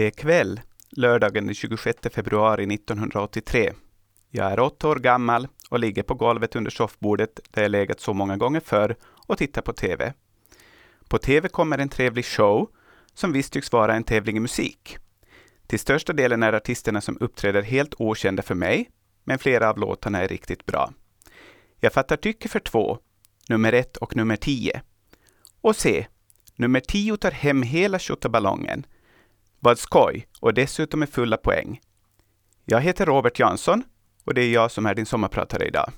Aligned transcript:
Det 0.00 0.06
är 0.06 0.10
kväll, 0.10 0.60
lördagen 0.90 1.46
den 1.46 1.54
26 1.54 1.98
februari 2.12 2.74
1983. 2.74 3.72
Jag 4.30 4.52
är 4.52 4.60
åtta 4.60 4.88
år 4.88 4.96
gammal 4.96 5.48
och 5.70 5.78
ligger 5.78 6.02
på 6.02 6.14
golvet 6.14 6.56
under 6.56 6.70
soffbordet 6.70 7.40
där 7.50 7.62
jag 7.62 7.70
legat 7.70 8.00
så 8.00 8.14
många 8.14 8.36
gånger 8.36 8.60
förr 8.60 8.96
och 9.26 9.38
tittar 9.38 9.62
på 9.62 9.72
TV. 9.72 10.12
På 11.08 11.18
TV 11.18 11.48
kommer 11.48 11.78
en 11.78 11.88
trevlig 11.88 12.24
show 12.24 12.70
som 13.14 13.32
visst 13.32 13.52
tycks 13.52 13.72
vara 13.72 13.94
en 13.94 14.04
tävling 14.04 14.36
i 14.36 14.40
musik. 14.40 14.98
Till 15.66 15.78
största 15.78 16.12
delen 16.12 16.42
är 16.42 16.52
artisterna 16.52 17.00
som 17.00 17.16
uppträder 17.20 17.62
helt 17.62 17.94
okända 17.98 18.42
för 18.42 18.54
mig, 18.54 18.90
men 19.24 19.38
flera 19.38 19.70
av 19.70 19.78
låtarna 19.78 20.18
är 20.20 20.28
riktigt 20.28 20.66
bra. 20.66 20.92
Jag 21.80 21.92
fattar 21.92 22.16
tycke 22.16 22.48
för 22.48 22.60
två, 22.60 22.98
nummer 23.48 23.72
ett 23.72 23.96
och 23.96 24.16
nummer 24.16 24.36
tio. 24.36 24.82
Och 25.60 25.76
se, 25.76 26.06
nummer 26.56 26.80
tio 26.80 27.16
tar 27.16 27.30
hem 27.30 27.62
hela 27.62 27.98
tjottaballongen. 27.98 28.86
Vad 29.62 29.78
skoj, 29.78 30.26
och 30.40 30.54
dessutom 30.54 31.02
är 31.02 31.06
fulla 31.06 31.36
poäng. 31.36 31.80
Jag 32.64 32.80
heter 32.80 33.06
Robert 33.06 33.38
Jansson 33.38 33.82
och 34.24 34.34
det 34.34 34.42
är 34.42 34.52
jag 34.52 34.70
som 34.70 34.86
är 34.86 34.94
din 34.94 35.06
sommarpratare 35.06 35.66
idag. 35.66 35.92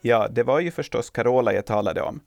Ja, 0.00 0.28
det 0.28 0.42
var 0.42 0.60
ju 0.60 0.70
förstås 0.70 1.10
Carola 1.10 1.52
jag 1.52 1.66
talade 1.66 2.02
om. 2.02 2.20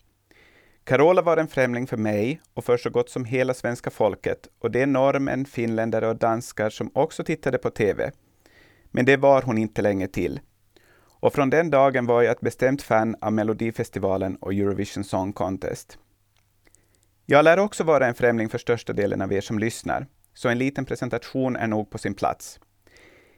Carola 0.83 1.22
var 1.22 1.38
en 1.38 1.48
främling 1.48 1.88
för 1.88 1.98
mig 1.98 2.42
och 2.53 2.64
för 2.64 2.78
så 2.78 2.89
gott 2.89 3.09
som 3.09 3.25
hela 3.25 3.53
svenska 3.53 3.89
folket 3.89 4.48
och 4.59 4.72
det 4.72 4.81
är 4.81 4.88
norrmän, 4.88 5.45
finländare 5.45 6.08
och 6.08 6.16
danskar 6.16 6.70
som 6.70 6.92
också 6.94 7.23
tittade 7.23 7.58
på 7.58 7.70
TV. 7.70 8.11
Men 8.92 9.05
det 9.05 9.17
var 9.17 9.42
hon 9.42 9.58
inte 9.58 9.81
länge 9.81 10.08
till. 10.08 10.39
Och 11.20 11.33
från 11.33 11.50
den 11.50 11.70
dagen 11.70 12.05
var 12.05 12.22
jag 12.22 12.31
ett 12.31 12.42
bestämt 12.42 12.81
fan 12.81 13.16
av 13.22 13.33
Melodifestivalen 13.33 14.36
och 14.36 14.53
Eurovision 14.53 15.03
Song 15.03 15.33
Contest. 15.33 15.98
Jag 17.30 17.45
lär 17.45 17.59
också 17.59 17.83
vara 17.83 18.08
en 18.08 18.16
främling 18.16 18.50
för 18.50 18.58
största 18.58 18.94
delen 18.94 19.22
av 19.22 19.33
er 19.33 19.42
som 19.42 19.59
lyssnar, 19.59 20.08
så 20.33 20.50
en 20.50 20.58
liten 20.58 20.86
presentation 20.86 21.56
är 21.56 21.67
nog 21.67 21.89
på 21.89 21.97
sin 21.97 22.14
plats. 22.14 22.59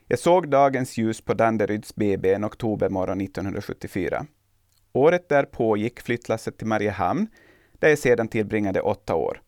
Jag 0.08 0.20
såg 0.20 0.50
dagens 0.50 0.98
ljus 0.98 1.22
på 1.22 1.34
Danderyds 1.34 1.95
BB 1.95 2.34
en 2.34 2.45
oktobermorgon 2.45 3.22
1974. 3.22 4.26
Året 4.94 5.30
därpå 5.30 5.78
gick 5.78 6.02
flyttlasset 6.02 6.58
till 6.58 6.67
Mariehamn, 6.67 7.28
där 7.80 7.90
jag 7.90 8.00
sedan 8.00 8.28
tillbringade 8.28 8.82
åtta 8.82 9.16
år. 9.16 9.42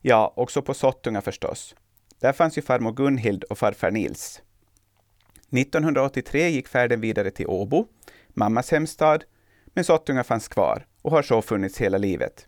Ja, 0.00 0.32
också 0.36 0.62
på 0.62 0.74
Sottunga 0.74 1.20
förstås. 1.20 1.74
Där 2.20 2.32
fanns 2.32 2.58
ju 2.58 2.62
farmor 2.62 2.92
Gunhild 2.92 3.44
och 3.44 3.58
farfar 3.58 3.90
Nils. 3.90 4.42
1983 5.50 6.48
gick 6.48 6.68
färden 6.68 7.00
vidare 7.00 7.30
till 7.30 7.46
Åbo, 7.46 7.86
mammas 8.28 8.70
hemstad, 8.70 9.24
men 9.66 9.84
Sottunga 9.84 10.24
fanns 10.24 10.48
kvar 10.48 10.86
och 11.02 11.10
har 11.10 11.22
så 11.22 11.42
funnits 11.42 11.78
hela 11.78 11.98
livet. 11.98 12.46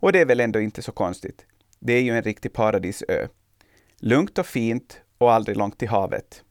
Och 0.00 0.12
det 0.12 0.20
är 0.20 0.26
väl 0.26 0.40
ändå 0.40 0.60
inte 0.60 0.82
så 0.82 0.92
konstigt. 0.92 1.46
Det 1.78 1.92
är 1.92 2.00
ju 2.02 2.16
en 2.16 2.22
riktig 2.22 2.52
paradisö. 2.52 3.28
Lugnt 4.00 4.38
och 4.38 4.46
fint 4.46 5.00
och 5.18 5.32
aldrig 5.32 5.56
långt 5.56 5.78
till 5.78 5.88
havet. 5.88 6.42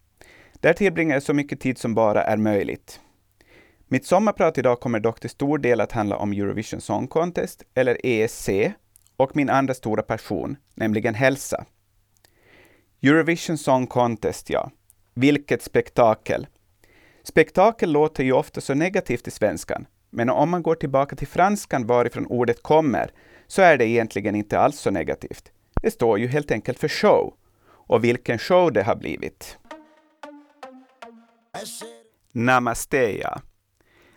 Där 0.53 0.73
tillbringar 0.73 1.16
jag 1.16 1.23
så 1.23 1.34
mycket 1.34 1.59
tid 1.59 1.78
som 1.78 1.95
bara 1.95 2.23
är 2.23 2.38
möjligt. 2.38 3.00
Mitt 3.88 4.06
sommarprat 4.06 4.58
idag 4.58 4.80
kommer 4.80 5.00
dock 5.00 5.20
till 5.20 5.30
stor 5.30 5.58
del 5.58 5.81
att 5.81 5.92
handla 5.92 6.18
om 6.18 6.31
Eurovision 6.31 6.81
Song 6.81 7.08
Contest, 7.08 7.64
eller 7.73 8.06
ESC, 8.06 8.50
och 9.18 9.36
min 9.36 9.50
andra 9.50 9.74
stora 9.74 10.03
passion, 10.03 10.58
nämligen 10.75 11.16
hälsa. 11.16 11.66
Eurovision 13.02 13.58
Song 13.58 13.88
Contest, 13.88 14.50
ja. 14.50 14.72
Vilket 15.14 15.62
spektakel! 15.62 16.47
Spektakel 17.24 17.91
låter 17.91 18.24
ju 18.24 18.31
ofta 18.31 18.62
så 18.62 18.74
negativt 18.74 19.28
i 19.28 19.31
svenskan, 19.31 19.88
men 20.09 20.29
om 20.29 20.50
man 20.50 20.64
går 20.64 20.75
tillbaka 20.75 21.16
till 21.16 21.28
franskan 21.28 21.88
varifrån 21.88 22.25
ordet 22.25 22.64
kommer, 22.64 23.12
så 23.47 23.62
är 23.62 23.78
det 23.78 23.85
egentligen 23.85 24.35
inte 24.35 24.59
alls 24.59 24.80
så 24.80 24.91
negativt. 24.91 25.52
Det 25.81 25.91
står 25.91 26.19
ju 26.19 26.28
helt 26.28 26.52
enkelt 26.52 26.80
för 26.80 26.88
show. 26.88 27.34
Och 27.69 28.03
vilken 28.03 28.38
show 28.38 28.74
det 28.74 28.84
har 28.84 28.96
blivit! 28.96 29.58
Namasteja! 32.31 33.41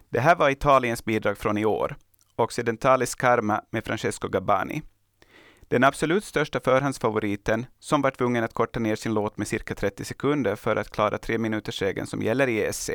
Det 0.08 0.20
här 0.20 0.36
var 0.36 0.50
Italiens 0.50 1.04
bidrag 1.04 1.38
från 1.38 1.58
i 1.58 1.64
år, 1.64 1.96
Occidentalis 2.36 3.14
Karma 3.14 3.64
med 3.70 3.84
Francesco 3.84 4.28
Gabbani. 4.28 4.82
Den 5.68 5.84
absolut 5.84 6.24
största 6.24 6.60
förhandsfavoriten, 6.60 7.66
som 7.78 8.02
var 8.02 8.10
tvungen 8.10 8.44
att 8.44 8.54
korta 8.54 8.80
ner 8.80 8.96
sin 8.96 9.14
låt 9.14 9.36
med 9.36 9.48
cirka 9.48 9.74
30 9.74 10.04
sekunder 10.04 10.56
för 10.56 10.76
att 10.76 10.90
klara 10.90 11.18
tre 11.18 11.38
minuters 11.38 11.82
regeln 11.82 12.06
som 12.06 12.22
gäller 12.22 12.46
i 12.48 12.64
ESC. 12.64 12.90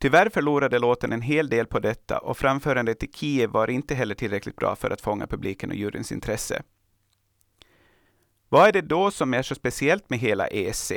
Tyvärr 0.00 0.28
förlorade 0.28 0.78
låten 0.78 1.12
en 1.12 1.22
hel 1.22 1.48
del 1.48 1.66
på 1.66 1.78
detta 1.78 2.18
och 2.18 2.38
framförandet 2.38 3.02
i 3.02 3.10
Kiev 3.14 3.50
var 3.50 3.70
inte 3.70 3.94
heller 3.94 4.14
tillräckligt 4.14 4.56
bra 4.56 4.76
för 4.76 4.90
att 4.90 5.00
fånga 5.00 5.26
publiken 5.26 5.70
och 5.70 5.76
juryns 5.76 6.12
intresse. 6.12 6.62
Vad 8.48 8.68
är 8.68 8.72
det 8.72 8.80
då 8.80 9.10
som 9.10 9.34
är 9.34 9.42
så 9.42 9.54
speciellt 9.54 10.10
med 10.10 10.18
hela 10.18 10.46
ESC? 10.46 10.92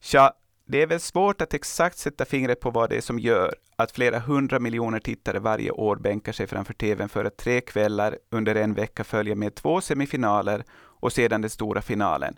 Tja, 0.00 0.32
det 0.66 0.82
är 0.82 0.86
väl 0.86 1.00
svårt 1.00 1.40
att 1.40 1.54
exakt 1.54 1.98
sätta 1.98 2.24
fingret 2.24 2.60
på 2.60 2.70
vad 2.70 2.90
det 2.90 2.96
är 2.96 3.00
som 3.00 3.18
gör 3.18 3.54
att 3.76 3.92
flera 3.92 4.18
hundra 4.18 4.60
miljoner 4.60 5.00
tittare 5.00 5.38
varje 5.38 5.70
år 5.70 5.96
bänkar 5.96 6.32
sig 6.32 6.46
framför 6.46 6.74
TVn 6.74 7.08
för 7.08 7.24
att 7.24 7.36
tre 7.36 7.60
kvällar 7.60 8.18
under 8.30 8.54
en 8.54 8.74
vecka 8.74 9.04
följa 9.04 9.34
med 9.34 9.54
två 9.54 9.80
semifinaler 9.80 10.64
och 10.72 11.12
sedan 11.12 11.40
den 11.40 11.50
stora 11.50 11.82
finalen. 11.82 12.36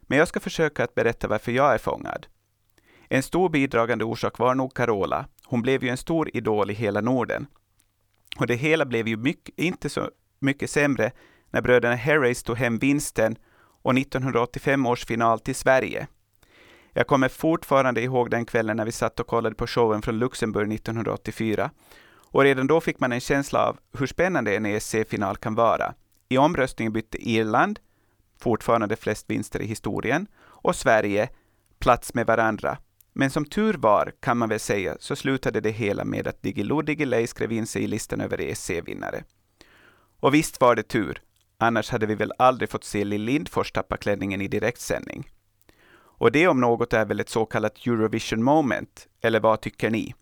Men 0.00 0.18
jag 0.18 0.28
ska 0.28 0.40
försöka 0.40 0.84
att 0.84 0.94
berätta 0.94 1.28
varför 1.28 1.52
jag 1.52 1.74
är 1.74 1.78
fångad. 1.78 2.26
En 3.08 3.22
stor 3.22 3.48
bidragande 3.48 4.04
orsak 4.04 4.38
var 4.38 4.54
nog 4.54 4.74
Carola. 4.74 5.26
Hon 5.44 5.62
blev 5.62 5.84
ju 5.84 5.90
en 5.90 5.96
stor 5.96 6.30
idol 6.36 6.70
i 6.70 6.74
hela 6.74 7.00
Norden. 7.00 7.46
Och 8.38 8.46
det 8.46 8.54
hela 8.54 8.84
blev 8.84 9.08
ju 9.08 9.16
mycket, 9.16 9.58
inte 9.58 9.88
så 9.88 10.10
mycket 10.38 10.70
sämre 10.70 11.12
när 11.50 11.60
bröderna 11.60 11.96
Harris 11.96 12.42
tog 12.42 12.56
hem 12.56 12.78
vinsten 12.78 13.36
och 13.82 13.98
1985 13.98 14.86
års 14.86 15.06
final 15.06 15.40
till 15.40 15.54
Sverige. 15.54 16.06
Jag 16.92 17.06
kommer 17.06 17.28
fortfarande 17.28 18.02
ihåg 18.02 18.30
den 18.30 18.46
kvällen 18.46 18.76
när 18.76 18.84
vi 18.84 18.92
satt 18.92 19.20
och 19.20 19.26
kollade 19.26 19.54
på 19.54 19.66
showen 19.66 20.02
från 20.02 20.18
Luxemburg 20.18 20.72
1984. 20.72 21.70
Och 22.30 22.42
redan 22.42 22.66
då 22.66 22.80
fick 22.80 23.00
man 23.00 23.12
en 23.12 23.20
känsla 23.20 23.66
av 23.66 23.78
hur 23.98 24.06
spännande 24.06 24.56
en 24.56 24.66
ESC-final 24.66 25.36
kan 25.36 25.54
vara. 25.54 25.94
I 26.28 26.38
omröstningen 26.38 26.92
bytte 26.92 27.28
Irland, 27.30 27.78
fortfarande 28.40 28.96
flest 28.96 29.30
vinster 29.30 29.62
i 29.62 29.66
historien, 29.66 30.26
och 30.44 30.76
Sverige 30.76 31.28
plats 31.78 32.14
med 32.14 32.26
varandra. 32.26 32.78
Men 33.16 33.30
som 33.30 33.44
tur 33.44 33.74
var, 33.74 34.12
kan 34.20 34.38
man 34.38 34.48
väl 34.48 34.60
säga, 34.60 34.96
så 35.00 35.16
slutade 35.16 35.60
det 35.60 35.70
hela 35.70 36.04
med 36.04 36.26
att 36.26 36.42
Diggiloo 36.42 36.82
Diggiley 36.82 37.26
skrev 37.26 37.52
in 37.52 37.66
sig 37.66 37.82
i 37.82 37.86
listan 37.86 38.20
över 38.20 38.40
ESC-vinnare. 38.40 39.24
Och 40.20 40.34
visst 40.34 40.60
var 40.60 40.76
det 40.76 40.82
tur, 40.82 41.22
annars 41.58 41.90
hade 41.90 42.06
vi 42.06 42.14
väl 42.14 42.32
aldrig 42.38 42.70
fått 42.70 42.84
se 42.84 43.04
Lill 43.04 43.22
Lindfors 43.22 43.72
tappa 43.72 43.96
klänningen 43.96 44.40
i 44.40 44.48
direktsändning. 44.48 45.30
Och 45.96 46.32
det 46.32 46.48
om 46.48 46.60
något 46.60 46.92
är 46.92 47.04
väl 47.04 47.20
ett 47.20 47.28
så 47.28 47.46
kallat 47.46 47.86
Eurovision 47.86 48.42
moment, 48.42 49.08
eller 49.20 49.40
vad 49.40 49.60
tycker 49.60 49.90
ni? 49.90 50.14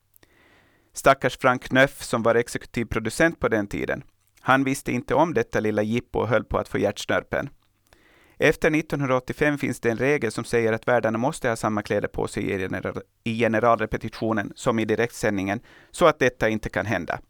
Stackars 0.93 1.39
Frank 1.39 1.65
Knöff 1.65 2.03
som 2.03 2.23
var 2.23 2.35
exekutiv 2.35 2.85
producent 2.85 3.41
på 3.41 3.49
den 3.49 3.67
tiden. 3.67 4.03
Han 4.41 4.65
visste 4.65 4.93
inte 4.93 5.15
om 5.15 5.35
detta 5.35 5.61
lilla 5.61 5.83
jippo 5.83 6.19
och 6.19 6.29
höll 6.29 6.45
på 6.45 6.59
att 6.59 6.69
få 6.69 6.79
hjärtsnörpen. 6.79 7.49
Efter 8.45 8.75
1985 8.75 9.59
finns 9.59 9.81
det 9.81 9.91
en 9.91 9.99
regel 9.99 10.33
som 10.33 10.45
säger 10.45 10.73
att 10.73 10.89
värdarna 10.89 11.19
måste 11.19 11.49
ha 11.49 11.57
samma 11.57 11.83
kläder 11.83 12.09
på 12.09 12.29
sig 12.29 12.69
i 13.25 13.39
generalrepetitionen 13.39 14.53
som 14.55 14.79
i 14.79 14.85
direktsändningen, 14.85 15.61
så 15.91 16.07
att 16.07 16.19
detta 16.19 16.49
inte 16.49 16.69
kan 16.69 16.87
hända. 16.87 17.21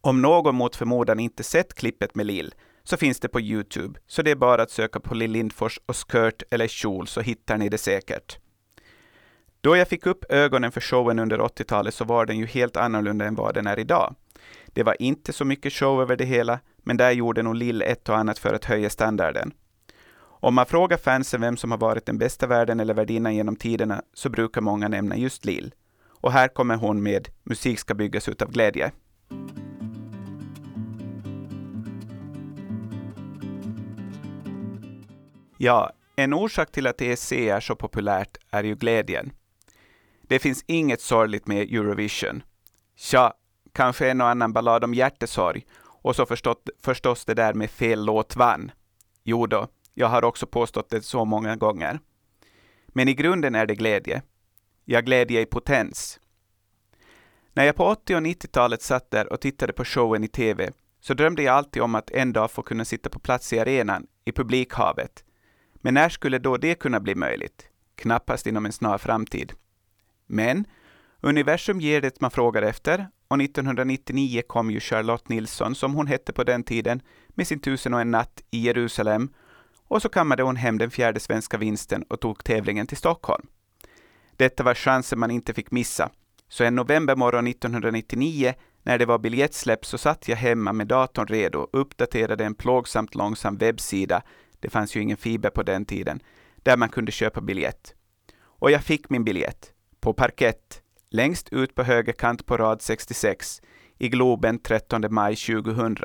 Om 0.00 0.22
någon 0.22 0.54
mot 0.54 0.76
förmodan 0.76 1.20
inte 1.20 1.42
sett 1.42 1.74
klippet 1.74 2.14
med 2.14 2.26
Lill, 2.26 2.54
så 2.84 2.96
finns 2.96 3.20
det 3.20 3.28
på 3.28 3.40
Youtube, 3.40 4.00
så 4.06 4.22
det 4.22 4.30
är 4.30 4.36
bara 4.36 4.62
att 4.62 4.70
söka 4.70 5.00
på 5.00 5.14
Lill 5.14 5.30
Lindfors 5.30 5.80
och 5.86 5.96
skirt 5.96 6.42
eller 6.50 6.66
kjol 6.66 7.06
så 7.06 7.20
hittar 7.20 7.58
ni 7.58 7.68
det 7.68 7.78
säkert. 7.78 8.38
Då 9.60 9.76
jag 9.76 9.88
fick 9.88 10.06
upp 10.06 10.24
ögonen 10.28 10.72
för 10.72 10.80
showen 10.80 11.18
under 11.18 11.38
80-talet 11.38 11.94
så 11.94 12.04
var 12.04 12.26
den 12.26 12.38
ju 12.38 12.46
helt 12.46 12.76
annorlunda 12.76 13.24
än 13.24 13.34
vad 13.34 13.54
den 13.54 13.66
är 13.66 13.78
idag. 13.78 14.14
Det 14.66 14.82
var 14.82 15.02
inte 15.02 15.32
så 15.32 15.44
mycket 15.44 15.72
show 15.72 16.02
över 16.02 16.16
det 16.16 16.24
hela, 16.24 16.60
men 16.82 16.96
där 16.96 17.10
gjorde 17.10 17.42
nog 17.42 17.54
Lill 17.54 17.82
ett 17.82 18.08
och 18.08 18.16
annat 18.16 18.38
för 18.38 18.54
att 18.54 18.64
höja 18.64 18.90
standarden. 18.90 19.52
Om 20.44 20.54
man 20.54 20.66
frågar 20.66 20.96
fansen 20.96 21.40
vem 21.40 21.56
som 21.56 21.70
har 21.70 21.78
varit 21.78 22.06
den 22.06 22.18
bästa 22.18 22.46
värden 22.46 22.80
eller 22.80 22.94
värdinnan 22.94 23.34
genom 23.34 23.56
tiderna 23.56 24.02
så 24.14 24.30
brukar 24.30 24.60
många 24.60 24.88
nämna 24.88 25.16
just 25.16 25.44
Lill. 25.44 25.74
Och 26.20 26.32
här 26.32 26.48
kommer 26.48 26.76
hon 26.76 27.02
med 27.02 27.28
Musik 27.42 27.78
ska 27.78 27.94
byggas 27.94 28.28
utav 28.28 28.50
glädje. 28.50 28.92
Ja, 35.58 35.92
en 36.16 36.34
orsak 36.34 36.72
till 36.72 36.86
att 36.86 37.00
ESC 37.00 37.32
är 37.32 37.60
så 37.60 37.76
populärt 37.76 38.36
är 38.50 38.64
ju 38.64 38.74
glädjen. 38.74 39.32
Det 40.22 40.38
finns 40.38 40.64
inget 40.66 41.00
sorgligt 41.00 41.46
med 41.46 41.62
Eurovision. 41.62 42.42
Tja, 42.96 43.32
kanske 43.72 44.10
en 44.10 44.20
och 44.20 44.28
annan 44.28 44.52
ballad 44.52 44.84
om 44.84 44.94
hjärtesorg 44.94 45.66
och 46.02 46.16
så 46.16 46.26
förstått, 46.26 46.68
förstås 46.82 47.24
det 47.24 47.34
där 47.34 47.54
med 47.54 47.70
fel 47.70 48.04
låt 48.04 48.36
vann. 48.36 48.70
Jo 49.22 49.46
då, 49.46 49.68
jag 49.94 50.08
har 50.08 50.24
också 50.24 50.46
påstått 50.46 50.90
det 50.90 51.02
så 51.02 51.24
många 51.24 51.56
gånger. 51.56 52.00
Men 52.86 53.08
i 53.08 53.14
grunden 53.14 53.54
är 53.54 53.66
det 53.66 53.74
glädje. 53.74 54.22
Ja, 54.84 55.00
glädje 55.00 55.40
i 55.40 55.46
potens. 55.46 56.20
När 57.52 57.64
jag 57.64 57.76
på 57.76 57.84
80 57.84 58.14
och 58.14 58.20
90-talet 58.20 58.82
satt 58.82 59.10
där 59.10 59.32
och 59.32 59.40
tittade 59.40 59.72
på 59.72 59.84
showen 59.84 60.24
i 60.24 60.28
TV 60.28 60.70
så 61.00 61.14
drömde 61.14 61.42
jag 61.42 61.54
alltid 61.54 61.82
om 61.82 61.94
att 61.94 62.10
en 62.10 62.32
dag 62.32 62.50
få 62.50 62.62
kunna 62.62 62.84
sitta 62.84 63.10
på 63.10 63.18
plats 63.18 63.52
i 63.52 63.58
arenan, 63.58 64.06
i 64.24 64.32
publikhavet. 64.32 65.24
Men 65.74 65.94
när 65.94 66.08
skulle 66.08 66.38
då 66.38 66.56
det 66.56 66.74
kunna 66.74 67.00
bli 67.00 67.14
möjligt? 67.14 67.68
Knappast 67.94 68.46
inom 68.46 68.66
en 68.66 68.72
snar 68.72 68.98
framtid. 68.98 69.52
Men 70.26 70.64
universum 71.20 71.80
ger 71.80 72.00
det 72.00 72.20
man 72.20 72.30
frågar 72.30 72.62
efter 72.62 73.08
och 73.28 73.40
1999 73.40 74.42
kom 74.46 74.70
ju 74.70 74.80
Charlotte 74.80 75.28
Nilsson, 75.28 75.74
som 75.74 75.94
hon 75.94 76.06
hette 76.06 76.32
på 76.32 76.44
den 76.44 76.62
tiden, 76.62 77.02
med 77.28 77.46
sin 77.46 77.60
Tusen 77.60 77.94
och 77.94 78.00
en 78.00 78.10
natt 78.10 78.42
i 78.50 78.58
Jerusalem 78.58 79.28
och 79.88 80.02
så 80.02 80.08
kammade 80.08 80.42
hon 80.42 80.56
hem 80.56 80.78
den 80.78 80.90
fjärde 80.90 81.20
svenska 81.20 81.58
vinsten 81.58 82.02
och 82.02 82.20
tog 82.20 82.44
tävlingen 82.44 82.86
till 82.86 82.96
Stockholm. 82.96 83.46
Detta 84.36 84.62
var 84.62 84.74
chansen 84.74 85.18
man 85.18 85.30
inte 85.30 85.54
fick 85.54 85.70
missa. 85.70 86.10
Så 86.48 86.64
en 86.64 86.74
novembermorgon 86.74 87.46
1999, 87.46 88.54
när 88.82 88.98
det 88.98 89.06
var 89.06 89.18
biljettsläpp, 89.18 89.86
så 89.86 89.98
satt 89.98 90.28
jag 90.28 90.36
hemma 90.36 90.72
med 90.72 90.86
datorn 90.86 91.26
redo, 91.26 91.68
uppdaterade 91.72 92.44
en 92.44 92.54
plågsamt 92.54 93.14
långsam 93.14 93.56
webbsida, 93.56 94.22
det 94.60 94.70
fanns 94.70 94.96
ju 94.96 95.00
ingen 95.00 95.16
fiber 95.16 95.50
på 95.50 95.62
den 95.62 95.84
tiden, 95.84 96.20
där 96.56 96.76
man 96.76 96.88
kunde 96.88 97.12
köpa 97.12 97.40
biljett. 97.40 97.94
Och 98.42 98.70
jag 98.70 98.84
fick 98.84 99.10
min 99.10 99.24
biljett, 99.24 99.72
på 100.00 100.12
parkett, 100.12 100.82
längst 101.10 101.48
ut 101.52 101.74
på 101.74 101.82
höger 101.82 102.12
kant 102.12 102.46
på 102.46 102.56
rad 102.56 102.82
66, 102.82 103.62
i 103.98 104.08
Globen 104.08 104.58
13 104.58 105.04
maj 105.10 105.36
2000. 105.36 105.96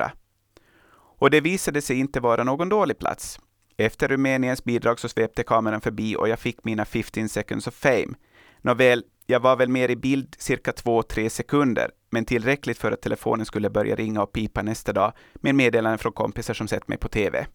Och 0.92 1.30
det 1.30 1.40
visade 1.40 1.82
sig 1.82 1.98
inte 1.98 2.20
vara 2.20 2.44
någon 2.44 2.68
dålig 2.68 2.98
plats. 2.98 3.40
Efter 3.80 4.08
Rumäniens 4.08 4.64
bidrag 4.64 5.00
så 5.00 5.08
svepte 5.08 5.42
kameran 5.42 5.80
förbi 5.80 6.16
och 6.16 6.28
jag 6.28 6.38
fick 6.38 6.64
mina 6.64 6.84
15 6.84 7.28
seconds 7.28 7.66
of 7.66 7.74
fame. 7.74 8.14
Nåväl, 8.60 9.04
jag 9.26 9.40
var 9.40 9.56
väl 9.56 9.68
mer 9.68 9.88
i 9.88 9.96
bild 9.96 10.36
cirka 10.38 10.70
2-3 10.70 11.28
sekunder, 11.28 11.90
men 12.10 12.24
tillräckligt 12.24 12.78
för 12.78 12.92
att 12.92 13.02
telefonen 13.02 13.46
skulle 13.46 13.70
börja 13.70 13.96
ringa 13.96 14.22
och 14.22 14.32
pipa 14.32 14.62
nästa 14.62 14.92
dag 14.92 15.12
med 15.34 15.54
meddelanden 15.54 15.98
från 15.98 16.12
kompisar 16.12 16.54
som 16.54 16.68
sett 16.68 16.88
mig 16.88 16.98
på 16.98 17.08
TV. 17.08 17.46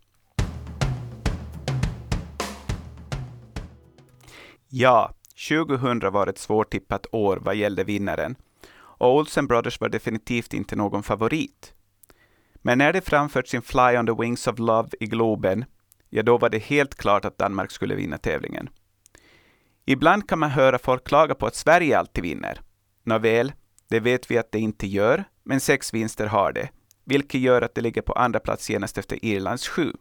Ja, 4.70 5.14
2000 5.50 6.00
var 6.00 6.28
ett 6.28 6.38
svårtippat 6.38 7.06
år 7.12 7.38
vad 7.42 7.56
gällde 7.56 7.84
vinnaren 7.84 8.36
och 8.78 9.16
Olsen 9.16 9.48
Brothers 9.48 9.82
var 9.82 9.90
definitivt 9.90 10.54
inte 10.54 10.76
någon 10.76 11.04
favorit. 11.04 11.74
Men 12.56 12.78
när 12.78 12.94
de 12.94 13.02
framfört 13.02 13.48
sin 13.48 13.62
Fly 13.62 13.98
on 13.98 14.06
the 14.06 14.22
Wings 14.22 14.48
of 14.48 14.60
Love 14.60 14.90
i 15.00 15.06
Globen 15.06 15.66
ja 16.16 16.24
då 16.24 16.38
var 16.38 16.50
det 16.50 16.60
helt 16.60 16.96
klart 16.96 17.26
att 17.26 17.38
Danmark 17.38 17.72
skulle 17.72 17.96
vinna 17.96 18.18
tävlingen. 18.18 18.70
Ibland 19.86 20.30
kan 20.30 20.40
man 20.40 20.50
höra 20.50 20.80
folk 20.80 21.08
klaga 21.08 21.36
på 21.36 21.46
att 21.46 21.56
Sverige 21.56 22.00
alltid 22.00 22.24
vinner. 22.24 22.62
Nåväl, 23.04 23.54
det 23.90 24.00
vet 24.00 24.32
vi 24.32 24.38
att 24.38 24.52
det 24.52 24.60
inte 24.60 24.88
gör, 24.88 25.24
men 25.44 25.60
sex 25.60 25.94
vinster 25.94 26.28
har 26.28 26.52
det, 26.54 26.70
vilket 27.06 27.42
gör 27.42 27.62
att 27.62 27.76
det 27.76 27.82
ligger 27.82 28.02
på 28.02 28.14
andra 28.14 28.40
plats 28.40 28.66
senast 28.66 28.98
efter 28.98 29.26
Irlands 29.26 29.68
sju. 29.68 29.94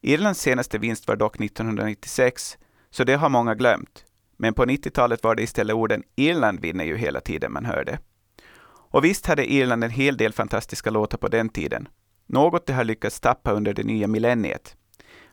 Irlands 0.00 0.40
senaste 0.40 0.78
vinst 0.78 1.08
var 1.08 1.16
dock 1.16 1.40
1996, 1.40 2.58
så 2.90 3.04
det 3.04 3.14
har 3.14 3.28
många 3.28 3.54
glömt. 3.54 4.04
Men 4.36 4.54
på 4.54 4.64
90-talet 4.64 5.22
var 5.22 5.34
det 5.34 5.42
istället 5.42 5.76
orden 5.76 6.02
Irland 6.16 6.60
vinner 6.60 6.84
ju 6.84 6.96
hela 6.96 7.20
tiden 7.20 7.52
man 7.52 7.64
hörde. 7.64 7.98
Och 8.66 9.04
visst 9.04 9.26
hade 9.26 9.52
Irland 9.52 9.84
en 9.84 9.90
hel 9.90 10.16
del 10.16 10.32
fantastiska 10.32 10.90
låtar 10.90 11.18
på 11.18 11.28
den 11.28 11.48
tiden. 11.48 11.88
Något 12.26 12.66
de 12.66 12.72
har 12.72 12.84
lyckats 12.84 13.20
tappa 13.20 13.52
under 13.52 13.74
det 13.74 13.82
nya 13.82 14.06
millenniet. 14.08 14.76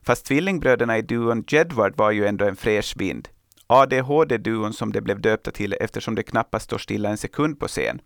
Fast 0.03 0.25
tvillingbröderna 0.25 0.97
i 0.97 1.01
duon 1.01 1.43
Jedward 1.47 1.97
var 1.97 2.11
ju 2.11 2.25
ändå 2.25 2.45
en 2.45 2.55
fräsch 2.55 2.93
vind. 2.97 3.27
ADHD-duon 3.67 4.73
som 4.73 4.91
de 4.91 5.01
blev 5.01 5.21
döpta 5.21 5.51
till 5.51 5.75
eftersom 5.79 6.15
de 6.15 6.23
knappast 6.23 6.65
står 6.65 6.77
stilla 6.77 7.09
en 7.09 7.17
sekund 7.17 7.59
på 7.59 7.67
scen. 7.67 8.01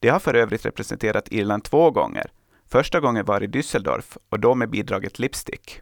De 0.00 0.08
har 0.08 0.18
för 0.18 0.34
övrigt 0.34 0.66
representerat 0.66 1.28
Irland 1.30 1.64
två 1.64 1.90
gånger. 1.90 2.30
Första 2.68 3.00
gången 3.00 3.24
var 3.24 3.42
i 3.42 3.46
Düsseldorf 3.46 4.16
och 4.28 4.40
då 4.40 4.54
med 4.54 4.70
bidraget 4.70 5.18
Lipstick. 5.18 5.80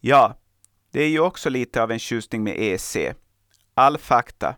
Ja, 0.00 0.38
det 0.92 1.02
är 1.02 1.08
ju 1.08 1.20
också 1.20 1.50
lite 1.50 1.82
av 1.82 1.90
en 1.90 1.98
tjusning 1.98 2.42
med 2.42 2.54
EC 2.58 2.96
all 3.78 3.98
fakta, 3.98 4.56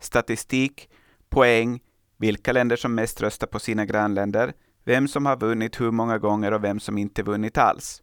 statistik, 0.00 0.88
poäng, 1.28 1.80
vilka 2.16 2.52
länder 2.52 2.76
som 2.76 2.94
mest 2.94 3.20
röstar 3.20 3.46
på 3.46 3.58
sina 3.58 3.86
grannländer, 3.86 4.52
vem 4.84 5.08
som 5.08 5.26
har 5.26 5.36
vunnit 5.36 5.80
hur 5.80 5.90
många 5.90 6.18
gånger 6.18 6.52
och 6.52 6.64
vem 6.64 6.80
som 6.80 6.98
inte 6.98 7.22
vunnit 7.22 7.58
alls. 7.58 8.02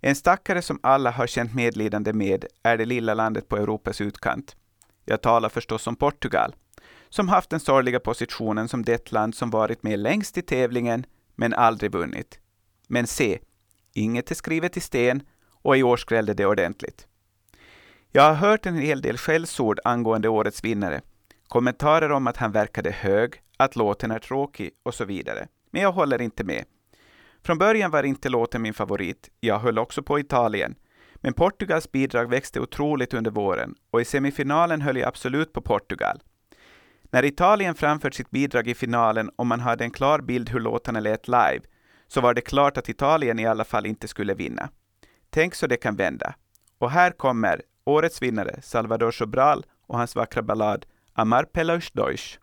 En 0.00 0.14
stackare 0.14 0.62
som 0.62 0.80
alla 0.82 1.10
har 1.10 1.26
känt 1.26 1.54
medlidande 1.54 2.12
med 2.12 2.44
är 2.62 2.78
det 2.78 2.84
lilla 2.84 3.14
landet 3.14 3.48
på 3.48 3.56
Europas 3.56 4.00
utkant. 4.00 4.56
Jag 5.04 5.22
talar 5.22 5.48
förstås 5.48 5.86
om 5.86 5.96
Portugal, 5.96 6.54
som 7.08 7.28
haft 7.28 7.50
den 7.50 7.60
sorgliga 7.60 8.00
positionen 8.00 8.68
som 8.68 8.84
det 8.84 9.12
land 9.12 9.34
som 9.34 9.50
varit 9.50 9.82
med 9.82 9.98
längst 9.98 10.38
i 10.38 10.42
tävlingen, 10.42 11.06
men 11.34 11.54
aldrig 11.54 11.92
vunnit. 11.92 12.40
Men 12.88 13.06
se, 13.06 13.38
inget 13.94 14.30
är 14.30 14.34
skrivet 14.34 14.76
i 14.76 14.80
sten 14.80 15.22
och 15.62 15.76
i 15.76 15.82
år 15.82 15.96
skrällde 15.96 16.34
det 16.34 16.46
ordentligt. 16.46 17.06
Jag 18.12 18.22
har 18.22 18.34
hört 18.34 18.66
en 18.66 18.76
hel 18.76 19.00
del 19.00 19.18
skällsord 19.18 19.80
angående 19.84 20.28
årets 20.28 20.64
vinnare. 20.64 21.00
Kommentarer 21.48 22.12
om 22.12 22.26
att 22.26 22.36
han 22.36 22.52
verkade 22.52 22.90
hög, 22.90 23.34
att 23.56 23.76
låten 23.76 24.10
är 24.10 24.18
tråkig 24.18 24.70
och 24.82 24.94
så 24.94 25.04
vidare. 25.04 25.48
Men 25.70 25.82
jag 25.82 25.92
håller 25.92 26.20
inte 26.22 26.44
med. 26.44 26.64
Från 27.42 27.58
början 27.58 27.90
var 27.90 28.02
inte 28.02 28.28
låten 28.28 28.62
min 28.62 28.74
favorit. 28.74 29.28
Jag 29.40 29.58
höll 29.58 29.78
också 29.78 30.02
på 30.02 30.18
Italien. 30.18 30.74
Men 31.16 31.32
Portugals 31.32 31.92
bidrag 31.92 32.30
växte 32.30 32.60
otroligt 32.60 33.14
under 33.14 33.30
våren 33.30 33.74
och 33.90 34.00
i 34.00 34.04
semifinalen 34.04 34.80
höll 34.80 34.96
jag 34.96 35.08
absolut 35.08 35.52
på 35.52 35.60
Portugal. 35.60 36.22
När 37.10 37.24
Italien 37.24 37.74
framfört 37.74 38.14
sitt 38.14 38.30
bidrag 38.30 38.68
i 38.68 38.74
finalen 38.74 39.30
och 39.36 39.46
man 39.46 39.60
hade 39.60 39.84
en 39.84 39.90
klar 39.90 40.20
bild 40.20 40.50
hur 40.50 40.60
låtarna 40.60 41.00
lät 41.00 41.28
live, 41.28 41.60
så 42.06 42.20
var 42.20 42.34
det 42.34 42.40
klart 42.40 42.76
att 42.76 42.88
Italien 42.88 43.38
i 43.38 43.46
alla 43.46 43.64
fall 43.64 43.86
inte 43.86 44.08
skulle 44.08 44.34
vinna. 44.34 44.68
Tänk 45.30 45.54
så 45.54 45.66
det 45.66 45.76
kan 45.76 45.96
vända. 45.96 46.34
Och 46.78 46.90
här 46.90 47.10
kommer 47.10 47.62
Årets 47.90 48.22
vinnare 48.22 48.62
Salvador 48.62 49.10
Sobral 49.10 49.66
och 49.86 49.98
hans 49.98 50.16
vackra 50.16 50.42
ballad 50.42 50.86
Amar 51.12 51.44
Pelos 51.44 51.90
Deutsch. 51.90 52.38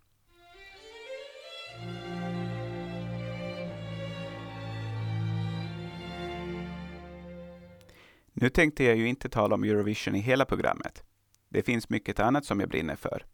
Nu 8.34 8.50
tänkte 8.50 8.84
jag 8.84 8.96
ju 8.96 9.08
inte 9.08 9.30
tala 9.30 9.56
om 9.56 9.64
Eurovision 9.64 10.16
i 10.16 10.20
hela 10.20 10.46
programmet. 10.46 11.04
Det 11.50 11.62
finns 11.62 11.90
mycket 11.90 12.20
annat 12.20 12.46
som 12.46 12.60
jag 12.60 12.70
brinner 12.70 12.96
för. 12.96 13.26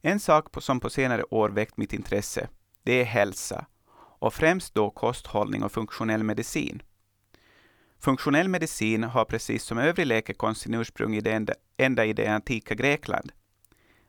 En 0.00 0.20
sak 0.20 0.62
som 0.62 0.80
på 0.80 0.90
senare 0.90 1.24
år 1.24 1.48
väckt 1.48 1.76
mitt 1.76 1.92
intresse, 1.92 2.48
det 2.82 2.92
är 2.92 3.04
hälsa 3.04 3.66
och 3.94 4.34
främst 4.34 4.74
då 4.74 4.90
kosthållning 4.90 5.62
och 5.62 5.72
funktionell 5.72 6.24
medicin. 6.24 6.82
Funktionell 8.04 8.48
medicin 8.48 9.04
har 9.04 9.24
precis 9.24 9.64
som 9.64 9.78
övrig 9.78 10.06
läkekonst 10.06 10.60
sin 10.60 10.74
ursprung 10.74 11.16
i 11.16 11.20
det 11.20 11.32
enda, 11.32 11.54
ända 11.76 12.04
i 12.04 12.12
det 12.12 12.26
antika 12.26 12.74
Grekland. 12.74 13.32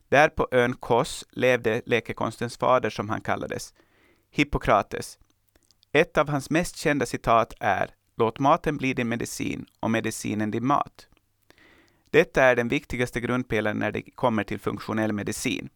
Där 0.10 0.30
på 0.30 0.48
ön 0.52 0.76
Kos 0.76 1.26
levde 1.32 1.82
läkekonstens 1.86 2.58
fader, 2.58 2.90
som 2.90 3.10
han 3.10 3.22
kallades, 3.22 3.74
Hippokrates. 4.32 5.20
Ett 5.92 6.18
av 6.18 6.30
hans 6.30 6.50
mest 6.50 6.78
kända 6.78 7.06
citat 7.06 7.54
är 7.60 7.90
”Låt 8.16 8.40
maten 8.40 8.78
bli 8.78 8.94
din 8.94 9.10
medicin 9.10 9.66
och 9.80 9.92
medicinen 9.92 10.52
din 10.52 10.66
mat”. 10.66 11.08
Detta 12.10 12.44
är 12.44 12.56
den 12.56 12.68
viktigaste 12.68 13.20
grundpelaren 13.20 13.78
när 13.78 13.92
det 13.92 14.02
kommer 14.02 14.44
till 14.44 14.60
funktionell 14.60 15.14
medicin. 15.14 15.70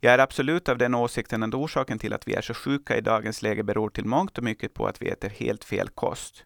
Jag 0.00 0.14
är 0.14 0.18
absolut 0.18 0.68
av 0.68 0.78
den 0.78 0.94
åsikten 0.94 1.42
att 1.42 1.54
orsaken 1.54 1.98
till 1.98 2.12
att 2.12 2.28
vi 2.28 2.34
är 2.34 2.42
så 2.42 2.54
sjuka 2.54 2.96
i 2.96 3.00
dagens 3.00 3.42
läge 3.42 3.62
beror 3.62 3.90
till 3.90 4.04
mångt 4.04 4.38
och 4.38 4.44
mycket 4.44 4.74
på 4.74 4.86
att 4.86 5.02
vi 5.02 5.08
äter 5.08 5.28
helt 5.28 5.64
fel 5.64 5.88
kost. 5.88 6.44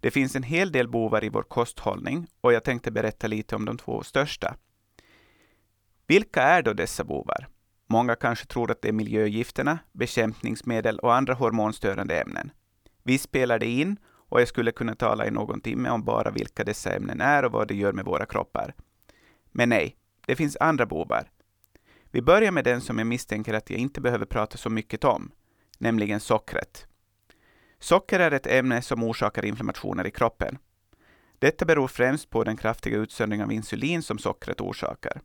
Det 0.00 0.10
finns 0.10 0.36
en 0.36 0.42
hel 0.42 0.72
del 0.72 0.88
bovar 0.88 1.24
i 1.24 1.28
vår 1.28 1.42
kosthållning 1.42 2.26
och 2.40 2.52
jag 2.52 2.64
tänkte 2.64 2.90
berätta 2.90 3.26
lite 3.26 3.56
om 3.56 3.64
de 3.64 3.78
två 3.78 4.02
största. 4.02 4.56
Vilka 6.06 6.42
är 6.42 6.62
då 6.62 6.72
dessa 6.72 7.04
bovar? 7.04 7.48
Många 7.86 8.14
kanske 8.14 8.46
tror 8.46 8.70
att 8.70 8.82
det 8.82 8.88
är 8.88 8.92
miljögifterna, 8.92 9.78
bekämpningsmedel 9.92 10.98
och 10.98 11.14
andra 11.14 11.34
hormonstörande 11.34 12.20
ämnen. 12.20 12.50
Vi 13.02 13.18
spelar 13.18 13.58
det 13.58 13.66
in 13.66 13.96
och 14.06 14.40
jag 14.40 14.48
skulle 14.48 14.72
kunna 14.72 14.94
tala 14.94 15.26
i 15.26 15.30
någon 15.30 15.60
timme 15.60 15.90
om 15.90 16.04
bara 16.04 16.30
vilka 16.30 16.64
dessa 16.64 16.92
ämnen 16.92 17.20
är 17.20 17.44
och 17.44 17.52
vad 17.52 17.68
det 17.68 17.74
gör 17.74 17.92
med 17.92 18.04
våra 18.04 18.26
kroppar. 18.26 18.74
Men 19.52 19.68
nej, 19.68 19.96
det 20.26 20.36
finns 20.36 20.56
andra 20.60 20.86
bovar. 20.86 21.30
Vi 22.10 22.22
börjar 22.22 22.50
med 22.50 22.64
den 22.64 22.80
som 22.80 22.98
jag 22.98 23.06
misstänker 23.06 23.54
att 23.54 23.70
jag 23.70 23.78
inte 23.78 24.00
behöver 24.00 24.26
prata 24.26 24.58
så 24.58 24.70
mycket 24.70 25.04
om, 25.04 25.30
nämligen 25.78 26.20
sockret. 26.20 26.86
Socker 27.78 28.20
är 28.20 28.30
ett 28.30 28.46
ämne 28.46 28.82
som 28.82 29.02
orsakar 29.02 29.44
inflammationer 29.44 30.06
i 30.06 30.10
kroppen. 30.10 30.58
Detta 31.38 31.64
beror 31.64 31.88
främst 31.88 32.30
på 32.30 32.44
den 32.44 32.56
kraftiga 32.56 32.96
utsöndring 32.96 33.42
av 33.42 33.52
insulin 33.52 34.02
som 34.02 34.18
sockret 34.18 34.60
orsakar. 34.60 35.20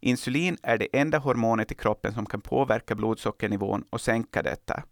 Insulin 0.00 0.56
är 0.62 0.78
det 0.78 0.88
enda 0.92 1.18
hormonet 1.18 1.72
i 1.72 1.74
kroppen 1.74 2.14
som 2.14 2.26
kan 2.26 2.40
påverka 2.40 2.94
blodsockernivån 2.94 3.84
och 3.90 4.00
sänka 4.00 4.42
detta. 4.42 4.82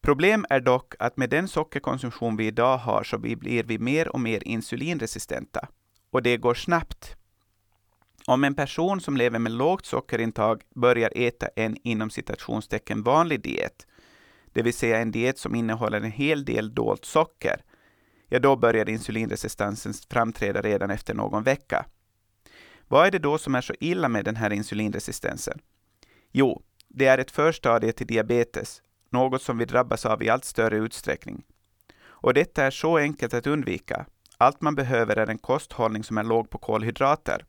Problem 0.00 0.46
är 0.50 0.60
dock 0.60 0.94
att 0.98 1.16
med 1.16 1.30
den 1.30 1.48
sockerkonsumtion 1.48 2.36
vi 2.36 2.46
idag 2.46 2.78
har 2.78 3.02
så 3.02 3.18
blir 3.18 3.62
vi 3.62 3.78
mer 3.78 4.08
och 4.08 4.20
mer 4.20 4.48
insulinresistenta. 4.48 5.68
Och 6.10 6.22
det 6.22 6.36
går 6.36 6.54
snabbt. 6.54 7.16
Om 8.26 8.44
en 8.44 8.54
person 8.54 9.00
som 9.00 9.16
lever 9.16 9.38
med 9.38 9.52
lågt 9.52 9.86
sockerintag 9.86 10.62
börjar 10.74 11.12
äta 11.14 11.48
en 11.56 11.76
inom 11.82 12.10
citationstecken 12.10 13.02
vanlig 13.02 13.42
diet, 13.42 13.86
det 14.56 14.62
vill 14.62 14.74
säga 14.74 14.98
en 14.98 15.10
diet 15.10 15.38
som 15.38 15.54
innehåller 15.54 16.00
en 16.00 16.10
hel 16.10 16.44
del 16.44 16.74
dolt 16.74 17.04
socker, 17.04 17.64
ja 18.28 18.38
då 18.38 18.56
börjar 18.56 18.88
insulinresistensen 18.88 19.92
framträda 20.10 20.62
redan 20.62 20.90
efter 20.90 21.14
någon 21.14 21.42
vecka. 21.42 21.86
Vad 22.88 23.06
är 23.06 23.10
det 23.10 23.18
då 23.18 23.38
som 23.38 23.54
är 23.54 23.60
så 23.60 23.74
illa 23.80 24.08
med 24.08 24.24
den 24.24 24.36
här 24.36 24.52
insulinresistensen? 24.52 25.58
Jo, 26.32 26.62
det 26.88 27.06
är 27.06 27.18
ett 27.18 27.30
förstadie 27.30 27.92
till 27.92 28.06
diabetes, 28.06 28.82
något 29.10 29.42
som 29.42 29.58
vi 29.58 29.64
drabbas 29.64 30.06
av 30.06 30.22
i 30.22 30.28
allt 30.28 30.44
större 30.44 30.76
utsträckning. 30.76 31.44
Och 32.04 32.34
detta 32.34 32.64
är 32.64 32.70
så 32.70 32.96
enkelt 32.96 33.34
att 33.34 33.46
undvika. 33.46 34.06
Allt 34.38 34.60
man 34.60 34.74
behöver 34.74 35.16
är 35.16 35.30
en 35.30 35.38
kosthållning 35.38 36.04
som 36.04 36.18
är 36.18 36.24
låg 36.24 36.50
på 36.50 36.58
kolhydrater. 36.58 37.44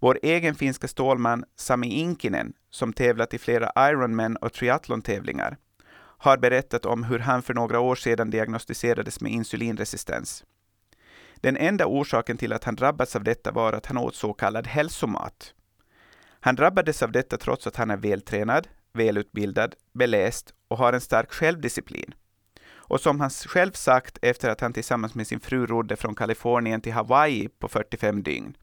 Vår 0.00 0.18
egen 0.22 0.54
finska 0.54 0.88
stålman 0.88 1.44
Sami 1.56 1.88
Inkinen, 1.88 2.52
som 2.70 2.92
tävlat 2.92 3.34
i 3.34 3.38
flera 3.38 3.90
Ironman 3.90 4.36
och 4.36 4.52
triathlon-tävlingar, 4.52 5.56
har 6.18 6.36
berättat 6.36 6.86
om 6.86 7.04
hur 7.04 7.18
han 7.18 7.42
för 7.42 7.54
några 7.54 7.80
år 7.80 7.94
sedan 7.94 8.30
diagnostiserades 8.30 9.20
med 9.20 9.32
insulinresistens. 9.32 10.44
Den 11.34 11.56
enda 11.56 11.86
orsaken 11.86 12.36
till 12.36 12.52
att 12.52 12.64
han 12.64 12.76
drabbats 12.76 13.16
av 13.16 13.24
detta 13.24 13.52
var 13.52 13.72
att 13.72 13.86
han 13.86 13.98
åt 13.98 14.14
så 14.14 14.32
kallad 14.32 14.66
hälsomat. 14.66 15.54
Han 16.40 16.54
drabbades 16.54 17.02
av 17.02 17.12
detta 17.12 17.36
trots 17.36 17.66
att 17.66 17.76
han 17.76 17.90
är 17.90 17.96
vältränad, 17.96 18.68
välutbildad, 18.92 19.74
beläst 19.92 20.54
och 20.68 20.78
har 20.78 20.92
en 20.92 21.00
stark 21.00 21.32
självdisciplin. 21.32 22.14
Och 22.88 23.00
som 23.00 23.20
han 23.20 23.30
själv 23.30 23.72
sagt 23.72 24.18
efter 24.22 24.50
att 24.50 24.60
han 24.60 24.72
tillsammans 24.72 25.14
med 25.14 25.26
sin 25.26 25.40
fru 25.40 25.66
rodde 25.66 25.96
från 25.96 26.14
Kalifornien 26.14 26.80
till 26.80 26.92
Hawaii 26.92 27.48
på 27.48 27.68
45 27.68 28.22
dygn. 28.22 28.56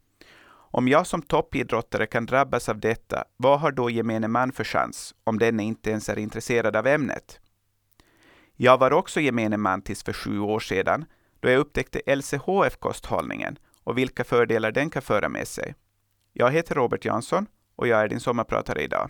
Om 0.76 0.88
jag 0.88 1.08
som 1.08 1.22
toppidrottare 1.22 2.06
kan 2.06 2.26
drabbas 2.26 2.70
av 2.70 2.80
detta, 2.80 3.24
vad 3.38 3.60
har 3.60 3.72
då 3.72 3.90
gemene 3.90 4.28
man 4.28 4.52
för 4.52 4.64
chans, 4.64 5.16
om 5.24 5.40
denne 5.40 5.64
inte 5.64 5.90
ens 5.90 6.10
är 6.10 6.20
intresserad 6.20 6.76
av 6.76 6.88
ämnet? 6.88 7.40
Jag 8.58 8.78
var 8.78 8.94
också 8.94 9.20
gemene 9.20 9.58
man 9.58 9.82
tills 9.82 10.04
för 10.04 10.14
sju 10.14 10.40
år 10.40 10.60
sedan, 10.60 11.06
då 11.40 11.50
jag 11.50 11.60
upptäckte 11.60 12.02
LCHF-kosthållningen 12.06 13.58
och 13.84 13.98
vilka 13.98 14.24
fördelar 14.24 14.72
den 14.72 14.90
kan 14.90 15.02
föra 15.02 15.30
med 15.30 15.48
sig. 15.48 15.76
Jag 16.34 16.52
heter 16.52 16.76
Robert 16.76 17.06
Jansson 17.06 17.48
och 17.76 17.88
jag 17.88 18.00
är 18.00 18.08
din 18.08 18.20
sommarpratare 18.20 18.84
idag. 18.84 19.10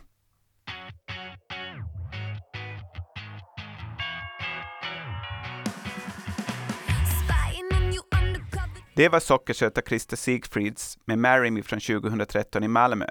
Det 8.95 9.09
var 9.09 9.19
sockersöta 9.19 9.81
Krista 9.81 10.15
Sigfrids 10.15 10.97
med 11.05 11.19
Marry 11.19 11.51
Me 11.51 11.63
från 11.63 11.79
2013 11.79 12.63
i 12.63 12.67
Malmö. 12.67 13.05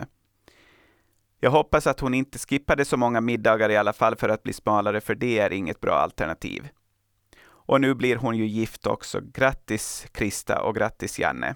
Jag 1.44 1.50
hoppas 1.50 1.86
att 1.86 2.00
hon 2.00 2.14
inte 2.14 2.38
skippade 2.38 2.84
så 2.84 2.96
många 2.96 3.20
middagar 3.20 3.70
i 3.70 3.76
alla 3.76 3.92
fall 3.92 4.16
för 4.16 4.28
att 4.28 4.42
bli 4.42 4.52
smalare, 4.52 5.00
för 5.00 5.14
det 5.14 5.38
är 5.38 5.52
inget 5.52 5.80
bra 5.80 5.94
alternativ. 5.94 6.68
Och 7.44 7.80
nu 7.80 7.94
blir 7.94 8.16
hon 8.16 8.36
ju 8.36 8.46
gift 8.46 8.86
också. 8.86 9.20
Grattis 9.20 10.06
Krista 10.12 10.62
och 10.62 10.74
grattis 10.74 11.18
Janne. 11.18 11.54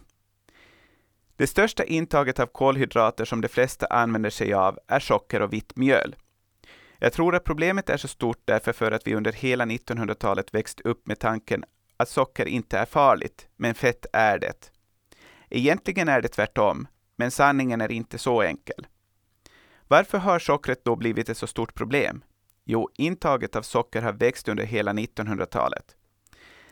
Det 1.37 1.47
största 1.47 1.85
intaget 1.85 2.40
av 2.40 2.47
kolhydrater 2.47 3.25
som 3.25 3.40
de 3.40 3.49
flesta 3.49 3.87
använder 3.87 4.30
sig 4.30 4.54
av 4.54 4.78
är 4.88 5.00
socker 5.00 5.42
och 5.42 5.52
vitt 5.52 5.76
mjöl. 5.76 6.16
Jag 6.99 7.12
tror 7.12 7.35
att 7.35 7.45
problemet 7.45 7.90
är 7.90 7.97
så 7.97 8.09
stort 8.09 8.42
därför 8.45 8.73
för 8.73 8.92
att 8.92 9.07
vi 9.07 9.14
under 9.14 9.33
hela 9.33 9.64
1900-talet 9.64 10.54
växt 10.54 10.80
upp 10.80 11.07
med 11.07 11.18
tanken 11.18 11.64
att 11.97 12.09
socker 12.09 12.47
inte 12.47 12.78
är 12.78 12.87
farligt, 12.87 13.49
men 13.57 13.75
fett 13.75 14.07
är 14.12 14.38
det. 14.38 14.71
Egentligen 15.50 16.09
är 16.09 16.21
det 16.23 16.28
tvärtom, 16.28 16.88
men 17.16 17.30
sanningen 17.30 17.80
är 17.80 17.92
inte 17.92 18.18
så 18.18 18.42
enkel. 18.42 18.87
Varför 19.88 20.18
har 20.18 20.38
sockret 20.38 20.85
då 20.85 20.97
blivit 20.97 21.28
ett 21.28 21.38
så 21.38 21.47
stort 21.47 21.75
problem? 21.75 22.25
Jo, 22.64 22.88
intaget 22.95 23.57
av 23.57 23.62
socker 23.62 24.02
har 24.02 24.12
växt 24.12 24.49
under 24.49 24.64
hela 24.64 24.92
1900-talet. 24.92 25.97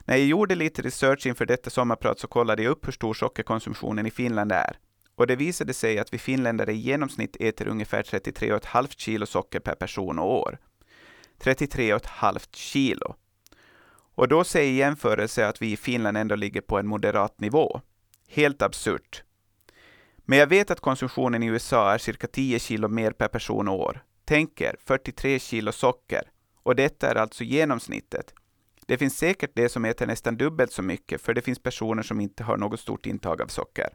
När 0.05 0.17
jag 0.17 0.27
gjorde 0.27 0.55
lite 0.55 0.83
research 0.83 1.27
inför 1.27 1.47
detta 1.47 1.71
sommarprat 1.71 2.19
så 2.19 2.29
kollade 2.29 2.63
jag 2.63 2.71
upp 2.71 2.87
hur 2.87 2.93
stor 2.93 3.15
sockerkonsumtionen 3.15 4.07
i 4.07 4.11
Finland 4.11 4.53
är. 4.53 4.79
Och 5.15 5.27
det 5.27 5.37
visade 5.37 5.75
sig 5.75 5.99
att 5.99 6.13
vi 6.13 6.19
finländare 6.19 6.73
i 6.73 6.77
genomsnitt 6.77 7.37
äter 7.41 7.69
ungefär 7.69 8.03
33,5 8.03 8.87
kilo 8.97 9.27
socker 9.27 9.61
per 9.61 9.75
person 9.75 10.19
och 10.19 10.33
år. 10.33 10.59
33,5 11.39 12.49
kilo. 12.51 13.15
Och 14.15 14.29
då 14.29 14.45
säger 14.45 14.73
jämförelse 14.73 15.49
att 15.49 15.63
vi 15.63 15.73
i 15.73 15.77
Finland 15.77 16.17
ändå 16.17 16.35
ligger 16.35 16.61
på 16.61 16.79
en 16.79 16.87
moderat 16.87 17.41
nivå. 17.41 17.81
Helt 18.29 18.63
absurt. 18.63 19.23
Men 20.29 20.39
jag 20.39 20.47
vet 20.47 20.71
att 20.71 20.81
konsumtionen 20.81 21.43
i 21.43 21.47
USA 21.47 21.93
är 21.93 21.99
cirka 21.99 22.27
10 22.27 22.59
kilo 22.59 22.89
mer 22.89 23.11
per 23.11 23.29
person 23.29 23.69
och 23.69 23.81
år. 23.81 24.05
Tänk 24.25 24.61
er 24.61 24.77
43 24.85 25.39
kilo 25.39 25.73
socker. 25.73 26.23
Och 26.63 26.77
detta 26.77 27.11
är 27.11 27.15
alltså 27.15 27.45
genomsnittet. 27.45 28.35
Det 28.87 28.99
finns 28.99 29.19
säkert 29.19 29.51
de 29.55 29.69
som 29.69 29.85
äter 29.85 30.07
nästan 30.07 30.37
dubbelt 30.37 30.73
så 30.73 30.83
mycket, 30.83 31.21
för 31.21 31.35
det 31.35 31.43
finns 31.43 31.59
personer 31.59 32.03
som 32.03 32.21
inte 32.21 32.45
har 32.45 32.57
något 32.57 32.81
stort 32.81 33.07
intag 33.07 33.43
av 33.43 33.47
socker. 33.47 33.89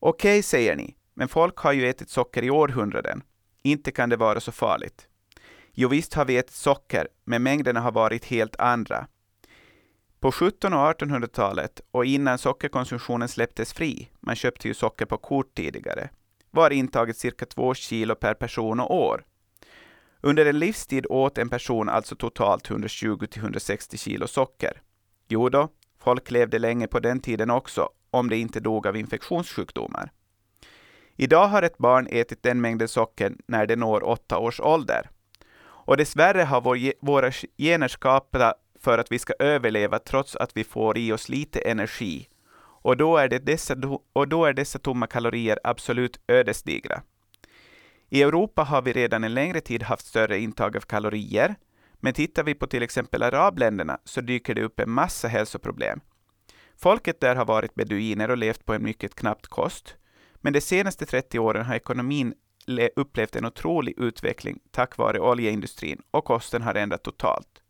Okej, 0.00 0.32
okay, 0.32 0.42
säger 0.42 0.76
ni, 0.76 0.96
men 1.14 1.28
folk 1.28 1.56
har 1.56 1.72
ju 1.72 1.88
ätit 1.88 2.10
socker 2.10 2.42
i 2.42 2.50
århundraden. 2.50 3.22
Inte 3.62 3.90
kan 3.92 4.08
det 4.08 4.16
vara 4.16 4.40
så 4.40 4.52
farligt. 4.52 5.08
Jo, 5.72 5.88
visst 5.88 6.14
har 6.14 6.24
vi 6.24 6.36
ätit 6.36 6.54
socker, 6.54 7.08
men 7.24 7.42
mängderna 7.42 7.80
har 7.80 7.92
varit 7.92 8.24
helt 8.24 8.56
andra. 8.56 9.06
På 10.20 10.28
1700 10.28 10.88
och 10.88 11.00
1800-talet 11.00 11.80
och 11.90 12.04
innan 12.04 12.38
sockerkonsumtionen 12.38 13.28
släpptes 13.28 13.72
fri, 13.72 14.10
man 14.20 14.36
köpte 14.36 14.68
ju 14.68 14.74
socker 14.74 15.06
på 15.06 15.16
kort 15.16 15.54
tidigare, 15.54 16.10
var 16.50 16.70
intaget 16.70 17.16
cirka 17.16 17.46
2 17.46 17.74
kilo 17.74 18.14
per 18.14 18.34
person 18.34 18.80
och 18.80 18.94
år. 18.94 19.24
Under 20.20 20.46
en 20.46 20.58
livstid 20.58 21.06
åt 21.08 21.38
en 21.38 21.48
person 21.48 21.88
alltså 21.88 22.16
totalt 22.16 22.68
120-160 22.68 23.96
kilo 23.96 24.26
socker. 24.26 24.82
Jo 25.28 25.48
då, 25.48 25.68
folk 25.98 26.30
levde 26.30 26.58
länge 26.58 26.86
på 26.86 27.00
den 27.00 27.20
tiden 27.20 27.50
också, 27.50 27.88
om 28.10 28.28
de 28.30 28.36
inte 28.36 28.60
dog 28.60 28.86
av 28.86 28.96
infektionssjukdomar. 28.96 30.12
Idag 31.16 31.48
har 31.48 31.62
ett 31.62 31.78
barn 31.78 32.08
ätit 32.10 32.42
den 32.42 32.60
mängden 32.60 32.88
socker 32.88 33.32
när 33.46 33.66
det 33.66 33.76
når 33.76 34.04
åtta 34.04 34.38
års 34.38 34.60
ålder. 34.60 35.10
Och 35.60 35.96
dessvärre 35.96 36.42
har 36.42 36.60
vår, 36.60 36.78
våra 37.00 37.32
gener 37.58 37.88
skapat 37.88 38.54
för 38.88 38.98
att 38.98 39.12
vi 39.12 39.18
ska 39.18 39.34
överleva 39.38 39.98
trots 39.98 40.36
att 40.36 40.56
vi 40.56 40.64
får 40.64 40.98
i 40.98 41.12
oss 41.12 41.28
lite 41.28 41.60
energi. 41.60 42.28
Och 42.60 42.96
då 42.96 43.16
är, 43.16 43.28
det 43.28 43.38
dessa, 43.38 43.76
och 44.12 44.28
då 44.28 44.44
är 44.44 44.52
dessa 44.52 44.78
tomma 44.78 45.06
kalorier 45.06 45.58
absolut 45.64 46.20
ödesdigra. 46.28 47.02
I 48.08 48.22
Europa 48.22 48.62
har 48.62 48.82
vi 48.82 48.92
redan 48.92 49.24
en 49.24 49.34
längre 49.34 49.60
tid 49.60 49.82
haft 49.82 50.06
större 50.06 50.38
intag 50.38 50.76
av 50.76 50.80
kalorier, 50.80 51.54
men 52.00 52.14
tittar 52.14 52.44
vi 52.44 52.54
på 52.54 52.66
till 52.66 52.82
exempel 52.82 53.22
arabländerna 53.22 53.98
så 54.04 54.20
dyker 54.20 54.54
det 54.54 54.62
upp 54.62 54.80
en 54.80 54.90
massa 54.90 55.28
hälsoproblem. 55.28 56.00
Folket 56.76 57.20
där 57.20 57.36
har 57.36 57.44
varit 57.44 57.74
beduiner 57.74 58.30
och 58.30 58.38
levt 58.38 58.64
på 58.64 58.74
en 58.74 58.82
mycket 58.82 59.14
knapp 59.14 59.46
kost, 59.46 59.96
men 60.34 60.52
de 60.52 60.60
senaste 60.60 61.06
30 61.06 61.38
åren 61.38 61.64
har 61.64 61.74
ekonomin 61.74 62.34
upplevt 62.96 63.36
en 63.36 63.44
otrolig 63.44 63.94
utveckling 63.98 64.58
tack 64.70 64.96
vare 64.96 65.20
oljeindustrin 65.20 66.02
och 66.10 66.24
kosten 66.24 66.62
har 66.62 66.74
ändrat 66.74 67.02
totalt. 67.02 67.62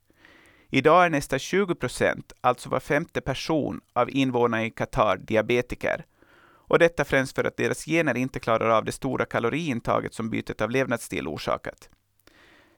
Idag 0.70 1.04
är 1.04 1.10
nästan 1.10 1.38
20 1.38 1.74
procent, 1.74 2.32
alltså 2.40 2.68
var 2.68 2.80
femte 2.80 3.20
person 3.20 3.80
av 3.92 4.10
invånarna 4.10 4.64
i 4.64 4.70
Qatar 4.70 5.16
diabetiker. 5.16 6.04
Och 6.40 6.78
detta 6.78 7.04
främst 7.04 7.34
för 7.34 7.44
att 7.44 7.56
deras 7.56 7.84
gener 7.84 8.16
inte 8.16 8.40
klarar 8.40 8.68
av 8.68 8.84
det 8.84 8.92
stora 8.92 9.24
kaloriintaget 9.24 10.14
som 10.14 10.30
bytet 10.30 10.60
av 10.60 10.70
levnadsstil 10.70 11.28
orsakat. 11.28 11.88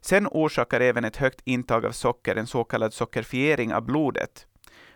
Sen 0.00 0.26
orsakar 0.26 0.80
även 0.80 1.04
ett 1.04 1.16
högt 1.16 1.40
intag 1.44 1.86
av 1.86 1.92
socker 1.92 2.36
en 2.36 2.46
så 2.46 2.64
kallad 2.64 2.94
sockerfiering 2.94 3.74
av 3.74 3.82
blodet. 3.82 4.46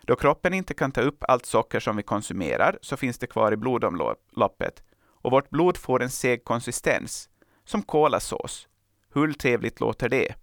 Då 0.01 0.15
kroppen 0.15 0.53
inte 0.53 0.73
kan 0.73 0.91
ta 0.91 1.01
upp 1.01 1.23
allt 1.27 1.45
socker 1.45 1.79
som 1.79 1.97
vi 1.97 2.03
konsumerar 2.03 2.77
så 2.81 2.97
finns 2.97 3.17
det 3.17 3.27
kvar 3.27 3.51
i 3.51 3.57
blodomloppet 3.57 4.83
och 5.21 5.31
vårt 5.31 5.49
blod 5.49 5.77
får 5.77 6.03
en 6.03 6.09
seg 6.09 6.43
konsistens, 6.43 7.29
som 7.65 7.81
kolasås. 7.81 8.67
Hur 9.13 9.33
trevligt 9.33 9.79
låter 9.79 10.09
det? 10.09 10.35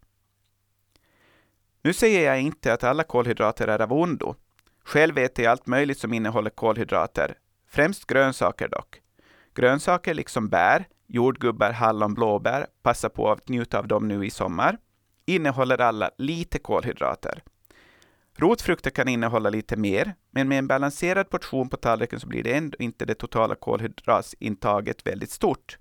Nu 1.85 1.93
säger 1.93 2.27
jag 2.27 2.41
inte 2.41 2.73
att 2.73 2.85
alla 2.85 3.05
kolhydrater 3.05 3.69
är 3.69 3.83
av 3.83 3.93
ondo. 3.93 4.35
Själv 4.85 5.19
äter 5.19 5.45
jag 5.45 5.51
allt 5.51 5.67
möjligt 5.67 5.99
som 5.99 6.13
innehåller 6.13 6.51
kolhydrater, 6.51 7.35
främst 7.69 8.07
grönsaker 8.07 8.69
dock. 8.69 9.01
Grönsaker 9.55 10.15
liksom 10.15 10.49
bär, 10.49 10.85
jordgubbar, 11.07 11.73
hallon, 11.73 12.15
blåbär, 12.15 12.67
passa 12.83 13.09
på 13.09 13.31
att 13.31 13.49
njuta 13.49 13.79
av 13.79 13.89
dem 13.89 14.09
nu 14.09 14.27
i 14.27 14.31
sommar, 14.31 14.79
innehåller 15.27 15.81
alla 15.81 16.11
lite 16.19 16.59
kolhydrater. 16.59 17.43
Rotfrukter 18.37 18.91
kan 18.91 19.09
innehålla 19.09 19.51
lite 19.51 19.77
mer, 19.77 20.15
men 20.31 20.49
med 20.49 20.59
en 20.59 20.67
balanserad 20.67 21.31
portion 21.31 21.69
på 21.69 21.77
tallriken 21.77 22.21
så 22.21 22.27
blir 22.27 22.43
det 22.43 22.53
ändå 22.53 22.77
inte 22.79 23.05
det 23.05 23.15
totala 23.15 23.55
kolhydratintaget 23.55 25.07
väldigt 25.07 25.31
stort. 25.31 25.79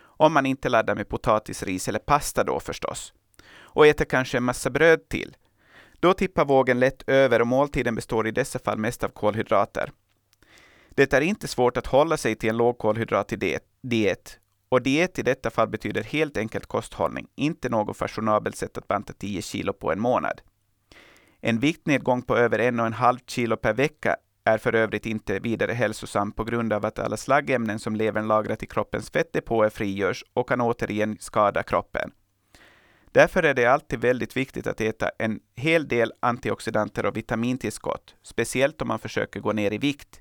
Om 0.00 0.32
man 0.32 0.46
inte 0.46 0.68
laddar 0.68 0.94
med 0.94 1.08
potatis, 1.08 1.62
ris 1.62 1.88
eller 1.88 1.98
pasta 1.98 2.44
då 2.44 2.60
förstås 2.60 3.12
och 3.48 3.86
äter 3.86 4.04
kanske 4.04 4.36
en 4.36 4.44
massa 4.44 4.70
bröd 4.70 5.08
till. 5.08 5.36
Då 6.00 6.14
tippar 6.14 6.44
vågen 6.44 6.80
lätt 6.80 7.02
över 7.06 7.40
och 7.40 7.46
måltiden 7.46 7.94
består 7.94 8.26
i 8.26 8.30
dessa 8.30 8.58
fall 8.58 8.78
mest 8.78 9.04
av 9.04 9.08
kolhydrater. 9.08 9.92
Det 10.90 11.12
är 11.12 11.20
inte 11.20 11.48
svårt 11.48 11.76
att 11.76 11.86
hålla 11.86 12.16
sig 12.16 12.34
till 12.34 12.50
en 12.50 12.56
lågkolhydratdiet 12.56 13.62
och 14.68 14.82
diet 14.82 15.18
i 15.18 15.22
detta 15.22 15.50
fall 15.50 15.68
betyder 15.68 16.02
helt 16.02 16.36
enkelt 16.36 16.66
kosthållning, 16.66 17.26
inte 17.34 17.68
något 17.68 17.96
fashionabelt 17.96 18.56
sätt 18.56 18.78
att 18.78 18.88
banta 18.88 19.12
10 19.12 19.42
kilo 19.42 19.72
på 19.72 19.92
en 19.92 20.00
månad. 20.00 20.40
En 21.40 21.58
viktnedgång 21.58 22.22
på 22.22 22.36
över 22.36 22.58
en 22.58 22.80
och 22.80 22.86
en 22.86 22.92
halv 22.92 23.18
kilo 23.26 23.56
per 23.56 23.74
vecka 23.74 24.16
är 24.44 24.58
för 24.58 24.74
övrigt 24.74 25.06
inte 25.06 25.38
vidare 25.38 25.72
hälsosam 25.72 26.32
på 26.32 26.44
grund 26.44 26.72
av 26.72 26.86
att 26.86 26.98
alla 26.98 27.16
slaggämnen 27.16 27.78
som 27.78 27.96
levern 27.96 28.28
lagrat 28.28 28.62
i 28.62 28.66
kroppens 28.66 29.10
fettdepåer 29.10 29.70
frigörs 29.70 30.24
och 30.34 30.48
kan 30.48 30.60
återigen 30.60 31.16
skada 31.20 31.62
kroppen. 31.62 32.10
Därför 33.12 33.42
är 33.42 33.54
det 33.54 33.66
alltid 33.66 34.00
väldigt 34.00 34.36
viktigt 34.36 34.66
att 34.66 34.80
äta 34.80 35.10
en 35.18 35.40
hel 35.56 35.88
del 35.88 36.12
antioxidanter 36.20 37.06
och 37.06 37.16
vitamintillskott, 37.16 38.14
speciellt 38.22 38.82
om 38.82 38.88
man 38.88 38.98
försöker 38.98 39.40
gå 39.40 39.52
ner 39.52 39.72
i 39.72 39.78
vikt. 39.78 40.20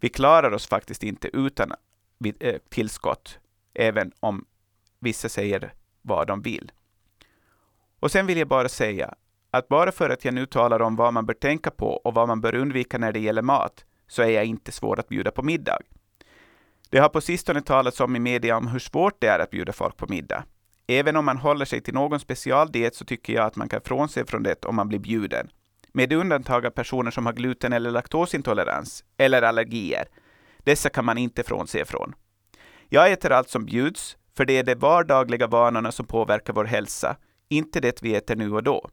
Vi 0.00 0.08
klarar 0.08 0.52
oss 0.52 0.66
faktiskt 0.66 1.02
inte 1.02 1.36
utan 1.36 1.72
eh, 2.40 2.54
tillskott, 2.68 3.38
även 3.74 4.12
om 4.20 4.44
vissa 5.00 5.28
säger 5.28 5.72
vad 6.02 6.26
de 6.26 6.42
vill. 6.42 6.72
Och 8.00 8.10
sen 8.10 8.26
vill 8.26 8.38
jag 8.38 8.48
bara 8.48 8.68
säga 8.68 9.14
att 9.50 9.68
bara 9.68 9.92
för 9.92 10.10
att 10.10 10.24
jag 10.24 10.34
nu 10.34 10.46
talar 10.46 10.82
om 10.82 10.96
vad 10.96 11.12
man 11.14 11.26
bör 11.26 11.34
tänka 11.34 11.70
på 11.70 11.86
och 11.86 12.14
vad 12.14 12.28
man 12.28 12.40
bör 12.40 12.54
undvika 12.54 12.98
när 12.98 13.12
det 13.12 13.20
gäller 13.20 13.42
mat, 13.42 13.84
så 14.06 14.22
är 14.22 14.28
jag 14.28 14.44
inte 14.44 14.72
svår 14.72 15.00
att 15.00 15.08
bjuda 15.08 15.30
på 15.30 15.42
middag. 15.42 15.78
Det 16.90 16.98
har 16.98 17.08
på 17.08 17.20
sistone 17.20 17.62
talats 17.62 18.00
om 18.00 18.16
i 18.16 18.18
media 18.18 18.56
om 18.56 18.66
hur 18.66 18.78
svårt 18.78 19.20
det 19.20 19.26
är 19.26 19.38
att 19.38 19.50
bjuda 19.50 19.72
folk 19.72 19.96
på 19.96 20.06
middag. 20.08 20.44
Även 20.86 21.16
om 21.16 21.24
man 21.24 21.38
håller 21.38 21.64
sig 21.64 21.80
till 21.80 21.94
någon 21.94 22.20
specialdiet 22.20 22.94
så 22.94 23.04
tycker 23.04 23.32
jag 23.32 23.46
att 23.46 23.56
man 23.56 23.68
kan 23.68 23.80
frånse 23.80 24.24
från 24.26 24.42
det 24.42 24.64
om 24.64 24.76
man 24.76 24.88
blir 24.88 24.98
bjuden. 24.98 25.50
Med 25.92 26.12
undantag 26.12 26.66
av 26.66 26.70
personer 26.70 27.10
som 27.10 27.26
har 27.26 27.32
gluten 27.32 27.72
eller 27.72 27.90
laktosintolerans 27.90 29.04
eller 29.16 29.42
allergier. 29.42 30.04
Dessa 30.58 30.88
kan 30.88 31.04
man 31.04 31.18
inte 31.18 31.42
frånse 31.42 31.84
från. 31.84 32.14
Jag 32.88 33.12
äter 33.12 33.32
allt 33.32 33.48
som 33.48 33.64
bjuds, 33.64 34.16
för 34.36 34.44
det 34.44 34.58
är 34.58 34.62
de 34.62 34.74
vardagliga 34.74 35.46
vanorna 35.46 35.92
som 35.92 36.06
påverkar 36.06 36.52
vår 36.52 36.64
hälsa, 36.64 37.16
inte 37.48 37.80
det 37.80 38.02
vi 38.02 38.14
äter 38.14 38.36
nu 38.36 38.52
och 38.52 38.62
då. 38.62 38.90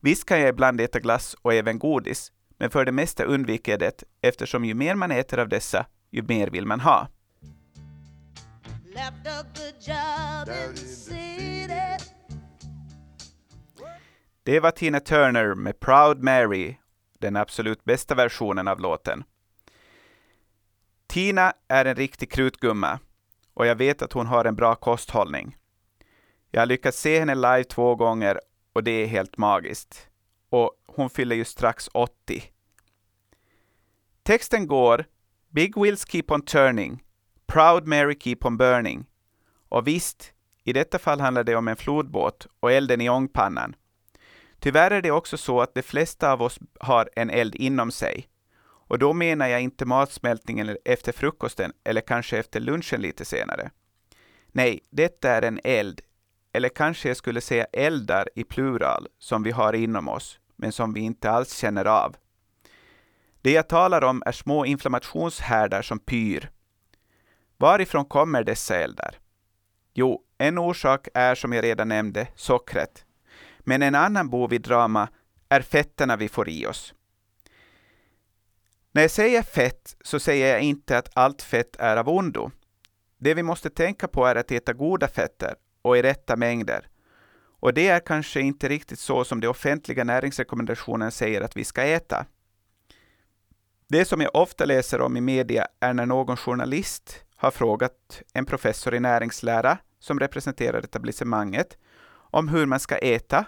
Visst 0.00 0.24
kan 0.24 0.40
jag 0.40 0.48
ibland 0.48 0.80
äta 0.80 1.00
glass 1.00 1.36
och 1.42 1.54
även 1.54 1.78
godis, 1.78 2.32
men 2.58 2.70
för 2.70 2.84
det 2.84 2.92
mesta 2.92 3.24
undviker 3.24 3.72
jag 3.72 3.80
det 3.80 4.02
eftersom 4.22 4.64
ju 4.64 4.74
mer 4.74 4.94
man 4.94 5.10
äter 5.10 5.38
av 5.38 5.48
dessa, 5.48 5.86
ju 6.10 6.22
mer 6.22 6.50
vill 6.50 6.66
man 6.66 6.80
ha. 6.80 7.08
Det 14.44 14.60
var 14.60 14.70
Tina 14.70 15.00
Turner 15.00 15.54
med 15.54 15.80
Proud 15.80 16.22
Mary, 16.22 16.76
den 17.18 17.36
absolut 17.36 17.84
bästa 17.84 18.14
versionen 18.14 18.68
av 18.68 18.80
låten. 18.80 19.24
Tina 21.06 21.52
är 21.68 21.84
en 21.84 21.94
riktig 21.94 22.32
krutgumma 22.32 22.98
och 23.54 23.66
jag 23.66 23.76
vet 23.76 24.02
att 24.02 24.12
hon 24.12 24.26
har 24.26 24.44
en 24.44 24.56
bra 24.56 24.74
kosthållning. 24.74 25.56
Jag 26.50 26.60
har 26.60 26.66
lyckats 26.66 27.00
se 27.00 27.18
henne 27.18 27.34
live 27.34 27.64
två 27.64 27.94
gånger 27.94 28.40
och 28.72 28.84
det 28.84 28.90
är 28.90 29.06
helt 29.06 29.36
magiskt. 29.36 30.08
Och 30.48 30.72
hon 30.86 31.10
fyller 31.10 31.36
ju 31.36 31.44
strax 31.44 31.88
80. 31.92 32.42
Texten 34.22 34.66
går 34.66 35.04
Big 35.48 35.78
wheels 35.78 36.04
keep 36.08 36.24
on 36.28 36.42
turning, 36.42 37.02
Proud 37.46 37.86
Mary 37.86 38.16
keep 38.20 38.38
on 38.40 38.56
burning. 38.56 39.06
Och 39.68 39.86
visst, 39.86 40.32
i 40.64 40.72
detta 40.72 40.98
fall 40.98 41.20
handlar 41.20 41.44
det 41.44 41.56
om 41.56 41.68
en 41.68 41.76
flodbåt 41.76 42.46
och 42.60 42.72
elden 42.72 43.00
i 43.00 43.08
ångpannan. 43.08 43.76
Tyvärr 44.58 44.90
är 44.90 45.02
det 45.02 45.10
också 45.10 45.36
så 45.36 45.60
att 45.60 45.74
de 45.74 45.82
flesta 45.82 46.32
av 46.32 46.42
oss 46.42 46.58
har 46.80 47.10
en 47.16 47.30
eld 47.30 47.54
inom 47.54 47.90
sig. 47.90 48.28
Och 48.86 48.98
då 48.98 49.12
menar 49.12 49.46
jag 49.46 49.60
inte 49.62 49.84
matsmältningen 49.84 50.76
efter 50.84 51.12
frukosten 51.12 51.72
eller 51.84 52.00
kanske 52.00 52.38
efter 52.38 52.60
lunchen 52.60 53.00
lite 53.00 53.24
senare. 53.24 53.70
Nej, 54.52 54.80
detta 54.90 55.30
är 55.30 55.42
en 55.42 55.60
eld, 55.64 56.00
eller 56.52 56.68
kanske 56.68 57.08
jag 57.08 57.16
skulle 57.16 57.40
säga 57.40 57.66
eldar 57.72 58.28
i 58.34 58.44
plural, 58.44 59.08
som 59.18 59.42
vi 59.42 59.50
har 59.50 59.72
inom 59.72 60.08
oss, 60.08 60.38
men 60.56 60.72
som 60.72 60.92
vi 60.92 61.00
inte 61.00 61.30
alls 61.30 61.56
känner 61.56 61.84
av. 61.84 62.16
Det 63.42 63.52
jag 63.52 63.68
talar 63.68 64.04
om 64.04 64.22
är 64.26 64.32
små 64.32 64.64
inflammationshärdar 64.64 65.82
som 65.82 65.98
pyr. 65.98 66.50
Varifrån 67.64 68.04
kommer 68.04 68.44
dessa 68.44 68.76
eldar? 68.76 69.18
Jo, 69.94 70.22
en 70.38 70.58
orsak 70.58 71.08
är 71.14 71.34
som 71.34 71.52
jag 71.52 71.64
redan 71.64 71.88
nämnde 71.88 72.28
sockret. 72.34 73.04
Men 73.60 73.82
en 73.82 73.94
annan 73.94 74.30
bov 74.30 74.52
i 74.52 74.58
drama 74.58 75.08
är 75.48 75.60
fetterna 75.60 76.16
vi 76.16 76.28
får 76.28 76.48
i 76.48 76.66
oss. 76.66 76.94
När 78.92 79.02
jag 79.02 79.10
säger 79.10 79.42
fett 79.42 79.96
så 80.00 80.20
säger 80.20 80.52
jag 80.52 80.62
inte 80.62 80.98
att 80.98 81.16
allt 81.16 81.42
fett 81.42 81.76
är 81.76 81.96
av 81.96 82.08
ondo. 82.08 82.50
Det 83.18 83.34
vi 83.34 83.42
måste 83.42 83.70
tänka 83.70 84.08
på 84.08 84.26
är 84.26 84.36
att 84.36 84.50
äta 84.50 84.72
goda 84.72 85.08
fetter 85.08 85.54
och 85.82 85.98
i 85.98 86.02
rätta 86.02 86.36
mängder. 86.36 86.88
Och 87.60 87.74
det 87.74 87.88
är 87.88 88.00
kanske 88.00 88.40
inte 88.40 88.68
riktigt 88.68 88.98
så 88.98 89.24
som 89.24 89.40
de 89.40 89.46
offentliga 89.46 90.04
näringsrekommendationerna 90.04 91.10
säger 91.10 91.40
att 91.40 91.56
vi 91.56 91.64
ska 91.64 91.82
äta. 91.82 92.26
Det 93.88 94.04
som 94.04 94.20
jag 94.20 94.36
ofta 94.36 94.64
läser 94.64 95.00
om 95.00 95.16
i 95.16 95.20
media 95.20 95.66
är 95.80 95.94
när 95.94 96.06
någon 96.06 96.36
journalist 96.36 97.24
har 97.36 97.50
frågat 97.50 98.22
en 98.32 98.46
professor 98.46 98.94
i 98.94 99.00
näringslära 99.00 99.78
som 99.98 100.20
representerar 100.20 100.78
etablissemanget 100.78 101.78
om 102.30 102.48
hur 102.48 102.66
man 102.66 102.80
ska 102.80 102.98
äta 102.98 103.46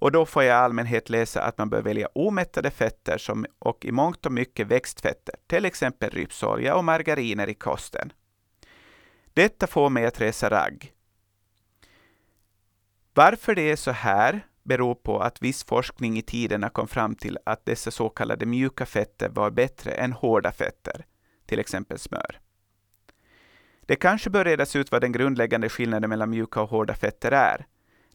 och 0.00 0.12
då 0.12 0.26
får 0.26 0.42
jag 0.42 0.56
i 0.56 0.60
allmänhet 0.60 1.10
läsa 1.10 1.42
att 1.42 1.58
man 1.58 1.70
bör 1.70 1.82
välja 1.82 2.08
omättade 2.14 2.70
fetter 2.70 3.18
som, 3.18 3.46
och 3.58 3.84
i 3.84 3.92
mångt 3.92 4.26
och 4.26 4.32
mycket 4.32 4.66
växtfetter, 4.66 5.34
till 5.46 5.64
exempel 5.64 6.10
rypsolja 6.10 6.76
och 6.76 6.84
margariner 6.84 7.48
i 7.48 7.54
kosten. 7.54 8.12
Detta 9.34 9.66
får 9.66 9.90
mig 9.90 10.06
att 10.06 10.20
resa 10.20 10.50
ragg. 10.50 10.92
Varför 13.14 13.54
det 13.54 13.70
är 13.70 13.76
så 13.76 13.90
här 13.90 14.46
beror 14.62 14.94
på 14.94 15.20
att 15.20 15.42
viss 15.42 15.64
forskning 15.64 16.18
i 16.18 16.22
tiderna 16.22 16.68
kom 16.68 16.88
fram 16.88 17.14
till 17.14 17.38
att 17.46 17.64
dessa 17.64 17.90
så 17.90 18.08
kallade 18.08 18.46
mjuka 18.46 18.86
fetter 18.86 19.28
var 19.28 19.50
bättre 19.50 19.92
än 19.92 20.12
hårda 20.12 20.52
fetter, 20.52 21.06
till 21.46 21.58
exempel 21.58 21.98
smör. 21.98 22.40
Det 23.90 23.96
kanske 23.96 24.30
bör 24.30 24.44
redas 24.44 24.76
ut 24.76 24.92
vad 24.92 25.00
den 25.00 25.12
grundläggande 25.12 25.68
skillnaden 25.68 26.10
mellan 26.10 26.30
mjuka 26.30 26.62
och 26.62 26.70
hårda 26.70 26.94
fetter 26.94 27.32
är. 27.32 27.66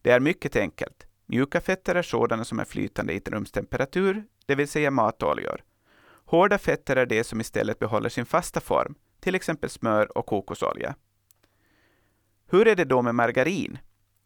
Det 0.02 0.12
är 0.12 0.20
mycket 0.20 0.56
enkelt. 0.56 1.08
Mjuka 1.26 1.62
fetter 1.62 1.96
är 1.96 2.02
sådana 2.02 2.46
som 2.46 2.60
är 2.60 2.66
flytande 2.66 3.14
i 3.14 3.22
rumstemperatur, 3.26 4.24
det 4.46 4.56
vill 4.56 4.68
säga 4.68 4.92
matoljor. 4.92 5.64
Hårda 6.26 6.58
fetter 6.58 6.96
är 6.96 7.06
de 7.06 7.24
som 7.24 7.42
istället 7.42 7.80
behåller 7.80 8.10
sin 8.10 8.26
fasta 8.26 8.60
form, 8.60 8.96
till 9.20 9.36
exempel 9.36 9.70
smör 9.70 10.18
och 10.18 10.26
kokosolja. 10.26 10.96
Hur 12.48 12.68
är 12.68 12.76
det 12.76 12.86
då 12.86 13.02
med 13.02 13.16
margarin? 13.16 13.78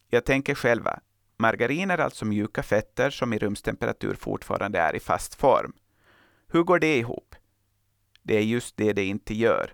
Jag 0.10 0.26
tänker 0.26 0.56
själva, 0.56 1.00
margarin 1.38 1.92
är 1.92 1.98
alltså 1.98 2.26
mjuka 2.26 2.64
fetter 2.64 3.10
som 3.10 3.34
i 3.34 3.40
rumstemperatur 3.40 4.14
fortfarande 4.14 4.80
är 4.80 4.96
i 4.96 5.00
fast 5.00 5.36
form. 5.36 5.74
Hur 6.48 6.64
går 6.64 6.80
det 6.80 6.98
ihop? 6.98 7.36
Det 8.24 8.38
är 8.38 8.44
just 8.44 8.78
det 8.78 8.94
det 8.94 9.06
inte 9.06 9.34
gör. 9.34 9.74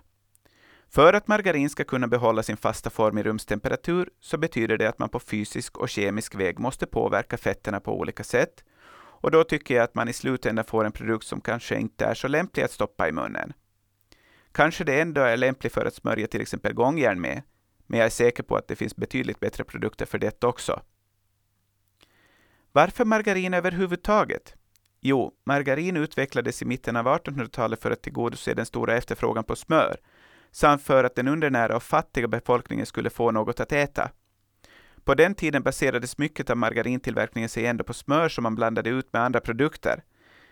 För 0.96 1.12
att 1.12 1.28
margarin 1.28 1.70
ska 1.70 1.84
kunna 1.84 2.08
behålla 2.08 2.42
sin 2.42 2.56
fasta 2.56 2.90
form 2.90 3.18
i 3.18 3.22
rumstemperatur 3.22 4.10
så 4.20 4.38
betyder 4.38 4.78
det 4.78 4.88
att 4.88 4.98
man 4.98 5.08
på 5.08 5.20
fysisk 5.20 5.78
och 5.78 5.88
kemisk 5.88 6.34
väg 6.34 6.58
måste 6.58 6.86
påverka 6.86 7.36
fetterna 7.36 7.80
på 7.80 7.98
olika 7.98 8.24
sätt. 8.24 8.64
Och 8.94 9.30
då 9.30 9.44
tycker 9.44 9.74
jag 9.74 9.84
att 9.84 9.94
man 9.94 10.08
i 10.08 10.12
slutändan 10.12 10.64
får 10.64 10.84
en 10.84 10.92
produkt 10.92 11.26
som 11.26 11.40
kanske 11.40 11.78
inte 11.78 12.04
är 12.04 12.14
så 12.14 12.28
lämplig 12.28 12.62
att 12.62 12.70
stoppa 12.70 13.08
i 13.08 13.12
munnen. 13.12 13.52
Kanske 14.52 14.84
det 14.84 15.00
ändå 15.00 15.20
är 15.20 15.36
lämpligt 15.36 15.72
för 15.72 15.84
att 15.86 15.94
smörja 15.94 16.26
till 16.26 16.40
exempel 16.40 16.72
gångjärn 16.72 17.20
med, 17.20 17.42
men 17.86 17.98
jag 17.98 18.06
är 18.06 18.10
säker 18.10 18.42
på 18.42 18.56
att 18.56 18.68
det 18.68 18.76
finns 18.76 18.96
betydligt 18.96 19.40
bättre 19.40 19.64
produkter 19.64 20.06
för 20.06 20.18
det 20.18 20.44
också. 20.44 20.80
Varför 22.72 23.04
margarin 23.04 23.54
överhuvudtaget? 23.54 24.54
Jo, 25.00 25.32
margarin 25.44 25.96
utvecklades 25.96 26.62
i 26.62 26.64
mitten 26.64 26.96
av 26.96 27.06
1800-talet 27.06 27.82
för 27.82 27.90
att 27.90 28.02
tillgodose 28.02 28.54
den 28.54 28.66
stora 28.66 28.96
efterfrågan 28.96 29.44
på 29.44 29.56
smör, 29.56 29.96
samt 30.56 30.82
för 30.82 31.04
att 31.04 31.14
den 31.14 31.28
undernära 31.28 31.76
och 31.76 31.82
fattiga 31.82 32.28
befolkningen 32.28 32.86
skulle 32.86 33.10
få 33.10 33.30
något 33.30 33.60
att 33.60 33.72
äta. 33.72 34.10
På 35.04 35.14
den 35.14 35.34
tiden 35.34 35.62
baserades 35.62 36.18
mycket 36.18 36.50
av 36.50 36.56
margarintillverkningen 36.56 37.48
sig 37.48 37.66
ändå 37.66 37.84
på 37.84 37.94
smör 37.94 38.28
som 38.28 38.42
man 38.42 38.54
blandade 38.54 38.90
ut 38.90 39.12
med 39.12 39.22
andra 39.22 39.40
produkter. 39.40 40.02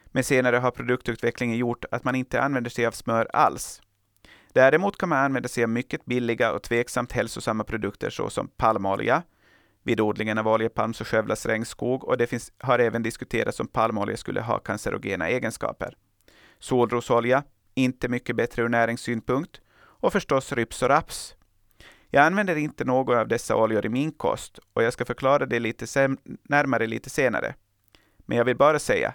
Men 0.06 0.24
senare 0.24 0.56
har 0.56 0.70
produktutvecklingen 0.70 1.56
gjort 1.56 1.84
att 1.90 2.04
man 2.04 2.14
inte 2.14 2.42
använder 2.42 2.70
sig 2.70 2.86
av 2.86 2.90
smör 2.90 3.28
alls. 3.32 3.82
Däremot 4.52 4.98
kan 4.98 5.08
man 5.08 5.24
använda 5.24 5.48
sig 5.48 5.64
av 5.64 5.70
mycket 5.70 6.04
billiga 6.04 6.52
och 6.52 6.62
tveksamt 6.62 7.12
hälsosamma 7.12 7.64
produkter 7.64 8.10
såsom 8.10 8.48
palmolja. 8.48 9.22
Vid 9.82 10.00
odlingen 10.00 10.38
av 10.38 10.48
oljepalm 10.48 10.94
så 10.94 11.04
skövlas 11.04 11.46
regnskog 11.46 12.04
och 12.04 12.16
det 12.16 12.26
finns, 12.26 12.52
har 12.58 12.78
även 12.78 13.02
diskuterats 13.02 13.60
om 13.60 13.68
palmolja 13.68 14.16
skulle 14.16 14.40
ha 14.40 14.58
cancerogena 14.58 15.28
egenskaper. 15.28 15.96
Solrosolja, 16.58 17.42
inte 17.74 18.08
mycket 18.08 18.36
bättre 18.36 18.62
ur 18.62 18.68
näringssynpunkt 18.68 19.60
och 20.04 20.12
förstås 20.12 20.52
ryps 20.52 20.82
och 20.82 20.88
raps. 20.88 21.34
Jag 22.10 22.24
använder 22.26 22.56
inte 22.56 22.84
någon 22.84 23.18
av 23.18 23.28
dessa 23.28 23.56
oljor 23.56 23.86
i 23.86 23.88
min 23.88 24.12
kost 24.12 24.58
och 24.72 24.82
jag 24.82 24.92
ska 24.92 25.04
förklara 25.04 25.46
det 25.46 25.60
lite 25.60 26.16
närmare 26.42 26.86
lite 26.86 27.10
senare. 27.10 27.54
Men 28.18 28.38
jag 28.38 28.44
vill 28.44 28.56
bara 28.56 28.78
säga, 28.78 29.14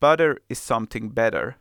butter 0.00 0.38
is 0.48 0.60
something 0.60 1.14
better. 1.14 1.56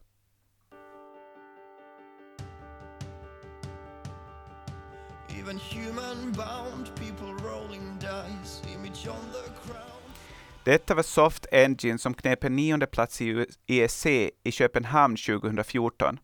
Detta 10.63 10.95
var 10.95 11.03
Soft 11.03 11.45
Engine 11.51 11.97
som 11.97 12.13
knep 12.13 12.43
en 12.43 12.55
nionde 12.55 12.85
plats 12.85 13.21
i 13.21 13.45
ESC 13.67 14.05
i 14.43 14.51
Köpenhamn 14.51 15.15
2014. 15.15 16.19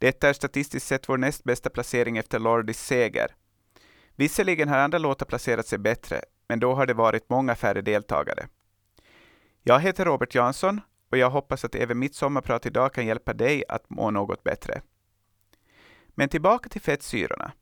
Detta 0.00 0.28
är 0.28 0.32
statistiskt 0.32 0.86
sett 0.86 1.08
vår 1.08 1.18
näst 1.18 1.44
bästa 1.44 1.70
placering 1.70 2.18
efter 2.18 2.38
Lordis 2.38 2.80
seger. 2.80 3.34
Visserligen 4.16 4.68
har 4.68 4.78
andra 4.78 4.98
låtar 4.98 5.26
placerat 5.26 5.66
sig 5.66 5.78
bättre, 5.78 6.22
men 6.48 6.60
då 6.60 6.74
har 6.74 6.86
det 6.86 6.94
varit 6.94 7.30
många 7.30 7.54
färre 7.54 7.80
deltagare. 7.80 8.48
Jag 9.62 9.80
heter 9.80 10.04
Robert 10.04 10.34
Jansson 10.34 10.80
och 11.10 11.18
jag 11.18 11.30
hoppas 11.30 11.64
att 11.64 11.74
även 11.74 11.98
mitt 11.98 12.14
sommarprat 12.14 12.66
idag 12.66 12.94
kan 12.94 13.06
hjälpa 13.06 13.32
dig 13.32 13.64
att 13.68 13.90
må 13.90 14.10
något 14.10 14.42
bättre. 14.42 14.82
Men 16.08 16.28
tillbaka 16.28 16.68
till 16.68 16.80
fettsyrorna. 16.80 17.52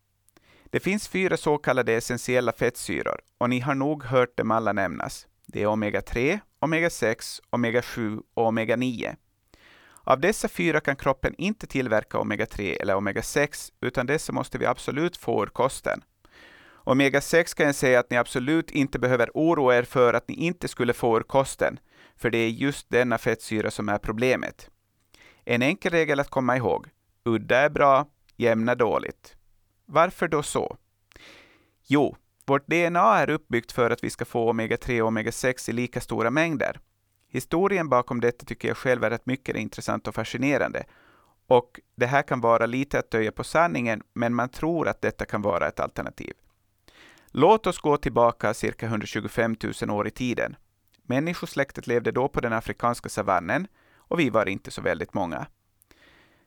Det 0.65 0.81
finns 0.81 1.09
fyra 1.09 1.37
så 1.37 1.59
kallade 1.59 1.93
essentiella 1.93 2.53
fettsyror 2.53 3.21
och 3.39 3.51
ni 3.51 3.61
har 3.61 3.75
nog 3.75 4.05
hört 4.05 4.37
dem 4.37 4.51
alla 4.51 4.73
nämnas. 4.73 5.27
Det 5.47 5.63
är 5.63 5.67
omega-3, 5.67 6.41
omega-6, 6.61 7.41
omega-7 7.51 8.23
och 8.35 8.47
omega-9. 8.53 9.17
Av 10.09 10.21
dessa 10.21 10.49
fyra 10.49 10.81
kan 10.81 10.97
kroppen 10.97 11.35
inte 11.39 11.67
tillverka 11.67 12.19
omega-3 12.19 12.77
eller 12.81 12.95
omega-6, 12.95 13.73
utan 13.81 14.07
dessa 14.07 14.33
måste 14.33 14.59
vi 14.59 14.67
absolut 14.67 15.17
få 15.17 15.43
ur 15.43 15.47
kosten. 15.47 16.05
Omega-6 16.85 17.57
kan 17.57 17.67
jag 17.67 17.75
säga 17.75 18.01
att 18.01 18.11
ni 18.11 18.17
absolut 18.17 18.71
inte 18.71 18.99
behöver 18.99 19.31
oroa 19.35 19.77
er 19.77 19.83
för 19.83 20.15
att 20.15 20.29
ni 20.29 20.35
inte 20.35 20.69
skulle 20.69 20.93
få 20.93 21.17
ur 21.17 21.23
kosten, 21.23 21.79
för 22.17 22.31
det 22.31 22.39
är 22.39 22.49
just 22.49 22.91
denna 22.91 23.19
fettsyra 23.19 23.71
som 23.71 23.89
är 23.89 23.99
problemet. 23.99 24.71
En 25.45 25.63
enkel 25.63 25.93
regel 25.93 26.21
att 26.21 26.31
komma 26.31 26.57
ihåg. 26.57 26.89
Udda 27.25 27.59
är 27.59 27.71
bra, 27.71 28.07
jämna 28.37 28.75
dåligt. 28.75 29.37
Varför 29.87 30.29
då 30.29 30.43
så? 30.43 30.77
Jo, 31.87 32.17
vårt 32.47 32.67
DNA 32.67 33.19
är 33.19 33.31
uppbyggt 33.31 33.73
för 33.73 33.91
att 33.91 34.05
vi 34.05 34.11
ska 34.11 34.25
få 34.25 34.53
omega-3 34.53 35.01
och 35.01 35.09
omega-6 35.09 35.71
i 35.71 35.73
lika 35.73 36.01
stora 36.01 36.31
mängder. 36.31 36.81
Historien 37.29 37.89
bakom 37.89 38.21
detta 38.21 38.45
tycker 38.47 38.69
jag 38.69 38.77
själv 38.77 39.05
är 39.05 39.11
rätt 39.11 39.27
mycket 39.27 39.57
intressant 39.57 40.09
och 40.09 40.15
fascinerande. 40.15 40.85
Och 41.47 41.81
det 41.97 42.07
här 42.07 42.23
kan 42.23 42.41
vara 42.41 42.67
lite 42.67 42.99
att 42.99 43.11
döja 43.11 43.33
på 43.33 43.45
sanningen, 43.45 44.03
men 44.15 44.35
man 44.35 44.49
tror 44.49 44.89
att 44.89 45.03
detta 45.03 45.25
kan 45.25 45.43
vara 45.43 45.69
ett 45.69 45.81
alternativ. 45.81 46.35
Låt 47.31 47.67
oss 47.67 47.79
gå 47.79 47.97
tillbaka 47.97 48.55
cirka 48.55 48.87
125 48.87 49.57
000 49.83 49.91
år 49.91 50.09
i 50.09 50.11
tiden. 50.11 50.57
Människosläktet 51.03 51.87
levde 51.87 52.13
då 52.13 52.29
på 52.29 52.41
den 52.41 52.53
afrikanska 52.53 53.09
savannen 53.09 53.67
och 53.97 54.21
vi 54.21 54.31
var 54.31 54.49
inte 54.49 54.71
så 54.71 54.83
väldigt 54.83 55.15
många. 55.15 55.47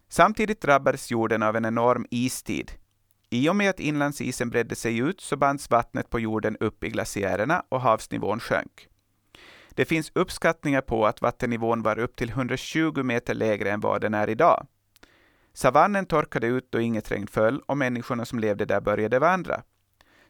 Samtidigt 0.10 0.62
drabbades 0.62 1.12
jorden 1.12 1.44
av 1.44 1.56
en 1.56 1.66
enorm 1.66 2.06
istid. 2.10 2.72
I 3.30 3.50
och 3.50 3.56
med 3.56 3.70
att 3.70 3.80
inlandsisen 3.80 4.50
bredde 4.50 4.76
sig 4.76 4.98
ut 4.98 5.22
så 5.22 5.38
bands 5.38 5.70
vattnet 5.70 6.10
på 6.10 6.20
jorden 6.20 6.58
upp 6.60 6.84
i 6.84 6.90
glaciärerna 6.90 7.64
och 7.70 7.82
havsnivån 7.82 8.40
sjönk. 8.40 8.88
Det 9.76 9.86
finns 9.86 10.12
uppskattningar 10.16 10.82
på 10.82 11.06
att 11.06 11.22
vattennivån 11.22 11.82
var 11.82 12.00
upp 12.00 12.16
till 12.16 12.30
120 12.30 13.04
meter 13.04 13.34
lägre 13.34 13.72
än 13.72 13.80
vad 13.80 14.02
den 14.02 14.14
är 14.14 14.30
idag. 14.30 14.68
Savannen 15.54 16.06
torkade 16.06 16.48
ut 16.48 16.72
då 16.72 16.80
inget 16.80 17.12
regn 17.12 17.28
föll 17.28 17.62
och 17.66 17.78
människorna 17.78 18.26
som 18.26 18.40
levde 18.40 18.66
där 18.66 18.82
började 18.82 19.20
vandra. 19.20 19.64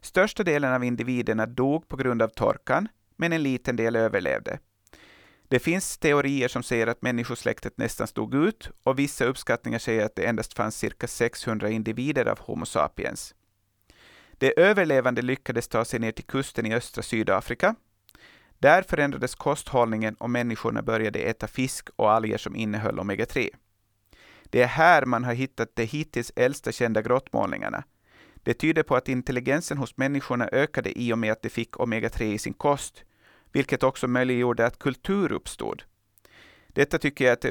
Största 0.02 0.44
delen 0.44 0.74
av 0.74 0.84
individerna 0.84 1.46
dog 1.46 1.88
på 1.88 1.98
grund 1.98 2.22
av 2.22 2.28
torkan, 2.28 2.88
men 3.16 3.34
en 3.34 3.44
liten 3.44 3.76
del 3.76 3.96
överlevde. 3.96 4.60
Det 5.48 5.60
finns 5.60 5.98
teorier 5.98 6.48
som 6.48 6.64
säger 6.64 6.88
att 6.88 7.02
människosläktet 7.02 7.78
nästan 7.78 8.08
stod 8.08 8.36
ut 8.36 8.70
och 8.84 9.00
vissa 9.00 9.26
uppskattningar 9.26 9.80
säger 9.80 10.06
att 10.06 10.16
det 10.16 10.26
endast 10.26 10.54
fanns 10.54 10.78
cirka 10.78 11.08
600 11.08 11.70
individer 11.70 12.26
av 12.26 12.40
Homo 12.40 12.66
sapiens. 12.66 13.36
De 14.38 14.54
överlevande 14.58 15.22
lyckades 15.22 15.68
ta 15.68 15.86
sig 15.86 16.00
ner 16.00 16.12
till 16.12 16.26
kusten 16.26 16.66
i 16.66 16.76
östra 16.76 17.04
Sydafrika. 17.04 17.76
Där 18.62 18.82
förändrades 18.82 19.36
kosthållningen 19.36 20.16
och 20.16 20.30
människorna 20.30 20.82
började 20.82 21.20
äta 21.20 21.48
fisk 21.48 21.90
och 21.96 22.12
alger 22.12 22.38
som 22.38 22.56
innehöll 22.56 23.00
omega-3. 23.00 23.50
Det 24.44 24.62
är 24.62 24.68
här 24.68 25.06
man 25.06 25.24
har 25.24 25.34
hittat 25.34 25.76
de 25.76 25.84
hittills 25.84 26.32
äldsta 26.36 26.72
kända 26.72 27.02
grottmålningarna, 27.02 27.84
det 28.44 28.54
tyder 28.54 28.84
på 28.84 28.96
att 28.96 29.10
intelligensen 29.10 29.78
hos 29.78 29.98
människorna 29.98 30.50
ökade 30.52 31.00
i 31.00 31.14
och 31.14 31.18
med 31.18 31.32
att 31.32 31.42
de 31.42 31.50
fick 31.50 31.76
omega-3 31.76 32.24
i 32.24 32.38
sin 32.38 32.54
kost, 32.54 33.04
vilket 33.52 33.84
också 33.84 34.08
möjliggjorde 34.08 34.66
att 34.66 34.80
kultur 34.80 35.32
uppstod. 35.32 35.84
Detta 36.68 36.98
tycker 36.98 37.26
jag 37.26 37.32
är 37.32 37.50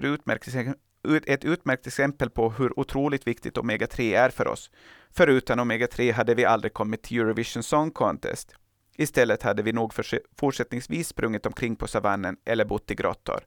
ett 1.27 1.45
utmärkt, 1.45 1.87
exempel 1.87 2.31
på 2.31 2.51
hur 2.51 2.79
otroligt 2.79 3.27
viktigt 3.27 3.57
omega-3 3.57 4.17
är 4.17 4.31
för 4.31 4.49
oss. 4.49 4.71
För 5.11 5.27
utan 5.27 5.61
omega-3 5.61 6.13
hade 6.13 6.35
vi 6.35 6.45
aldrig 6.45 6.73
kommit 6.73 7.03
till 7.03 7.21
Eurovision 7.21 7.63
Song 7.63 7.91
Contest. 7.91 8.55
Istället 9.01 9.43
hade 9.43 9.63
vi 9.63 9.73
nog 9.73 9.93
fortsättningsvis 10.39 11.09
sprungit 11.09 11.47
omkring 11.47 11.77
på 11.77 11.87
savannen 11.87 12.37
eller 12.45 12.65
bott 12.65 12.91
i 12.91 12.95
grottor. 12.95 13.41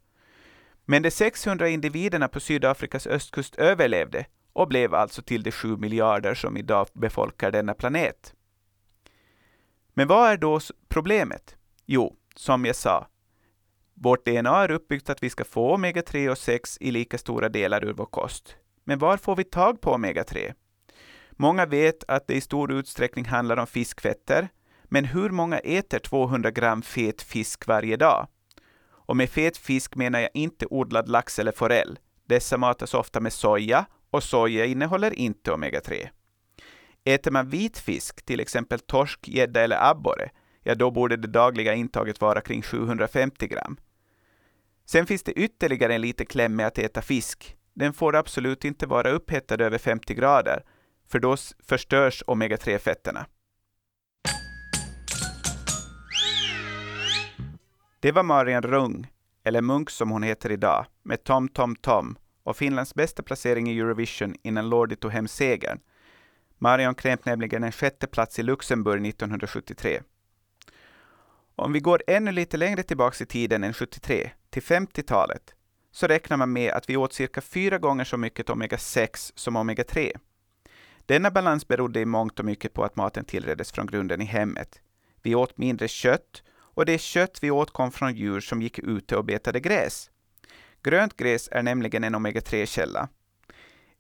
Men 0.86 1.02
de 1.02 1.12
600 1.12 1.70
individerna 1.70 2.28
på 2.28 2.40
Sydafrikas 2.40 3.08
östkust 3.08 3.56
överlevde 3.56 4.26
och 4.54 4.68
blev 4.68 4.94
alltså 4.94 5.22
till 5.22 5.44
de 5.44 5.52
sju 5.52 5.78
miljarder 5.78 6.34
som 6.34 6.58
idag 6.58 6.88
befolkar 6.94 7.52
denna 7.52 7.74
planet. 7.74 8.34
Men 9.94 10.08
vad 10.08 10.32
är 10.32 10.38
då 10.38 10.60
problemet? 10.90 11.56
Jo, 11.86 12.16
som 12.36 12.66
jag 12.66 12.76
sa, 12.76 13.08
vårt 13.94 14.26
DNA 14.26 14.64
är 14.64 14.72
uppbyggt 14.72 15.10
att 15.10 15.24
vi 15.24 15.30
ska 15.30 15.44
få 15.44 15.78
omega-3 15.78 16.30
och 16.30 16.38
6 16.38 16.78
i 16.82 16.92
lika 16.92 17.18
stora 17.18 17.50
delar 17.50 17.86
ur 17.86 17.94
vår 17.94 18.06
kost. 18.06 18.56
Men 18.84 19.00
var 19.00 19.18
får 19.18 19.36
vi 19.36 19.44
tag 19.44 19.82
på 19.82 19.92
omega-3? 19.98 20.54
Många 21.32 21.66
vet 21.66 22.04
att 22.08 22.28
det 22.28 22.34
i 22.34 22.42
stor 22.42 22.72
utsträckning 22.72 23.26
handlar 23.26 23.58
om 23.58 23.68
fiskfetter, 23.68 24.50
men 24.94 25.06
hur 25.06 25.30
många 25.30 25.60
äter 25.60 26.00
200 26.00 26.52
gram 26.52 26.82
fet 26.82 27.22
fisk 27.22 27.68
varje 27.68 27.98
dag? 27.98 28.28
Och 28.86 29.18
med 29.18 29.30
fet 29.30 29.58
fisk 29.58 29.96
menar 29.96 30.20
jag 30.20 30.30
inte 30.34 30.66
odlad 30.70 31.10
lax 31.10 31.40
eller 31.40 31.52
forell. 31.52 32.00
Dessa 32.28 32.58
matas 32.58 32.94
ofta 32.94 33.20
med 33.20 33.34
soja 33.34 33.86
och 34.12 34.24
soja 34.24 34.66
innehåller 34.66 35.14
inte 35.14 35.52
omega-3. 35.52 36.10
Äter 37.04 37.32
man 37.32 37.50
vit 37.50 37.78
fisk, 37.78 38.26
till 38.26 38.40
exempel 38.40 38.80
torsk, 38.80 39.28
gädda 39.28 39.62
eller 39.62 39.90
abborre, 39.90 40.30
ja 40.64 40.76
då 40.76 40.92
borde 40.92 41.18
det 41.18 41.28
dagliga 41.28 41.74
intaget 41.74 42.22
vara 42.22 42.42
kring 42.42 42.62
750 42.62 43.48
gram. 43.48 43.78
Sen 44.86 45.06
finns 45.06 45.24
det 45.24 45.32
ytterligare 45.32 45.96
en 45.96 46.02
liten 46.02 46.26
kläm 46.26 46.56
med 46.56 46.68
att 46.68 46.78
äta 46.78 47.02
fisk. 47.02 47.58
Den 47.74 47.94
får 47.94 48.16
absolut 48.16 48.66
inte 48.66 48.86
vara 48.86 49.10
upphettad 49.10 49.62
över 49.62 49.78
50 49.78 50.14
grader, 50.14 50.64
för 51.12 51.20
då 51.20 51.38
förstörs 51.68 52.24
omega-3-fetterna. 52.28 53.26
Det 58.04 58.12
var 58.12 58.24
Marian 58.24 58.62
Rung, 58.62 59.08
eller 59.44 59.62
Munk 59.62 59.90
som 59.90 60.12
hon 60.12 60.24
heter 60.24 60.52
idag, 60.52 60.86
med 61.04 61.24
Tom 61.24 61.48
Tom 61.48 61.76
Tom 61.76 62.18
och 62.44 62.58
Finlands 62.58 62.96
bästa 62.96 63.24
placering 63.24 63.70
i 63.70 63.80
Eurovision 63.80 64.36
innan 64.42 64.70
Lordi 64.70 64.96
tog 64.96 65.12
hem 65.12 65.28
segern. 65.28 65.80
Marion 66.58 66.96
knep 66.96 67.26
nämligen 67.26 67.64
en 67.64 67.72
sjätte 67.72 68.08
plats 68.08 68.40
i 68.40 68.44
Luxemburg 68.44 69.08
1973. 69.08 70.02
Om 71.56 71.74
vi 71.74 71.80
går 71.80 72.04
ännu 72.08 72.32
lite 72.32 72.58
längre 72.58 72.84
tillbaka 72.84 73.24
i 73.24 73.28
tiden 73.28 73.64
än 73.64 73.74
73, 73.74 74.32
till 74.50 74.64
50-talet, 74.64 75.56
så 75.92 76.08
räknar 76.08 76.38
man 76.38 76.54
med 76.54 76.72
att 76.72 76.90
vi 76.90 76.98
åt 76.98 77.14
cirka 77.14 77.42
fyra 77.42 77.78
gånger 77.78 78.04
så 78.04 78.18
mycket 78.18 78.50
omega-6 78.50 79.32
som 79.36 79.58
omega-3. 79.58 80.12
Denna 81.06 81.32
balans 81.32 81.68
berodde 81.68 82.00
i 82.00 82.06
mångt 82.06 82.40
och 82.40 82.46
mycket 82.46 82.74
på 82.74 82.84
att 82.84 82.96
maten 82.96 83.26
tillreddes 83.26 83.72
från 83.72 83.88
grunden 83.88 84.22
i 84.22 84.26
hemmet. 84.26 84.82
Vi 85.22 85.36
åt 85.36 85.58
mindre 85.58 85.88
kött, 85.88 86.44
och 86.74 86.86
det 86.86 87.02
kött 87.02 87.40
vi 87.42 87.52
åt 87.52 87.72
kom 87.72 87.92
från 87.92 88.16
djur 88.16 88.40
som 88.40 88.62
gick 88.62 88.80
ute 88.80 89.18
och 89.18 89.26
betade 89.26 89.60
gräs. 89.60 90.10
Grönt 90.84 91.18
gräs 91.18 91.50
är 91.52 91.64
nämligen 91.64 92.04
en 92.04 92.16
omega-3-källa. 92.16 93.10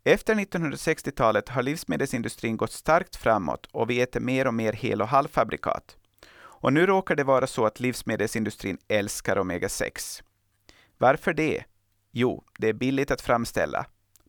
Efter 0.04 0.36
1960-talet 0.36 1.50
har 1.50 1.64
livsmedelsindustrin 1.64 2.58
gått 2.58 2.72
starkt 2.72 3.16
framåt 3.16 3.66
och 3.72 3.90
vi 3.90 4.02
äter 4.02 4.20
mer 4.20 4.48
och 4.48 4.54
mer 4.54 4.74
hel 4.74 5.02
och 5.02 5.08
halvfabrikat. 5.08 5.98
Och 6.36 6.74
nu 6.74 6.86
råkar 6.86 7.16
det 7.16 7.24
vara 7.24 7.48
så 7.48 7.66
att 7.66 7.80
livsmedelsindustrin 7.80 8.78
älskar 8.88 9.36
omega-6. 9.38 10.24
Varför 10.98 11.34
det? 11.34 11.64
Jo, 12.12 12.44
det 12.60 12.70
är 12.70 12.74
billigt 12.74 13.12
att 13.12 13.22
framställa. 13.22 13.86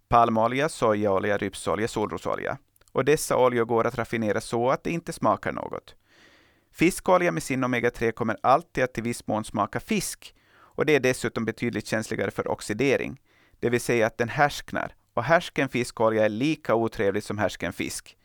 Palmolja, 0.08 0.68
sojaolja, 0.68 1.38
rypsolja, 1.38 1.88
solrosolja. 1.88 2.58
Och 2.92 3.04
dessa 3.04 3.36
oljor 3.36 3.64
går 3.64 3.86
att 3.86 3.98
raffinera 3.98 4.40
så 4.40 4.70
att 4.70 4.84
det 4.84 4.90
inte 4.90 5.12
smakar 5.12 5.52
något. 5.52 5.94
Fiskolja 6.74 7.32
med 7.32 7.42
sin 7.42 7.64
omega-3 7.64 8.12
kommer 8.12 8.36
alltid 8.42 8.84
att 8.84 8.94
till 8.94 9.02
viss 9.02 9.26
mån 9.26 9.44
smaka 9.44 9.80
fisk, 9.80 10.34
och 10.56 10.86
det 10.86 10.94
är 10.94 11.00
dessutom 11.00 11.44
betydligt 11.44 11.86
känsligare 11.86 12.30
för 12.30 12.50
oxidering, 12.50 13.20
det 13.60 13.70
vill 13.70 13.80
säga 13.80 14.06
att 14.06 14.18
den 14.18 14.28
härsknar, 14.28 14.94
och 15.14 15.24
härsken 15.24 15.68
fiskolja 15.68 16.24
är 16.24 16.28
lika 16.28 16.74
otrevligt 16.74 17.24
som 17.24 17.38
härsken 17.38 17.72
fisk. 17.72 18.16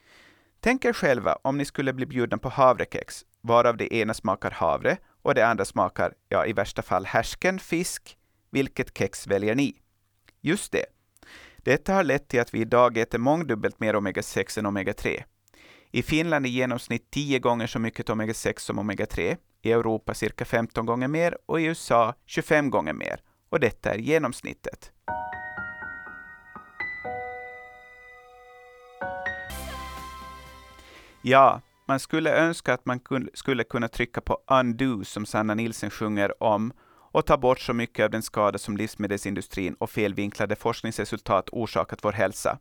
Tänk 0.59 0.85
er 0.85 0.93
själva 0.93 1.37
om 1.41 1.57
ni 1.57 1.65
skulle 1.65 1.93
bli 1.93 2.05
bjudna 2.05 2.37
på 2.37 2.49
havrekex, 2.49 3.25
varav 3.41 3.77
det 3.77 3.93
ena 3.93 4.13
smakar 4.13 4.51
havre 4.51 4.97
och 5.21 5.35
det 5.35 5.47
andra 5.47 5.65
smakar, 5.65 6.13
ja 6.29 6.45
i 6.45 6.53
värsta 6.53 6.81
fall 6.81 7.05
härsken 7.05 7.59
fisk. 7.59 8.17
Vilket 8.51 8.97
kex 8.97 9.27
väljer 9.27 9.55
ni? 9.55 9.75
Just 10.41 10.71
det. 10.71 10.85
Detta 11.57 11.93
har 11.93 12.03
lett 12.03 12.27
till 12.27 12.41
att 12.41 12.53
vi 12.53 12.59
idag 12.59 12.97
äter 12.97 13.19
mångdubbelt 13.19 13.79
mer 13.79 13.93
omega-6 13.93 14.59
än 14.59 14.65
omega-3. 14.65 15.23
I 15.91 16.01
Finland 16.03 16.45
i 16.45 16.49
genomsnitt 16.49 17.11
10 17.11 17.39
gånger 17.39 17.67
så 17.67 17.79
mycket 17.79 18.09
omega-6 18.09 18.59
som 18.59 18.79
omega-3, 18.79 19.37
i 19.61 19.71
Europa 19.71 20.13
cirka 20.13 20.45
15 20.45 20.85
gånger 20.85 21.07
mer 21.07 21.37
och 21.45 21.61
i 21.61 21.63
USA 21.63 22.13
25 22.25 22.69
gånger 22.69 22.93
mer. 22.93 23.21
Och 23.49 23.59
detta 23.59 23.93
är 23.93 23.97
genomsnittet. 23.97 24.91
Ja, 31.21 31.61
man 31.87 31.99
skulle 31.99 32.35
önska 32.35 32.73
att 32.73 32.85
man 32.85 32.99
skulle 33.33 33.63
kunna 33.63 33.87
trycka 33.87 34.21
på 34.21 34.37
undo 34.47 35.03
som 35.03 35.25
Sanna 35.25 35.53
Nilsen 35.53 35.89
sjunger 35.89 36.43
om 36.43 36.73
och 37.11 37.25
ta 37.25 37.37
bort 37.37 37.59
så 37.59 37.73
mycket 37.73 38.03
av 38.03 38.09
den 38.09 38.21
skada 38.21 38.57
som 38.57 38.77
livsmedelsindustrin 38.77 39.73
och 39.73 39.89
felvinklade 39.89 40.55
forskningsresultat 40.55 41.49
orsakat 41.51 41.99
vår 42.03 42.11
hälsa. 42.11 42.59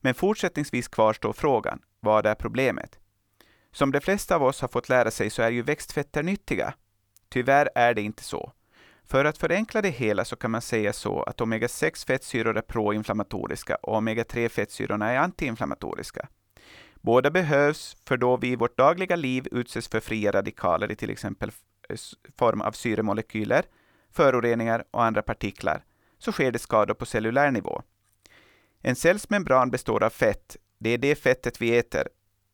Men 0.00 0.14
fortsättningsvis 0.14 0.88
kvarstår 0.88 1.32
frågan, 1.32 1.80
vad 2.00 2.26
är 2.26 2.34
problemet? 2.34 2.98
Som 3.72 3.92
de 3.92 4.00
flesta 4.00 4.36
av 4.36 4.42
oss 4.42 4.60
har 4.60 4.68
fått 4.68 4.88
lära 4.88 5.10
sig 5.10 5.30
så 5.30 5.42
är 5.42 5.50
ju 5.50 5.62
växtfetter 5.62 6.22
nyttiga. 6.22 6.74
Tyvärr 7.28 7.68
är 7.74 7.94
det 7.94 8.02
inte 8.02 8.22
så. 8.22 8.52
För 9.04 9.24
att 9.24 9.38
förenkla 9.38 9.82
det 9.82 9.88
hela 9.88 10.24
så 10.24 10.36
kan 10.36 10.50
man 10.50 10.62
säga 10.62 10.92
så 10.92 11.22
att 11.22 11.40
omega-6 11.40 12.06
fettsyror 12.06 12.56
är 12.56 12.62
proinflammatoriska 12.62 13.74
och 13.74 13.94
omega-3 14.00 14.48
fettsyrorna 14.48 15.10
är 15.10 15.18
antiinflammatoriska. 15.18 16.28
Båda 16.94 17.30
behövs 17.30 17.96
för 18.04 18.16
då 18.16 18.36
vi 18.36 18.48
i 18.48 18.56
vårt 18.56 18.78
dagliga 18.78 19.16
liv 19.16 19.48
utsätts 19.50 19.88
för 19.88 20.00
fria 20.00 20.32
radikaler 20.32 20.92
i 20.92 20.96
till 20.96 21.10
exempel 21.10 21.50
form 22.38 22.60
av 22.60 22.72
syremolekyler, 22.72 23.64
föroreningar 24.10 24.84
och 24.90 25.04
andra 25.04 25.22
partiklar, 25.22 25.84
så 26.18 26.32
sker 26.32 26.52
det 26.52 26.58
skador 26.58 26.94
på 26.94 27.06
cellulär 27.06 27.50
nivå. 27.50 27.82
En 28.82 28.96
cells 28.96 29.30
membran 29.30 29.70
består 29.70 30.02
av 30.02 30.10
fett, 30.10 30.56
det 30.80 30.90
är 30.90 30.98
det 30.98 31.14
fettet 31.14 31.60
vi 31.60 31.78
äter, 31.78 32.08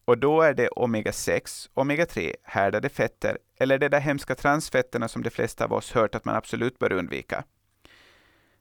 och 0.05 0.19
då 0.19 0.43
är 0.43 0.55
det 0.55 0.69
omega-6, 0.69 1.69
omega-3, 1.75 2.35
härdade 2.43 2.89
fetter 2.89 3.39
eller 3.59 3.79
de 3.79 3.89
där 3.89 4.01
hemska 4.01 4.35
transfetterna 4.35 5.09
som 5.09 5.23
de 5.23 5.31
flesta 5.31 5.65
av 5.65 5.73
oss 5.73 5.93
hört 5.93 6.15
att 6.15 6.25
man 6.25 6.37
absolut 6.37 6.79
bör 6.79 6.93
undvika. 6.93 7.45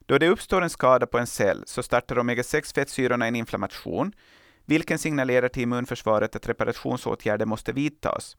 Då 0.06 0.18
det 0.18 0.28
uppstår 0.28 0.62
en 0.62 0.70
skada 0.70 1.06
på 1.06 1.18
en 1.18 1.26
cell 1.26 1.62
så 1.66 1.82
startar 1.82 2.16
omega-6 2.16 2.74
fettsyrorna 2.74 3.26
en 3.26 3.36
inflammation, 3.36 4.12
vilken 4.64 4.98
signalerar 4.98 5.48
till 5.48 5.62
immunförsvaret 5.62 6.36
att 6.36 6.48
reparationsåtgärder 6.48 7.46
måste 7.46 7.72
vidtas. 7.72 8.36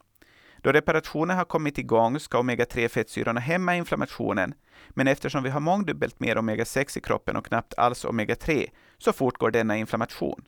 Då 0.57 0.71
reparationen 0.71 1.37
har 1.37 1.45
kommit 1.45 1.77
igång 1.77 2.19
ska 2.19 2.37
omega-3 2.37 2.87
fettsyrorna 2.87 3.39
hämma 3.39 3.75
inflammationen, 3.75 4.53
men 4.89 5.07
eftersom 5.07 5.43
vi 5.43 5.49
har 5.49 5.59
mångdubbelt 5.59 6.19
mer 6.19 6.35
omega-6 6.35 6.97
i 6.97 7.01
kroppen 7.01 7.35
och 7.35 7.45
knappt 7.45 7.73
alls 7.77 8.05
omega-3 8.05 8.69
så 8.97 9.13
fortgår 9.13 9.51
denna 9.51 9.77
inflammation. 9.77 10.45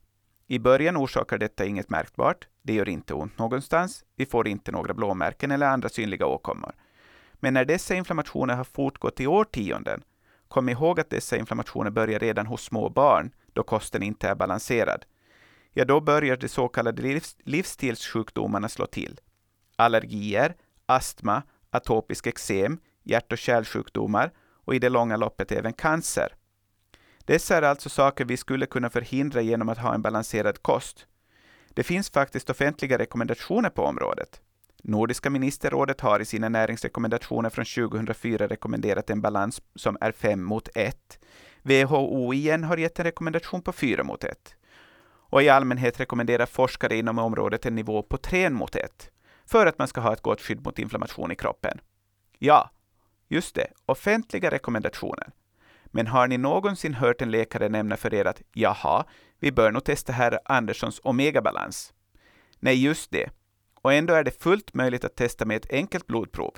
I 0.52 0.60
början 0.60 0.98
orsakar 0.98 1.38
detta 1.38 1.66
inget 1.66 1.90
märkbart, 1.90 2.48
det 2.62 2.74
gör 2.74 2.90
inte 2.90 3.14
ont 3.14 3.38
någonstans, 3.38 4.04
vi 4.16 4.26
får 4.26 4.48
inte 4.48 4.72
några 4.72 4.94
blåmärken 4.94 5.52
eller 5.52 5.68
andra 5.68 5.90
synliga 5.90 6.26
åkommor. 6.26 6.76
Men 7.34 7.54
när 7.54 7.66
dessa 7.66 7.96
inflammationer 7.96 8.56
har 8.56 8.64
fortgått 8.64 9.20
i 9.20 9.28
årtionden, 9.28 10.04
kom 10.48 10.70
ihåg 10.70 11.00
att 11.00 11.10
dessa 11.10 11.38
inflammationer 11.38 11.92
börjar 11.92 12.20
redan 12.20 12.46
hos 12.46 12.64
små 12.64 12.90
barn, 12.90 13.32
då 13.54 13.64
kosten 13.64 14.04
inte 14.04 14.30
är 14.30 14.36
balanserad. 14.36 15.06
Ja, 15.74 15.86
då 15.86 16.02
börjar 16.02 16.38
de 16.38 16.48
så 16.48 16.68
kallade 16.68 17.02
livs 17.02 17.38
livsstilssjukdomarna 17.44 18.70
slå 18.70 18.86
till. 18.86 19.20
Allergier, 19.76 20.56
astma, 20.86 21.44
atopisk 21.70 22.28
eksem, 22.28 22.80
hjärt 23.04 23.32
och 23.32 23.38
kärlsjukdomar 23.38 24.32
och 24.66 24.76
i 24.76 24.80
det 24.80 24.90
långa 24.90 25.18
loppet 25.18 25.52
även 25.52 25.74
cancer. 25.74 26.36
Dessa 27.30 27.58
är 27.58 27.62
alltså 27.62 27.90
saker 27.90 28.26
vi 28.26 28.38
skulle 28.38 28.66
kunna 28.66 28.90
förhindra 28.90 29.42
genom 29.42 29.70
att 29.70 29.78
ha 29.78 29.94
en 29.94 30.02
balanserad 30.02 30.62
kost. 30.62 31.08
Det 31.74 31.84
finns 31.84 32.10
faktiskt 32.10 32.50
offentliga 32.50 32.98
rekommendationer 32.98 33.70
på 33.70 33.84
området. 33.84 34.42
Nordiska 34.84 35.30
ministerrådet 35.30 36.02
har 36.02 36.20
i 36.20 36.26
sina 36.26 36.50
näringsrekommendationer 36.50 37.50
från 37.50 37.66
2004 37.66 38.48
rekommenderat 38.48 39.10
en 39.10 39.22
balans 39.22 39.62
som 39.76 39.98
är 40.02 40.12
5 40.12 40.44
mot 40.44 40.70
1. 40.76 41.20
WHO 41.62 42.34
igen 42.34 42.64
har 42.64 42.78
gett 42.78 43.00
en 43.00 43.06
rekommendation 43.06 43.62
på 43.62 43.72
4 43.72 44.04
mot 44.04 44.24
1. 44.24 44.56
Och 45.06 45.44
i 45.44 45.50
allmänhet 45.50 46.00
rekommenderar 46.00 46.46
forskare 46.46 46.98
inom 46.98 47.20
området 47.20 47.66
en 47.66 47.76
nivå 47.76 48.02
på 48.04 48.18
3 48.18 48.50
mot 48.50 48.76
1 48.76 49.10
för 49.46 49.66
att 49.66 49.80
man 49.80 49.88
ska 49.88 50.02
ha 50.02 50.14
ett 50.14 50.22
gott 50.22 50.42
skydd 50.42 50.66
mot 50.66 50.80
inflammation 50.80 51.32
i 51.32 51.36
kroppen. 51.36 51.82
Ja, 52.40 52.72
just 53.28 53.56
det, 53.56 53.68
offentliga 53.86 54.52
rekommendationer. 54.52 55.30
Men 55.92 56.08
har 56.08 56.28
ni 56.28 56.38
någonsin 56.38 56.94
hört 56.94 57.22
en 57.22 57.32
läkare 57.32 57.70
nämna 57.70 57.98
för 57.98 58.14
er 58.14 58.26
att 58.26 58.42
jaha, 58.54 59.06
vi 59.40 59.52
bör 59.52 59.72
nog 59.72 59.84
testa 59.84 60.14
herr 60.14 60.40
Anderssons 60.46 61.02
omegabalans? 61.04 61.94
Nej, 62.60 62.84
just 62.84 63.12
det. 63.12 63.30
Och 63.82 63.94
ändå 63.94 64.14
är 64.14 64.24
det 64.24 64.42
fullt 64.44 64.74
möjligt 64.74 65.04
att 65.04 65.16
testa 65.16 65.46
med 65.46 65.58
ett 65.58 65.72
enkelt 65.74 66.08
blodprov. 66.08 66.58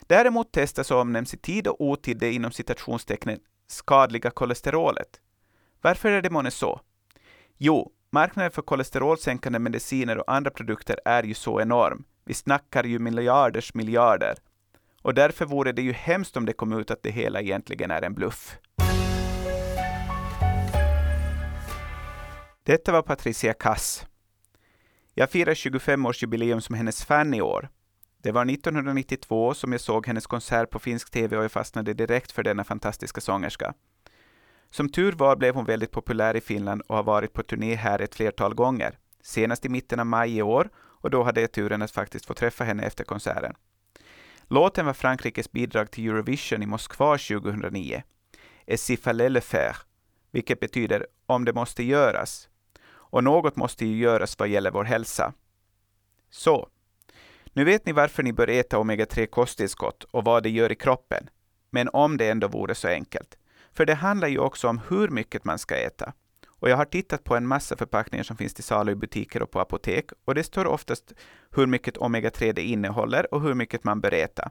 Däremot 0.00 0.52
testas 0.52 0.90
och 0.90 1.00
omnämns 1.00 1.34
i 1.34 1.36
tid 1.36 1.66
och 1.68 1.80
otid 1.80 2.18
det 2.18 2.32
inom 2.32 2.50
citationstecknen 2.50 3.38
skadliga 3.66 4.30
kolesterolet. 4.30 5.20
Varför 5.82 6.10
är 6.10 6.22
det 6.22 6.30
månne 6.30 6.50
så? 6.50 6.80
Jo, 7.58 7.92
marknaden 8.10 8.50
för 8.50 8.62
kolesterolsänkande 8.62 9.58
mediciner 9.58 10.18
och 10.18 10.32
andra 10.32 10.50
produkter 10.50 10.98
är 11.04 11.22
ju 11.22 11.34
så 11.34 11.60
enorm. 11.60 12.04
Vi 12.24 12.34
snackar 12.34 12.84
ju 12.84 12.98
miljarders 12.98 13.74
miljarder. 13.74 14.34
Och 15.06 15.14
därför 15.14 15.44
vore 15.44 15.72
det 15.72 15.82
ju 15.82 15.92
hemskt 15.92 16.36
om 16.36 16.46
det 16.46 16.52
kom 16.52 16.72
ut 16.72 16.90
att 16.90 17.02
det 17.02 17.10
hela 17.10 17.40
egentligen 17.40 17.90
är 17.90 18.02
en 18.02 18.14
bluff. 18.14 18.58
Detta 22.62 22.92
var 22.92 23.02
Patricia 23.02 23.52
Kass. 23.52 24.06
Jag 25.14 25.30
firar 25.30 25.54
25-årsjubileum 25.54 26.60
som 26.60 26.74
hennes 26.74 27.04
fan 27.04 27.34
i 27.34 27.40
år. 27.40 27.68
Det 28.22 28.32
var 28.32 28.50
1992 28.50 29.54
som 29.54 29.72
jag 29.72 29.80
såg 29.80 30.06
hennes 30.06 30.26
konsert 30.26 30.70
på 30.70 30.78
finsk 30.78 31.10
TV 31.10 31.36
och 31.36 31.44
jag 31.44 31.52
fastnade 31.52 31.94
direkt 31.94 32.32
för 32.32 32.42
denna 32.42 32.64
fantastiska 32.64 33.20
sångerska. 33.20 33.74
Som 34.70 34.88
tur 34.88 35.12
var 35.12 35.36
blev 35.36 35.54
hon 35.54 35.64
väldigt 35.64 35.90
populär 35.90 36.36
i 36.36 36.40
Finland 36.40 36.82
och 36.86 36.96
har 36.96 37.02
varit 37.02 37.32
på 37.32 37.42
turné 37.42 37.74
här 37.74 38.02
ett 38.02 38.14
flertal 38.14 38.54
gånger. 38.54 38.98
Senast 39.22 39.64
i 39.64 39.68
mitten 39.68 40.00
av 40.00 40.06
maj 40.06 40.36
i 40.36 40.42
år 40.42 40.68
och 40.76 41.10
då 41.10 41.22
hade 41.22 41.40
jag 41.40 41.52
turen 41.52 41.82
att 41.82 41.90
faktiskt 41.90 42.26
få 42.26 42.34
träffa 42.34 42.64
henne 42.64 42.82
efter 42.82 43.04
konserten. 43.04 43.54
Låten 44.48 44.86
var 44.86 44.92
Frankrikes 44.92 45.52
bidrag 45.52 45.90
till 45.90 46.08
Eurovision 46.08 46.62
i 46.62 46.66
Moskva 46.66 47.18
2009. 47.18 48.02
Et 48.66 48.80
si 48.80 48.96
fallait 48.96 49.32
le 49.32 49.40
faire, 49.40 49.76
vilket 50.30 50.60
betyder 50.60 51.06
om 51.26 51.44
det 51.44 51.52
måste 51.52 51.82
göras. 51.82 52.48
Och 52.88 53.24
något 53.24 53.56
måste 53.56 53.86
ju 53.86 53.96
göras 53.96 54.38
vad 54.38 54.48
gäller 54.48 54.70
vår 54.70 54.84
hälsa. 54.84 55.32
Så, 56.30 56.68
nu 57.52 57.64
vet 57.64 57.86
ni 57.86 57.92
varför 57.92 58.22
ni 58.22 58.32
bör 58.32 58.48
äta 58.48 58.78
omega-3 58.78 59.26
kosttillskott 59.26 60.04
och 60.04 60.24
vad 60.24 60.42
det 60.42 60.50
gör 60.50 60.72
i 60.72 60.74
kroppen. 60.74 61.28
Men 61.70 61.88
om 61.92 62.16
det 62.16 62.30
ändå 62.30 62.48
vore 62.48 62.74
så 62.74 62.88
enkelt. 62.88 63.38
För 63.72 63.86
det 63.86 63.94
handlar 63.94 64.28
ju 64.28 64.38
också 64.38 64.68
om 64.68 64.80
hur 64.88 65.08
mycket 65.08 65.44
man 65.44 65.58
ska 65.58 65.76
äta. 65.76 66.12
Och 66.58 66.70
jag 66.70 66.76
har 66.76 66.84
tittat 66.84 67.24
på 67.24 67.36
en 67.36 67.46
massa 67.46 67.76
förpackningar 67.76 68.24
som 68.24 68.36
finns 68.36 68.54
till 68.54 68.64
salu 68.64 68.92
i 68.92 68.94
butiker 68.94 69.42
och 69.42 69.50
på 69.50 69.60
apotek 69.60 70.10
och 70.24 70.34
det 70.34 70.42
står 70.42 70.66
oftast 70.66 71.12
hur 71.50 71.66
mycket 71.66 71.96
omega-3 71.96 72.52
det 72.52 72.62
innehåller 72.62 73.34
och 73.34 73.42
hur 73.42 73.54
mycket 73.54 73.84
man 73.84 74.00
bör 74.00 74.14
äta. 74.14 74.50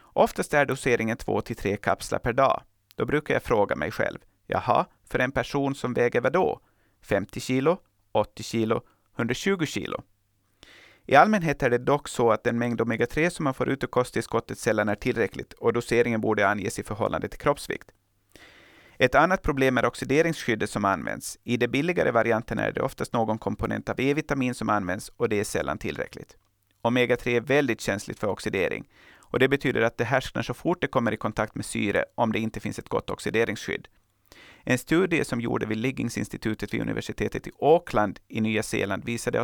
Oftast 0.00 0.54
är 0.54 0.66
doseringen 0.66 1.16
2-3 1.16 1.76
kapslar 1.76 2.18
per 2.18 2.32
dag. 2.32 2.62
Då 2.96 3.06
brukar 3.06 3.34
jag 3.34 3.42
fråga 3.42 3.76
mig 3.76 3.90
själv, 3.90 4.18
jaha, 4.46 4.86
för 5.08 5.18
en 5.18 5.32
person 5.32 5.74
som 5.74 5.94
väger 5.94 6.20
vad 6.20 6.32
då? 6.32 6.60
50 7.02 7.40
kilo, 7.40 7.78
80 8.12 8.42
kilo, 8.42 8.82
120 9.16 9.64
kilo? 9.66 10.02
I 11.06 11.14
allmänhet 11.16 11.62
är 11.62 11.70
det 11.70 11.78
dock 11.78 12.08
så 12.08 12.30
att 12.30 12.44
den 12.44 12.58
mängd 12.58 12.80
omega-3 12.80 13.30
som 13.30 13.44
man 13.44 13.54
får 13.54 13.68
ut 13.68 13.84
ur 13.84 13.88
kosttillskottet 13.88 14.58
sällan 14.58 14.88
är 14.88 14.94
tillräckligt 14.94 15.52
och 15.52 15.72
doseringen 15.72 16.20
borde 16.20 16.48
anges 16.48 16.78
i 16.78 16.82
förhållande 16.82 17.28
till 17.28 17.38
kroppsvikt. 17.38 17.90
Ett 18.98 19.14
annat 19.14 19.42
problem 19.42 19.78
är 19.78 19.84
oxideringsskyddet 19.84 20.70
som 20.70 20.84
används. 20.84 21.38
I 21.44 21.56
de 21.56 21.68
billigare 21.68 22.10
varianterna 22.10 22.62
är 22.62 22.72
det 22.72 22.82
oftast 22.82 23.12
någon 23.12 23.38
komponent 23.38 23.88
av 23.88 24.00
E-vitamin 24.00 24.54
som 24.54 24.68
används 24.68 25.08
och 25.16 25.28
det 25.28 25.40
är 25.40 25.44
sällan 25.44 25.78
tillräckligt. 25.78 26.36
Omega-3 26.82 27.28
är 27.28 27.40
väldigt 27.40 27.80
känsligt 27.80 28.18
för 28.18 28.26
oxidering 28.26 28.84
och 29.20 29.38
det 29.38 29.48
betyder 29.48 29.82
att 29.82 29.98
det 29.98 30.04
härsknar 30.04 30.42
så 30.42 30.54
fort 30.54 30.80
det 30.80 30.86
kommer 30.86 31.12
i 31.12 31.16
kontakt 31.16 31.54
med 31.54 31.64
syre 31.64 32.04
om 32.14 32.32
det 32.32 32.38
inte 32.38 32.60
finns 32.60 32.78
ett 32.78 32.88
gott 32.88 33.10
oxideringsskydd. 33.10 33.88
En 34.64 34.78
studie 34.78 35.24
som 35.24 35.40
gjordes 35.40 35.68
vid 35.68 35.78
Liggingsinstitutet 35.78 36.74
vid 36.74 36.80
universitetet 36.80 37.46
i 37.46 37.50
Auckland 37.60 38.20
i 38.28 38.40
Nya 38.40 38.62
Zeeland 38.62 39.04
visade 39.04 39.40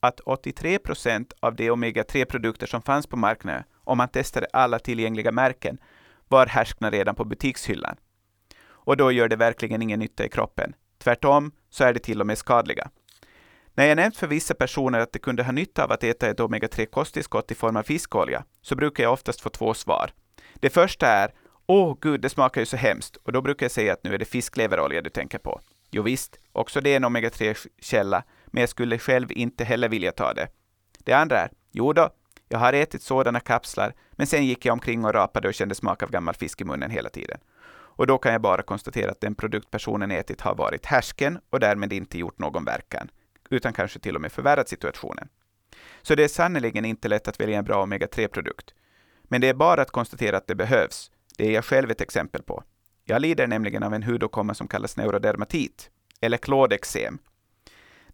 att 0.00 0.20
83 0.20 0.78
procent 0.78 1.32
av 1.40 1.56
de 1.56 1.70
omega-3-produkter 1.70 2.66
som 2.66 2.82
fanns 2.82 3.06
på 3.06 3.16
marknaden, 3.16 3.64
om 3.84 3.98
man 3.98 4.08
testade 4.08 4.46
alla 4.52 4.78
tillgängliga 4.78 5.32
märken, 5.32 5.78
var 6.28 6.46
härskna 6.46 6.90
redan 6.90 7.14
på 7.14 7.24
butikshyllan 7.24 7.96
och 8.84 8.96
då 8.96 9.12
gör 9.12 9.28
det 9.28 9.36
verkligen 9.36 9.82
ingen 9.82 9.98
nytta 9.98 10.24
i 10.24 10.28
kroppen. 10.28 10.74
Tvärtom 10.98 11.52
så 11.70 11.84
är 11.84 11.92
det 11.92 12.00
till 12.00 12.20
och 12.20 12.26
med 12.26 12.38
skadliga. 12.38 12.90
När 13.74 13.86
jag 13.86 13.96
nämnt 13.96 14.16
för 14.16 14.26
vissa 14.26 14.54
personer 14.54 15.00
att 15.00 15.12
de 15.12 15.18
kunde 15.18 15.42
ha 15.42 15.52
nytta 15.52 15.84
av 15.84 15.92
att 15.92 16.04
äta 16.04 16.28
ett 16.28 16.40
omega-3 16.40 16.86
kosttillskott 16.86 17.50
i 17.50 17.54
form 17.54 17.76
av 17.76 17.82
fiskolja, 17.82 18.44
så 18.62 18.76
brukar 18.76 19.04
jag 19.04 19.12
oftast 19.12 19.40
få 19.40 19.48
två 19.48 19.74
svar. 19.74 20.10
Det 20.54 20.70
första 20.70 21.06
är 21.06 21.30
Åh 21.72 21.96
gud, 22.00 22.20
det 22.20 22.28
smakar 22.28 22.60
ju 22.60 22.66
så 22.66 22.76
hemskt. 22.76 23.16
Och 23.16 23.32
då 23.32 23.42
brukar 23.42 23.64
jag 23.64 23.70
säga 23.70 23.92
att 23.92 24.04
nu 24.04 24.14
är 24.14 24.18
det 24.18 24.24
fiskleverolja 24.24 25.02
du 25.02 25.10
tänker 25.10 25.38
på. 25.38 25.60
Jo 25.90 26.02
visst, 26.02 26.36
också 26.52 26.80
det 26.80 26.90
är 26.90 26.96
en 26.96 27.04
omega-3-källa, 27.04 28.22
men 28.46 28.60
jag 28.60 28.70
skulle 28.70 28.98
själv 28.98 29.32
inte 29.32 29.64
heller 29.64 29.88
vilja 29.88 30.12
ta 30.12 30.34
det. 30.34 30.48
Det 30.98 31.12
andra 31.12 31.38
är, 31.38 31.50
jo 31.72 31.92
då, 31.92 32.10
jag 32.48 32.58
har 32.58 32.72
ätit 32.72 33.02
sådana 33.02 33.40
kapslar, 33.40 33.94
men 34.12 34.26
sen 34.26 34.46
gick 34.46 34.66
jag 34.66 34.72
omkring 34.72 35.04
och 35.04 35.14
rapade 35.14 35.48
och 35.48 35.54
kände 35.54 35.74
smak 35.74 36.02
av 36.02 36.10
gammal 36.10 36.34
fisk 36.34 36.60
i 36.60 36.64
munnen 36.64 36.90
hela 36.90 37.08
tiden. 37.08 37.38
Och 38.00 38.06
då 38.06 38.18
kan 38.18 38.32
jag 38.32 38.40
bara 38.40 38.62
konstatera 38.62 39.10
att 39.10 39.20
den 39.20 39.34
produkt 39.34 39.70
personen 39.70 40.10
ätit 40.10 40.40
har 40.40 40.54
varit 40.54 40.86
härsken 40.86 41.38
och 41.50 41.60
därmed 41.60 41.92
inte 41.92 42.18
gjort 42.18 42.38
någon 42.38 42.64
verkan, 42.64 43.10
utan 43.50 43.72
kanske 43.72 43.98
till 43.98 44.14
och 44.14 44.20
med 44.20 44.32
förvärrat 44.32 44.68
situationen. 44.68 45.28
Så 46.02 46.14
det 46.14 46.24
är 46.24 46.28
sannerligen 46.28 46.84
inte 46.84 47.08
lätt 47.08 47.28
att 47.28 47.40
välja 47.40 47.58
en 47.58 47.64
bra 47.64 47.86
omega-3-produkt. 47.86 48.74
Men 49.22 49.40
det 49.40 49.48
är 49.48 49.54
bara 49.54 49.82
att 49.82 49.90
konstatera 49.90 50.36
att 50.36 50.46
det 50.46 50.54
behövs. 50.54 51.10
Det 51.38 51.46
är 51.46 51.50
jag 51.50 51.64
själv 51.64 51.90
ett 51.90 52.00
exempel 52.00 52.42
på. 52.42 52.62
Jag 53.04 53.22
lider 53.22 53.46
nämligen 53.46 53.82
av 53.82 53.94
en 53.94 54.02
hudåkomma 54.02 54.54
som 54.54 54.68
kallas 54.68 54.96
neurodermatit, 54.96 55.90
eller 56.20 56.36
klådeksem. 56.36 57.18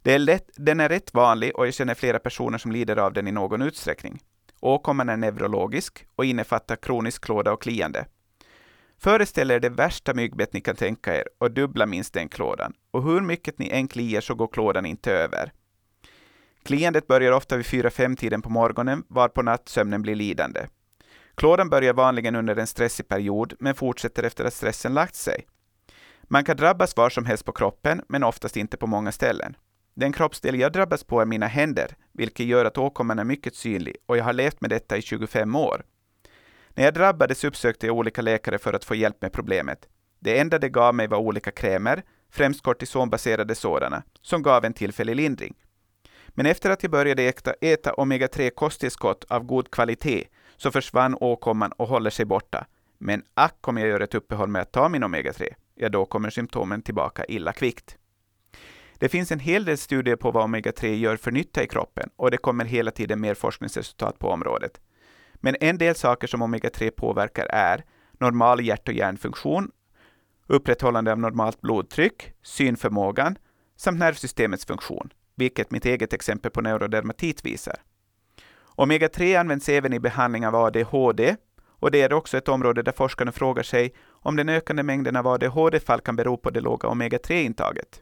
är 0.03 0.19
lätt, 0.19 0.49
den 0.55 0.79
är 0.79 0.89
rätt 0.89 1.13
vanlig 1.13 1.55
och 1.55 1.67
jag 1.67 1.73
känner 1.73 1.95
flera 1.95 2.19
personer 2.19 2.57
som 2.57 2.71
lider 2.71 2.97
av 2.97 3.13
den 3.13 3.27
i 3.27 3.31
någon 3.31 3.61
utsträckning. 3.61 4.19
Åkomman 4.59 5.09
är 5.09 5.17
neurologisk 5.17 6.07
och 6.15 6.25
innefattar 6.25 6.75
kronisk 6.75 7.25
klåda 7.25 7.53
och 7.53 7.61
kliande. 7.61 8.05
Föreställ 8.99 9.51
er 9.51 9.59
det 9.59 9.69
värsta 9.69 10.13
myggbett 10.13 10.53
ni 10.53 10.61
kan 10.61 10.75
tänka 10.75 11.15
er 11.15 11.23
och 11.37 11.51
dubbla 11.51 11.85
minst 11.85 12.13
den 12.13 12.29
klådan. 12.29 12.73
Och 12.91 13.03
hur 13.03 13.21
mycket 13.21 13.59
ni 13.59 13.69
än 13.69 13.87
kliar 13.87 14.21
så 14.21 14.35
går 14.35 14.47
klådan 14.47 14.85
inte 14.85 15.11
över. 15.11 15.51
Kliandet 16.63 17.07
börjar 17.07 17.31
ofta 17.31 17.57
vid 17.57 17.65
4-5 17.65 18.15
tiden 18.15 18.41
på 18.41 18.49
morgonen, 18.49 19.03
varpå 19.07 19.41
nattsömnen 19.41 20.01
blir 20.01 20.15
lidande. 20.15 20.67
Klådan 21.35 21.69
börjar 21.69 21.93
vanligen 21.93 22.35
under 22.35 22.55
en 22.55 22.67
stressig 22.67 23.07
period, 23.07 23.53
men 23.59 23.75
fortsätter 23.75 24.23
efter 24.23 24.45
att 24.45 24.53
stressen 24.53 24.93
lagt 24.93 25.15
sig. 25.15 25.47
Man 26.23 26.43
kan 26.43 26.57
drabbas 26.57 26.97
var 26.97 27.09
som 27.09 27.25
helst 27.25 27.45
på 27.45 27.51
kroppen, 27.51 28.01
men 28.07 28.23
oftast 28.23 28.57
inte 28.57 28.77
på 28.77 28.87
många 28.87 29.11
ställen. 29.11 29.55
Den 29.93 30.13
kroppsdel 30.13 30.59
jag 30.59 30.73
drabbas 30.73 31.03
på 31.03 31.21
är 31.21 31.25
mina 31.25 31.47
händer, 31.47 31.95
vilket 32.13 32.45
gör 32.45 32.65
att 32.65 32.77
åkomman 32.77 33.19
är 33.19 33.23
mycket 33.23 33.55
synlig, 33.55 33.95
och 34.05 34.17
jag 34.17 34.23
har 34.23 34.33
levt 34.33 34.61
med 34.61 34.69
detta 34.69 34.97
i 34.97 35.01
25 35.01 35.55
år. 35.55 35.83
När 36.77 36.83
jag 36.83 36.93
drabbades 36.93 37.43
uppsökte 37.43 37.87
jag 37.87 37.95
olika 37.95 38.21
läkare 38.21 38.57
för 38.57 38.73
att 38.73 38.85
få 38.85 38.95
hjälp 38.95 39.21
med 39.21 39.33
problemet. 39.33 39.87
Det 40.19 40.39
enda 40.39 40.59
de 40.59 40.69
gav 40.69 40.95
mig 40.95 41.07
var 41.07 41.17
olika 41.17 41.51
krämer, 41.51 42.03
främst 42.31 42.63
kortisonbaserade 42.63 43.55
sådana, 43.55 44.03
som 44.21 44.41
gav 44.41 44.65
en 44.65 44.73
tillfällig 44.73 45.15
lindring. 45.15 45.55
Men 46.29 46.45
efter 46.45 46.69
att 46.69 46.83
jag 46.83 46.91
började 46.91 47.23
äta, 47.23 47.53
äta 47.61 47.93
omega-3 47.93 48.49
kosttillskott 48.49 49.25
av 49.29 49.43
god 49.43 49.71
kvalitet 49.71 50.27
så 50.57 50.71
försvann 50.71 51.17
åkomman 51.19 51.71
och 51.71 51.87
håller 51.87 52.09
sig 52.09 52.25
borta. 52.25 52.65
Men 52.97 53.23
ack 53.33 53.67
om 53.67 53.77
jag 53.77 53.87
gör 53.87 53.99
ett 53.99 54.15
uppehåll 54.15 54.49
med 54.49 54.61
att 54.61 54.71
ta 54.71 54.89
min 54.89 55.03
omega-3, 55.03 55.47
ja 55.75 55.89
då 55.89 56.05
kommer 56.05 56.29
symptomen 56.29 56.81
tillbaka 56.81 57.25
illa 57.25 57.53
kvickt. 57.53 57.97
Det 58.97 59.09
finns 59.09 59.31
en 59.31 59.39
hel 59.39 59.65
del 59.65 59.77
studier 59.77 60.15
på 60.15 60.31
vad 60.31 60.43
omega-3 60.43 60.87
gör 60.87 61.17
för 61.17 61.31
nytta 61.31 61.63
i 61.63 61.67
kroppen 61.67 62.09
och 62.15 62.31
det 62.31 62.37
kommer 62.37 62.65
hela 62.65 62.91
tiden 62.91 63.21
mer 63.21 63.33
forskningsresultat 63.33 64.19
på 64.19 64.29
området. 64.29 64.79
Men 65.39 65.55
en 65.59 65.77
del 65.77 65.95
saker 65.95 66.27
som 66.27 66.43
omega-3 66.43 66.91
påverkar 66.91 67.45
är 67.45 67.83
normal 68.19 68.65
hjärt 68.65 68.87
och 68.87 68.93
hjärnfunktion, 68.93 69.71
upprätthållande 70.47 71.11
av 71.11 71.19
normalt 71.19 71.61
blodtryck, 71.61 72.33
synförmågan 72.41 73.37
samt 73.75 73.99
nervsystemets 73.99 74.65
funktion, 74.65 75.13
vilket 75.35 75.71
mitt 75.71 75.85
eget 75.85 76.13
exempel 76.13 76.51
på 76.51 76.61
neurodermatit 76.61 77.45
visar. 77.45 77.75
Omega-3 78.75 79.39
används 79.39 79.69
även 79.69 79.93
i 79.93 79.99
behandling 79.99 80.47
av 80.47 80.55
ADHD 80.55 81.35
och 81.79 81.91
det 81.91 82.01
är 82.01 82.13
också 82.13 82.37
ett 82.37 82.47
område 82.47 82.83
där 82.83 82.91
forskarna 82.91 83.31
frågar 83.31 83.63
sig 83.63 83.93
om 84.09 84.35
den 84.35 84.49
ökande 84.49 84.83
mängden 84.83 85.15
av 85.15 85.27
ADHD-fall 85.27 86.01
kan 86.01 86.15
bero 86.15 86.37
på 86.37 86.49
det 86.49 86.61
låga 86.61 86.89
omega-3-intaget. 86.89 88.01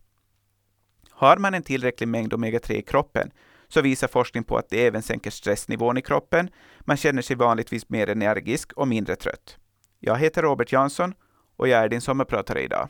Har 1.09 1.37
man 1.37 1.53
en 1.53 1.63
tillräcklig 1.63 2.07
mängd 2.07 2.33
omega-3 2.33 2.71
i 2.71 2.81
kroppen 2.81 3.31
så 3.67 3.81
visar 3.81 4.07
forskning 4.07 4.43
på 4.43 4.57
att 4.57 4.69
det 4.69 4.87
även 4.87 5.01
sänker 5.01 5.31
stressnivån 5.31 5.97
i 5.97 6.01
kroppen. 6.01 6.49
Man 6.79 6.97
känner 6.97 7.21
sig 7.21 7.35
vanligtvis 7.35 7.89
mer 7.89 8.09
energisk 8.09 8.73
och 8.73 8.87
mindre 8.87 9.15
trött. 9.15 9.57
Jag 9.99 10.17
heter 10.17 10.41
Robert 10.41 10.71
Jansson 10.71 11.13
och 11.55 11.67
jag 11.67 11.83
är 11.83 11.89
din 11.89 12.01
sommarpratare 12.01 12.63
idag. 12.63 12.89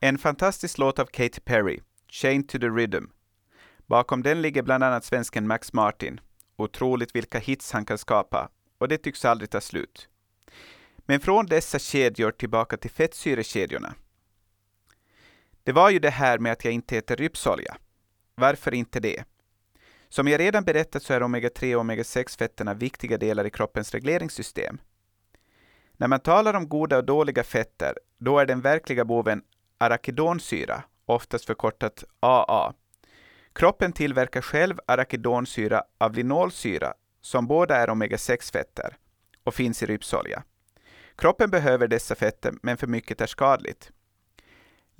En 0.00 0.18
fantastisk 0.18 0.78
låt 0.78 0.98
av 0.98 1.06
Katy 1.06 1.40
Perry, 1.40 1.80
Chained 2.08 2.48
to 2.48 2.58
the 2.58 2.68
Rhythm. 2.68 3.04
Bakom 3.86 4.22
den 4.22 4.42
ligger 4.42 4.62
bland 4.62 4.84
annat 4.84 5.04
svensken 5.04 5.46
Max 5.46 5.72
Martin. 5.72 6.20
Otroligt 6.56 7.14
vilka 7.14 7.38
hits 7.38 7.72
han 7.72 7.84
kan 7.84 7.98
skapa, 7.98 8.48
och 8.78 8.88
det 8.88 8.98
tycks 8.98 9.24
aldrig 9.24 9.50
ta 9.50 9.60
slut. 9.60 10.08
Men 10.98 11.20
från 11.20 11.46
dessa 11.46 11.78
kedjor 11.78 12.30
tillbaka 12.30 12.76
till 12.76 12.90
fettsyrekedjorna. 12.90 13.94
Det 15.64 15.72
var 15.72 15.90
ju 15.90 15.98
det 15.98 16.10
här 16.10 16.38
med 16.38 16.52
att 16.52 16.64
jag 16.64 16.74
inte 16.74 16.96
äter 16.96 17.16
rypsolja. 17.16 17.76
Varför 18.34 18.74
inte 18.74 19.00
det? 19.00 19.24
Som 20.08 20.28
jag 20.28 20.40
redan 20.40 20.64
berättat 20.64 21.02
så 21.02 21.14
är 21.14 21.20
omega-3 21.20 21.74
och 21.74 21.80
omega-6-fetterna 21.80 22.74
viktiga 22.74 23.18
delar 23.18 23.44
i 23.44 23.50
kroppens 23.50 23.92
regleringssystem. 23.94 24.78
När 25.96 26.08
man 26.08 26.20
talar 26.20 26.54
om 26.54 26.68
goda 26.68 26.96
och 26.96 27.04
dåliga 27.04 27.44
fetter, 27.44 27.98
då 28.18 28.38
är 28.38 28.46
den 28.46 28.60
verkliga 28.60 29.04
boven 29.04 29.42
arachidonsyra, 29.78 30.82
oftast 31.06 31.44
förkortat 31.44 32.04
AA. 32.20 32.72
Kroppen 33.52 33.92
tillverkar 33.92 34.40
själv 34.40 34.78
arachidonsyra 34.86 35.82
av 35.98 36.14
linolsyra, 36.14 36.94
som 37.20 37.46
båda 37.46 37.76
är 37.76 37.88
omega-6-fetter 37.88 38.96
och 39.44 39.54
finns 39.54 39.82
i 39.82 39.86
rypsolja. 39.86 40.42
Kroppen 41.16 41.50
behöver 41.50 41.88
dessa 41.88 42.14
fetter, 42.14 42.54
men 42.62 42.76
för 42.76 42.86
mycket 42.86 43.20
är 43.20 43.26
skadligt. 43.26 43.90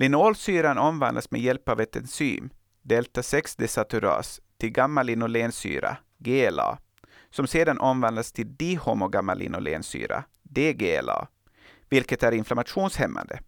Linolsyran 0.03 0.79
omvandlas 0.79 1.31
med 1.31 1.41
hjälp 1.41 1.69
av 1.69 1.81
ett 1.81 1.97
enzym, 1.97 2.51
delta-6-desaturas, 2.83 4.41
till 4.59 4.71
gammalinolensyra, 4.71 5.97
GLA, 6.19 6.79
som 7.31 7.47
sedan 7.47 7.81
omvandlas 7.81 8.33
till 8.33 8.57
dihomogammalinolensyra, 8.57 10.25
DGLA, 10.43 11.29
vilket 11.89 12.23
är 12.23 12.33
inflammationshämmande. 12.33 13.41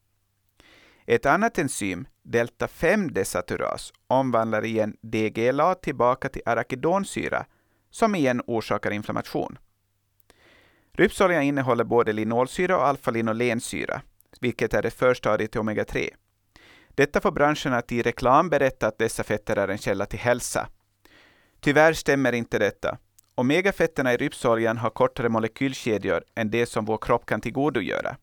Ett 1.06 1.26
annat 1.26 1.58
enzym, 1.58 2.06
delta-5-desaturas, 2.22 3.92
omvandlar 4.06 4.64
igen 4.64 4.96
DGLA 5.02 5.74
tillbaka 5.74 6.28
till 6.28 6.42
arakidonsyra, 6.46 7.46
som 7.90 8.14
igen 8.14 8.42
orsakar 8.46 8.90
inflammation. 8.90 9.58
Rypsolja 10.92 11.42
innehåller 11.42 11.84
både 11.84 12.12
linolsyra 12.12 12.76
och 12.76 12.86
alfa-linolensyra, 12.86 14.02
vilket 14.40 14.74
är 14.74 14.82
det 14.82 14.90
förstadiet 14.90 15.52
till 15.52 15.60
omega-3. 15.60 16.10
Detta 16.94 17.20
får 17.20 17.30
branschen 17.30 17.72
att 17.72 17.92
i 17.92 18.02
reklam 18.02 18.48
berätta 18.48 18.86
att 18.86 18.98
dessa 18.98 19.24
fetter 19.24 19.56
är 19.56 19.68
en 19.68 19.78
källa 19.78 20.06
till 20.06 20.18
hälsa. 20.18 20.68
Tyvärr 21.60 21.92
stämmer 21.92 22.32
inte 22.32 22.58
detta. 22.58 22.98
Omegafetterna 23.34 24.14
i 24.14 24.16
rypsoljan 24.16 24.78
har 24.78 24.90
kortare 24.90 25.28
molekylkedjor 25.28 26.24
än 26.34 26.50
det 26.50 26.66
som 26.66 26.84
vår 26.84 26.98
kropp 26.98 27.26
kan 27.26 27.40
tillgodogöra. 27.40 28.16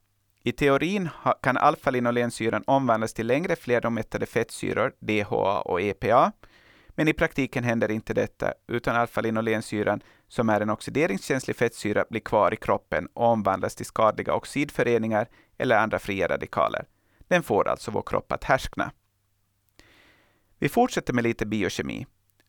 I 0.43 0.51
teorin 0.51 1.09
kan 1.41 1.57
alfa-linolensyran 1.57 2.63
omvandlas 2.67 3.13
till 3.13 3.27
längre 3.27 3.55
flerdomättade 3.55 4.25
fettsyror, 4.25 4.93
DHA 4.99 5.61
och 5.61 5.81
EPA, 5.81 6.31
men 6.89 7.07
i 7.07 7.13
praktiken 7.13 7.63
händer 7.63 7.91
inte 7.91 8.13
detta, 8.13 8.53
utan 8.67 8.95
alfa-linolensyran, 8.95 10.01
som 10.27 10.49
är 10.49 10.61
en 10.61 10.69
oxideringskänslig 10.69 11.55
fettsyra, 11.55 12.05
blir 12.09 12.21
kvar 12.21 12.53
i 12.53 12.57
kroppen 12.57 13.07
och 13.13 13.25
omvandlas 13.25 13.75
till 13.75 13.85
skadliga 13.85 14.33
oxidföreningar 14.33 15.27
eller 15.57 15.77
andra 15.77 15.99
fria 15.99 16.27
radikaler. 16.27 16.85
Den 17.31 17.43
får 17.43 17.67
alltså 17.67 17.91
vår 17.91 18.01
kropp 18.01 18.31
att 18.31 18.43
härskna. 18.43 18.91
Vi 20.59 20.69
fortsätter 20.69 21.13
med 21.13 21.23
lite 21.23 21.45
biokemi. 21.45 22.05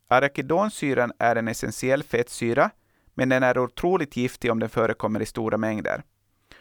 Arachidonsyran 0.09 1.13
är 1.19 1.37
en 1.37 1.49
essentiell 1.49 2.03
fettsyra, 2.03 2.71
men 3.15 3.29
den 3.29 3.43
är 3.43 3.59
otroligt 3.59 4.17
giftig 4.17 4.51
om 4.51 4.59
den 4.59 4.69
förekommer 4.69 5.23
i 5.23 5.27
stora 5.27 5.57
mängder. 5.57 6.03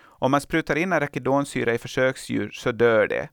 Om 0.01 0.31
man 0.31 0.41
sprutar 0.41 0.75
in 0.75 0.93
arachidonsyra 0.93 1.73
i 1.73 1.77
försöksdjur 1.77 2.51
så 2.51 2.71
dör 2.71 3.07
det. 3.07 3.29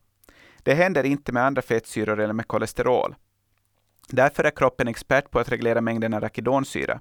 Det 0.62 0.74
händer 0.74 1.04
inte 1.04 1.32
med 1.32 1.44
andra 1.44 1.62
fettsyror 1.62 2.20
eller 2.20 2.34
med 2.34 2.48
kolesterol. 2.48 3.14
Därför 4.08 4.44
är 4.44 4.50
kroppen 4.50 4.88
expert 4.88 5.30
på 5.30 5.38
att 5.38 5.48
reglera 5.48 5.80
mängden 5.80 6.14
arachidonsyra. 6.14 7.00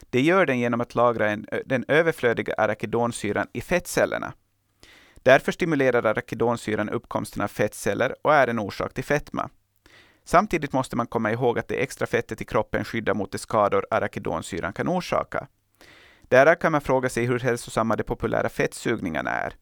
Det 0.00 0.20
gör 0.20 0.46
den 0.46 0.58
genom 0.58 0.80
att 0.80 0.94
lagra 0.94 1.30
en, 1.30 1.46
den 1.66 1.84
överflödiga 1.88 2.54
arachidonsyran 2.54 3.46
i 3.52 3.60
fettcellerna. 3.60 4.32
Därför 5.24 5.52
stimulerar 5.52 6.06
arachidonsyran 6.06 6.88
uppkomsten 6.88 7.42
av 7.42 7.48
fettceller 7.48 8.14
och 8.22 8.34
är 8.34 8.46
en 8.46 8.58
orsak 8.58 8.94
till 8.94 9.04
fetma. 9.04 9.50
Samtidigt 10.24 10.72
måste 10.72 10.96
man 10.96 11.06
komma 11.06 11.32
ihåg 11.32 11.58
att 11.58 11.68
det 11.68 11.82
extra 11.82 12.06
fettet 12.06 12.40
i 12.40 12.44
kroppen 12.44 12.84
skyddar 12.84 13.14
mot 13.14 13.32
de 13.32 13.38
skador 13.38 13.86
arachidonsyran 13.90 14.72
kan 14.72 14.88
orsaka. 14.88 15.46
Därav 16.28 16.54
kan 16.54 16.72
man 16.72 16.80
fråga 16.80 17.08
sig 17.08 17.24
hur 17.24 17.38
hälsosamma 17.38 17.96
de 17.96 18.02
populära 18.02 18.48
fettsugningarna 18.48 19.30
är. 19.30 19.54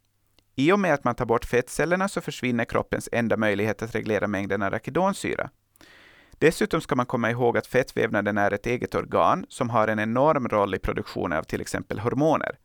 I 0.55 0.73
och 0.73 0.81
med 0.81 0.95
att 0.95 1.05
man 1.05 1.15
tar 1.15 1.27
bort 1.27 1.45
fettcellerna 1.45 2.09
så 2.09 2.21
försvinner 2.21 2.65
kroppens 2.65 3.09
enda 3.13 3.37
möjlighet 3.37 3.83
att 3.83 3.95
reglera 3.95 4.29
mängden 4.29 4.63
arachidonsyra. 4.63 5.51
Dessutom 6.39 6.81
ska 6.81 6.97
man 6.97 7.07
komma 7.07 7.31
ihåg 7.31 7.59
att 7.59 7.67
fettvävnaden 7.67 8.39
är 8.39 8.51
ett 8.51 8.67
eget 8.67 8.95
organ 8.95 9.47
som 9.49 9.71
har 9.71 9.89
en 9.89 9.99
enorm 9.99 10.49
roll 10.49 10.75
i 10.75 10.79
produktionen 10.79 11.39
av 11.39 11.43
till 11.43 11.61
exempel 11.61 11.99
hormoner. 11.99 12.59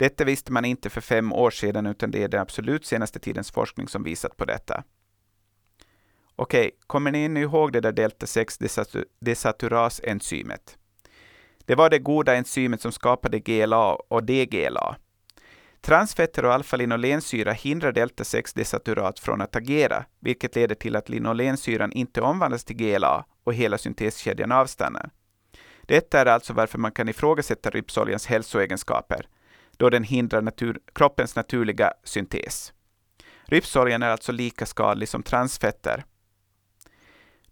Detta 0.00 0.24
visste 0.24 0.52
man 0.52 0.64
inte 0.64 0.90
för 0.90 1.00
fem 1.00 1.32
år 1.32 1.50
sedan, 1.50 1.86
utan 1.86 2.10
det 2.10 2.22
är 2.22 2.28
den 2.28 2.40
absolut 2.40 2.86
senaste 2.86 3.18
tidens 3.18 3.50
forskning 3.50 3.88
som 3.88 4.02
visat 4.02 4.36
på 4.36 4.44
detta. 4.44 4.84
Okej, 6.36 6.70
kommer 6.86 7.10
ni 7.10 7.28
nu 7.28 7.40
ihåg 7.40 7.72
det 7.72 7.80
där 7.80 7.92
delta 7.92 8.26
6 8.26 8.58
desaturasenzymet? 9.20 10.78
Det 11.64 11.74
var 11.74 11.90
det 11.90 11.98
goda 11.98 12.34
enzymet 12.34 12.80
som 12.80 12.92
skapade 12.92 13.38
GLA 13.38 13.94
och 13.94 14.24
DGLA. 14.24 14.96
Transfetter 15.80 16.44
och 16.44 16.54
alfa-linolensyra 16.54 17.52
hindrar 17.52 17.92
delta-6-desaturat 17.92 19.18
från 19.18 19.40
att 19.40 19.56
agera, 19.56 20.04
vilket 20.20 20.56
leder 20.56 20.74
till 20.74 20.96
att 20.96 21.08
linolensyran 21.08 21.92
inte 21.92 22.20
omvandlas 22.20 22.64
till 22.64 22.76
GLA 22.76 23.24
och 23.44 23.54
hela 23.54 23.78
synteskedjan 23.78 24.52
avstannar. 24.52 25.10
Detta 25.82 26.20
är 26.20 26.26
alltså 26.26 26.52
varför 26.52 26.78
man 26.78 26.92
kan 26.92 27.08
ifrågasätta 27.08 27.70
rypsoljans 27.70 28.26
hälsoegenskaper, 28.26 29.26
då 29.80 29.90
den 29.90 30.04
hindrar 30.04 30.42
natur 30.42 30.78
kroppens 30.94 31.36
naturliga 31.36 31.92
syntes. 32.04 32.72
Rypsoljan 33.44 34.02
är 34.02 34.08
alltså 34.08 34.32
lika 34.32 34.66
skadlig 34.66 35.08
som 35.08 35.22
transfetter. 35.22 36.04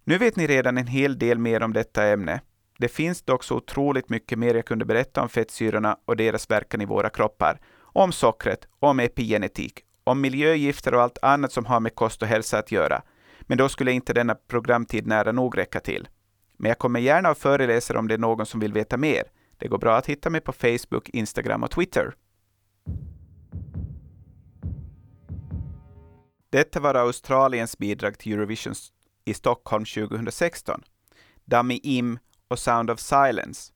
Nu 0.05 0.19
vet 0.19 0.37
ni 0.37 0.47
redan 0.47 0.79
en 0.79 0.87
hel 0.87 1.19
del 1.19 1.39
mer 1.39 1.63
om 1.63 1.73
detta 1.73 2.07
ämne. 2.07 2.41
Det 2.79 2.89
finns 2.89 3.23
dock 3.23 3.45
så 3.45 3.57
otroligt 3.57 4.09
mycket 4.09 4.39
mer 4.39 4.55
jag 4.55 4.67
kunde 4.67 4.85
berätta 4.85 5.23
om 5.23 5.29
fettsyrorna 5.29 5.97
och 6.05 6.17
deras 6.17 6.51
verkan 6.51 6.81
i 6.81 6.85
våra 6.85 7.11
kroppar, 7.11 7.61
om 7.81 8.13
sockret, 8.13 8.69
om 8.79 9.01
epigenetik, 9.01 9.81
om 10.05 10.21
miljögifter 10.21 10.95
och 10.95 11.03
allt 11.03 11.19
annat 11.23 11.53
som 11.53 11.67
har 11.67 11.81
med 11.81 11.95
kost 11.95 12.23
och 12.23 12.29
hälsa 12.29 12.59
att 12.59 12.73
göra. 12.73 13.03
Men 13.41 13.59
då 13.59 13.69
skulle 13.69 13.93
inte 13.93 14.13
denna 14.13 14.35
programtid 14.35 15.07
nära 15.07 15.33
nog 15.33 15.59
räcka 15.59 15.81
till. 15.81 16.09
Men 16.57 16.69
jag 16.69 16.79
kommer 16.79 17.01
gärna 17.01 17.29
att 17.29 17.39
föreläsa 17.39 17.99
om 17.99 18.09
det 18.09 18.15
är 18.15 18.19
någon 18.19 18.47
som 18.47 18.61
vill 18.61 18.73
veta 18.73 18.97
mer. 18.97 19.23
Det 19.59 19.69
går 19.69 19.79
bra 19.79 19.97
att 19.97 20.07
hitta 20.07 20.31
mig 20.31 20.41
på 20.41 20.53
Facebook, 20.53 21.09
Instagram 21.09 21.63
och 21.63 21.71
Twitter. 21.71 22.15
Detta 26.51 26.81
var 26.81 26.95
Australiens 26.95 27.79
bidrag 27.79 28.19
till 28.19 28.33
Eurovision 28.33 28.75
i 29.25 29.35
Stockholm 29.35 29.85
2016. 29.85 30.83
Dummy 31.45 31.81
Im 31.83 32.19
och 32.49 32.59
Sound 32.59 32.91
of 32.91 33.01
Silence. 33.01 33.73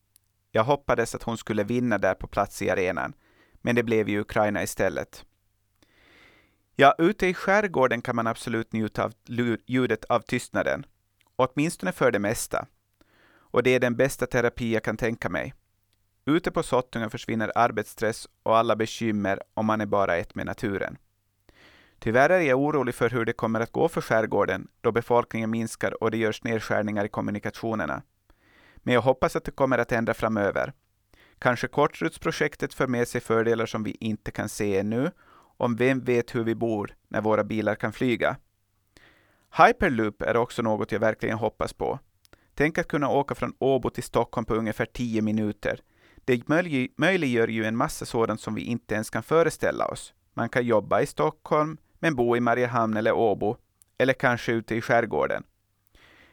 Jag 0.51 0.65
hoppades 0.65 1.15
att 1.15 1.23
hon 1.23 1.39
skulle 1.39 1.65
vinna 1.65 1.99
där 1.99 2.15
på 2.15 2.27
plats 2.27 2.63
i 2.63 2.71
arenan, 2.71 3.15
men 3.61 3.75
det 3.75 3.83
blev 3.83 4.09
ju 4.09 4.21
Ukraina 4.21 4.63
istället. 4.63 5.25
Ja, 6.77 6.95
ute 6.99 7.27
i 7.27 7.35
skärgården 7.35 8.03
kan 8.03 8.17
man 8.17 8.27
absolut 8.27 8.73
njuta 8.73 9.05
av 9.05 9.13
ljudet 9.67 10.05
av 10.05 10.21
tystnaden, 10.21 10.87
åtminstone 11.37 11.93
för 11.93 12.11
det 12.11 12.19
mesta. 12.19 12.67
Och 13.35 13.63
det 13.63 13.71
är 13.71 13.81
den 13.81 13.97
bästa 13.97 14.27
terapi 14.27 14.73
jag 14.73 14.85
kan 14.85 14.97
tänka 14.97 15.29
mig. 15.29 15.55
Ute 16.27 16.51
på 16.51 16.63
Sottunga 16.63 17.11
försvinner 17.11 17.53
arbetsstress 17.55 18.29
och 18.43 18.57
alla 18.57 18.77
bekymmer 18.77 19.43
om 19.55 19.67
man 19.67 19.81
är 19.81 19.87
bara 19.87 20.17
ett 20.17 20.35
med 20.35 20.47
naturen. 20.47 20.99
Tyvärr 21.99 22.31
är 22.31 22.41
jag 22.41 22.61
orolig 22.61 22.95
för 22.95 23.11
hur 23.11 23.25
det 23.25 23.33
kommer 23.33 23.61
att 23.61 23.73
gå 23.73 23.89
för 23.89 24.01
skärgården 24.01 24.69
då 24.81 24.93
befolkningen 24.93 25.51
minskar 25.51 26.03
och 26.03 26.11
det 26.11 26.17
görs 26.17 26.45
nedskärningar 26.45 27.05
i 27.05 27.09
kommunikationerna. 27.09 28.03
Men 28.77 28.95
jag 28.95 29.01
hoppas 29.01 29.37
att 29.37 29.45
det 29.45 29.51
kommer 29.51 29.79
att 29.79 29.93
ändra 29.93 30.15
framöver. 30.15 30.73
Kanske 31.39 31.69
kortrutsprojektet 31.69 32.75
för 32.75 32.87
med 32.87 33.09
sig 33.09 33.21
fördelar 33.21 33.67
som 33.67 33.83
vi 33.83 33.97
inte 34.01 34.31
kan 34.31 34.49
se 34.49 34.79
ännu, 34.79 35.11
om 35.57 35.77
vem 35.77 36.01
vet 36.01 36.35
hur 36.35 36.45
vi 36.45 36.55
bor 36.55 36.95
när 37.09 37.21
våra 37.21 37.45
bilar 37.45 37.75
kan 37.75 37.93
flyga. 37.93 38.37
Hyperloop 39.57 40.23
är 40.23 40.37
också 40.37 40.63
något 40.63 40.93
jag 40.93 41.01
verkligen 41.01 41.39
hoppas 41.39 41.73
på. 41.73 41.99
Tänk 42.55 42.79
att 42.79 42.89
kunna 42.89 43.09
åka 43.09 43.35
från 43.35 43.55
Åbo 43.59 43.91
till 43.91 44.03
Stockholm 44.03 44.45
på 44.45 44.55
ungefär 44.55 44.87
10 44.87 45.23
minuter. 45.23 45.81
Det 46.25 46.49
möjliggör 46.97 47.49
ju 47.49 47.65
en 47.65 47.77
massa 47.77 48.07
sådant 48.07 48.41
som 48.41 48.55
vi 48.55 48.63
inte 48.63 48.95
ens 48.95 49.11
kan 49.11 49.23
föreställa 49.23 49.87
oss. 49.87 50.15
Man 50.35 50.49
kan 50.49 50.67
jobba 50.67 51.01
i 51.01 51.07
Stockholm, 51.07 51.77
men 51.99 52.15
bo 52.15 52.37
i 52.37 52.41
Mariehamn 52.41 52.97
eller 52.97 53.13
Åbo, 53.13 53.57
eller 53.99 54.13
kanske 54.13 54.53
ute 54.53 54.75
i 54.75 54.81
skärgården. 54.81 55.45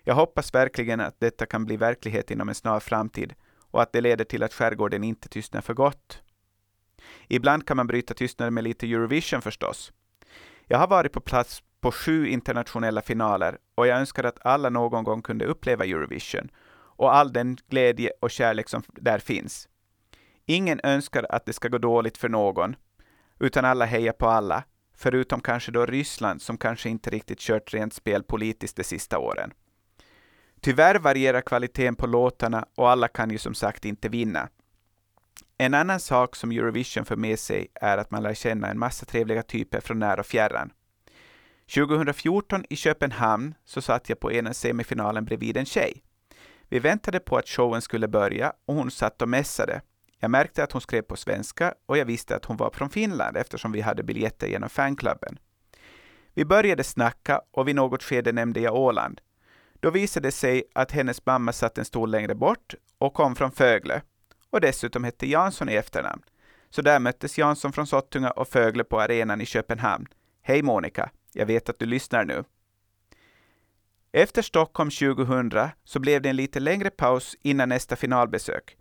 Jag 0.04 0.16
hoppas 0.16 0.54
verkligen 0.54 1.00
att 1.00 1.20
detta 1.20 1.46
kan 1.46 1.66
bli 1.66 1.78
verklighet 1.78 2.32
inom 2.32 2.50
en 2.50 2.56
snar 2.56 2.80
framtid 2.80 3.34
och 3.72 3.82
att 3.82 3.94
det 3.94 4.02
leder 4.02 4.26
till 4.26 4.44
att 4.44 4.54
skärgården 4.54 5.04
inte 5.04 5.30
tystnar 5.30 5.62
för 5.62 5.74
gott. 5.74 6.22
Ibland 7.28 7.68
kan 7.68 7.78
man 7.78 7.88
bryta 7.88 8.14
tystnaden 8.14 8.54
med 8.54 8.64
lite 8.64 8.88
Eurovision 8.88 9.42
förstås. 9.42 9.94
Jag 10.68 10.78
har 10.78 10.88
varit 10.88 11.14
på 11.14 11.22
plats 11.22 11.64
på 11.82 11.92
sju 11.92 12.28
internationella 12.28 13.02
finaler 13.02 13.58
och 13.76 13.88
jag 13.88 14.00
önskar 14.00 14.24
att 14.24 14.46
alla 14.46 14.70
någon 14.70 15.04
gång 15.04 15.22
kunde 15.22 15.46
uppleva 15.46 15.86
Eurovision 15.86 16.50
och 17.00 17.16
all 17.16 17.34
den 17.34 17.58
glädje 17.70 18.12
och 18.20 18.32
kärlek 18.32 18.70
som 18.70 18.84
där 18.88 19.20
finns. 19.20 19.69
Ingen 20.52 20.80
önskar 20.84 21.26
att 21.30 21.46
det 21.46 21.54
ska 21.54 21.68
gå 21.68 21.78
dåligt 21.78 22.18
för 22.18 22.30
någon, 22.30 22.76
utan 23.40 23.66
alla 23.66 23.86
hejar 23.86 24.14
på 24.14 24.28
alla, 24.28 24.64
förutom 24.96 25.42
kanske 25.42 25.72
då 25.72 25.86
Ryssland 25.86 26.42
som 26.42 26.58
kanske 26.58 26.90
inte 26.90 27.10
riktigt 27.10 27.40
kört 27.40 27.74
rent 27.74 27.94
spel 27.94 28.24
politiskt 28.24 28.76
de 28.76 28.84
sista 28.84 29.20
åren. 29.20 29.52
Tyvärr 30.62 31.00
varierar 31.00 31.42
kvaliteten 31.42 31.96
på 31.96 32.08
låtarna 32.08 32.66
och 32.76 32.90
alla 32.90 33.08
kan 33.08 33.32
ju 33.32 33.38
som 33.38 33.54
sagt 33.54 33.86
inte 33.86 34.10
vinna. 34.10 34.50
En 35.58 35.74
annan 35.74 36.00
sak 36.00 36.36
som 36.36 36.52
Eurovision 36.52 37.06
för 37.06 37.16
med 37.16 37.40
sig 37.40 37.68
är 37.74 37.98
att 37.98 38.12
man 38.12 38.24
lär 38.24 38.34
känna 38.34 38.68
en 38.68 38.80
massa 38.80 39.06
trevliga 39.06 39.44
typer 39.44 39.80
från 39.80 40.00
när 40.00 40.20
och 40.20 40.26
fjärran. 40.26 40.72
2014 41.76 42.66
i 42.70 42.76
Köpenhamn 42.76 43.56
så 43.66 43.82
satt 43.82 44.10
jag 44.10 44.20
på 44.20 44.32
ena 44.32 44.54
semifinalen 44.54 45.26
bredvid 45.26 45.58
en 45.58 45.66
tjej. 45.66 46.04
Vi 46.70 46.80
väntade 46.80 47.20
på 47.20 47.38
att 47.38 47.48
showen 47.48 47.82
skulle 47.82 48.08
börja 48.08 48.54
och 48.66 48.76
hon 48.76 48.92
satt 48.92 49.22
och 49.22 49.30
mässade. 49.30 49.82
Jag 50.20 50.32
märkte 50.32 50.64
att 50.64 50.72
hon 50.72 50.82
skrev 50.82 51.02
på 51.02 51.16
svenska 51.16 51.74
och 51.86 51.98
jag 51.98 52.06
visste 52.06 52.36
att 52.36 52.46
hon 52.46 52.58
var 52.58 52.70
från 52.70 52.90
Finland 52.90 53.38
eftersom 53.38 53.72
vi 53.72 53.82
hade 53.82 54.04
biljetter 54.04 54.48
genom 54.48 54.70
fanklubben. 54.70 55.40
Vi 56.34 56.46
började 56.46 56.84
snacka 56.84 57.42
och 57.52 57.68
vid 57.68 57.76
något 57.76 58.04
skede 58.04 58.32
nämnde 58.32 58.60
jag 58.60 58.76
Åland. 58.76 59.22
Då 59.80 59.90
visade 59.92 60.28
det 60.28 60.32
sig 60.32 60.64
att 60.74 60.92
hennes 60.92 61.26
mamma 61.26 61.54
satt 61.54 61.78
en 61.78 61.86
stol 61.86 62.12
längre 62.12 62.36
bort 62.36 62.76
och 62.98 63.14
kom 63.14 63.36
från 63.36 63.52
Fögle 63.52 64.02
och 64.50 64.62
dessutom 64.62 65.04
hette 65.04 65.28
Jansson 65.28 65.70
i 65.70 65.74
efternamn. 65.74 66.24
Så 66.70 66.82
där 66.82 67.00
möttes 67.00 67.38
Jansson 67.38 67.74
från 67.74 67.88
Sottunga 67.88 68.32
och 68.32 68.48
Fögle 68.48 68.84
på 68.84 69.02
arenan 69.02 69.42
i 69.42 69.46
Köpenhamn. 69.46 70.08
Hej 70.42 70.62
Monica, 70.62 71.10
jag 71.34 71.46
vet 71.46 71.70
att 71.70 71.80
du 71.80 71.86
lyssnar 71.86 72.26
nu. 72.26 72.44
Efter 74.12 74.42
Stockholm 74.42 74.90
2000 74.90 75.52
så 75.84 76.00
blev 76.00 76.22
det 76.22 76.30
en 76.30 76.36
lite 76.36 76.60
längre 76.60 76.90
paus 76.90 77.36
innan 77.42 77.70
nästa 77.70 77.96
finalbesök. 77.96 78.79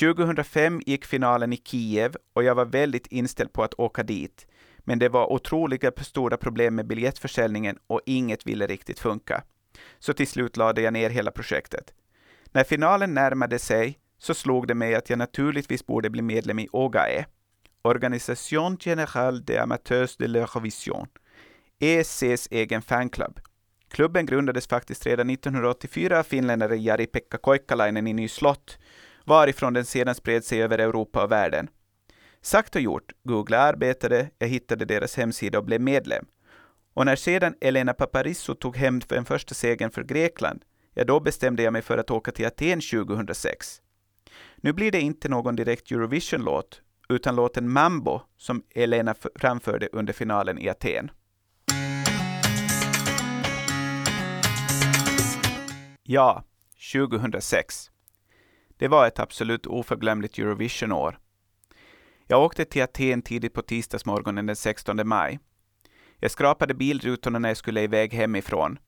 2005 0.00 0.80
gick 0.86 1.04
finalen 1.04 1.52
i 1.52 1.56
Kiev 1.56 2.16
och 2.32 2.44
jag 2.44 2.54
var 2.54 2.64
väldigt 2.64 3.06
inställd 3.06 3.52
på 3.52 3.62
att 3.62 3.74
åka 3.74 4.02
dit. 4.02 4.46
Men 4.78 4.98
det 4.98 5.08
var 5.08 5.32
otroliga 5.32 5.92
stora 5.96 6.36
problem 6.36 6.74
med 6.74 6.86
biljettförsäljningen 6.86 7.78
och 7.86 8.00
inget 8.06 8.46
ville 8.46 8.66
riktigt 8.66 8.98
funka. 8.98 9.42
Så 9.98 10.12
till 10.12 10.26
slut 10.26 10.56
lade 10.56 10.82
jag 10.82 10.92
ner 10.92 11.10
hela 11.10 11.30
projektet. 11.30 11.94
När 12.52 12.64
finalen 12.64 13.14
närmade 13.14 13.58
sig 13.58 13.98
så 14.18 14.34
slog 14.34 14.68
det 14.68 14.74
mig 14.74 14.94
att 14.94 15.10
jag 15.10 15.18
naturligtvis 15.18 15.86
borde 15.86 16.10
bli 16.10 16.22
medlem 16.22 16.58
i 16.58 16.68
OGAE, 16.72 17.26
Organisation 17.82 18.76
Générale 18.76 19.40
des 19.44 19.58
Amateurs 19.58 20.16
de 20.16 20.26
l'Eurovision, 20.26 21.06
ESCs 21.78 22.48
egen 22.50 22.82
fanklubb. 22.82 23.40
Klubben 23.88 24.26
grundades 24.26 24.66
faktiskt 24.66 25.06
redan 25.06 25.30
1984 25.30 26.18
av 26.18 26.22
finländaren 26.22 26.82
Jari-Pekka 26.82 27.38
Koikkalainen 27.38 28.06
i 28.06 28.12
Ny 28.12 28.28
slott, 28.28 28.78
varifrån 29.24 29.72
den 29.72 29.84
sedan 29.84 30.14
spred 30.14 30.44
sig 30.44 30.62
över 30.62 30.78
Europa 30.78 31.24
och 31.24 31.32
världen. 31.32 31.68
Sagt 32.40 32.76
och 32.76 32.80
gjort, 32.80 33.12
Google 33.22 33.58
arbetade, 33.58 34.30
jag 34.38 34.48
hittade 34.48 34.84
deras 34.84 35.16
hemsida 35.16 35.58
och 35.58 35.64
blev 35.64 35.80
medlem. 35.80 36.26
Och 36.94 37.06
när 37.06 37.16
sedan 37.16 37.54
Elena 37.60 37.92
Paparizou 37.92 38.54
tog 38.54 38.76
hem 38.76 39.00
den 39.08 39.24
första 39.24 39.54
segern 39.54 39.90
för 39.90 40.02
Grekland, 40.02 40.64
ja 40.94 41.04
då 41.04 41.20
bestämde 41.20 41.62
jag 41.62 41.72
mig 41.72 41.82
för 41.82 41.98
att 41.98 42.10
åka 42.10 42.30
till 42.32 42.46
Aten 42.46 42.80
2006. 42.80 43.80
Nu 44.56 44.72
blir 44.72 44.90
det 44.92 45.00
inte 45.00 45.28
någon 45.28 45.56
direkt 45.56 45.90
Eurovision-låt, 45.90 46.82
utan 47.08 47.36
låten 47.36 47.70
Mambo 47.70 48.20
som 48.36 48.62
Elena 48.74 49.14
framförde 49.34 49.88
under 49.92 50.12
finalen 50.12 50.58
i 50.58 50.68
Aten. 50.68 51.10
Ja, 56.02 56.44
2006. 56.92 57.90
Det 58.76 58.88
var 58.88 59.06
ett 59.06 59.18
absolut 59.18 59.66
oförglömligt 59.66 60.38
Eurovision-år. 60.38 61.18
Jag 62.26 62.42
åkte 62.42 62.64
till 62.64 62.82
Aten 62.82 63.22
tidigt 63.22 63.54
på 63.54 63.62
tisdagsmorgonen 63.62 64.46
den 64.46 64.56
16 64.56 65.08
maj. 65.08 65.38
Jag 66.18 66.30
skrapade 66.30 66.74
bilrutorna 66.74 67.38
när 67.38 67.48
jag 67.48 67.56
skulle 67.56 67.82
iväg 67.82 68.12
hemifrån. 68.14 68.78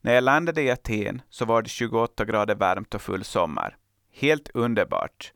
När 0.00 0.14
jag 0.14 0.24
landade 0.24 0.62
i 0.62 0.70
Aten 0.70 1.22
så 1.28 1.44
var 1.44 1.62
det 1.62 1.68
28 1.68 2.24
grader 2.24 2.54
varmt 2.54 2.94
och 2.94 3.02
full 3.02 3.24
sommar. 3.24 3.76
Helt 4.12 4.48
underbart. 4.54 5.32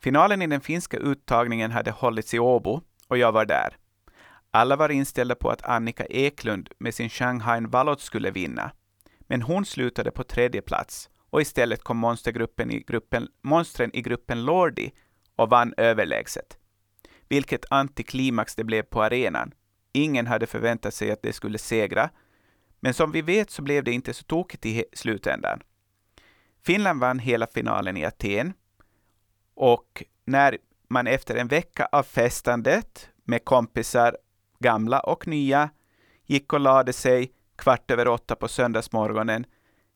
Finalen 0.00 0.42
i 0.42 0.46
den 0.46 0.60
finska 0.60 0.96
uttagningen 0.96 1.70
hade 1.70 1.90
hållits 1.90 2.34
i 2.34 2.38
Åbo 2.38 2.80
och 3.08 3.18
jag 3.18 3.32
var 3.32 3.44
där. 3.44 3.76
Alla 4.50 4.76
var 4.76 4.88
inställda 4.88 5.34
på 5.34 5.50
att 5.50 5.62
Annika 5.62 6.06
Eklund 6.06 6.68
med 6.78 6.94
sin 6.94 7.10
Shanghai 7.10 7.60
Valot 7.60 8.00
skulle 8.00 8.30
vinna. 8.30 8.70
Men 9.20 9.42
hon 9.42 9.64
slutade 9.64 10.10
på 10.10 10.24
tredje 10.24 10.62
plats 10.62 11.10
och 11.34 11.40
istället 11.40 11.84
kom 11.84 11.96
monstergruppen 11.96 12.70
i 12.70 12.80
gruppen, 12.80 13.28
monstren 13.42 13.90
i 13.96 14.02
gruppen 14.02 14.44
Lordi 14.44 14.92
och 15.36 15.50
vann 15.50 15.74
överlägset. 15.76 16.58
Vilket 17.28 17.64
antiklimax 17.72 18.54
det 18.54 18.64
blev 18.64 18.82
på 18.82 19.02
arenan. 19.02 19.54
Ingen 19.92 20.26
hade 20.26 20.46
förväntat 20.46 20.94
sig 20.94 21.10
att 21.10 21.22
det 21.22 21.32
skulle 21.32 21.58
segra, 21.58 22.10
men 22.80 22.94
som 22.94 23.12
vi 23.12 23.22
vet 23.22 23.50
så 23.50 23.62
blev 23.62 23.84
det 23.84 23.92
inte 23.92 24.14
så 24.14 24.24
tokigt 24.24 24.66
i 24.66 24.84
slutändan. 24.92 25.60
Finland 26.62 27.00
vann 27.00 27.18
hela 27.18 27.46
finalen 27.46 27.96
i 27.96 28.04
Aten 28.04 28.52
och 29.54 30.04
när 30.24 30.58
man 30.88 31.06
efter 31.06 31.36
en 31.36 31.48
vecka 31.48 31.88
av 31.92 32.02
festandet 32.02 33.08
med 33.24 33.44
kompisar, 33.44 34.16
gamla 34.58 35.00
och 35.00 35.26
nya, 35.26 35.70
gick 36.26 36.52
och 36.52 36.60
lade 36.60 36.92
sig 36.92 37.32
kvart 37.56 37.90
över 37.90 38.08
åtta 38.08 38.36
på 38.36 38.48
söndagsmorgonen, 38.48 39.46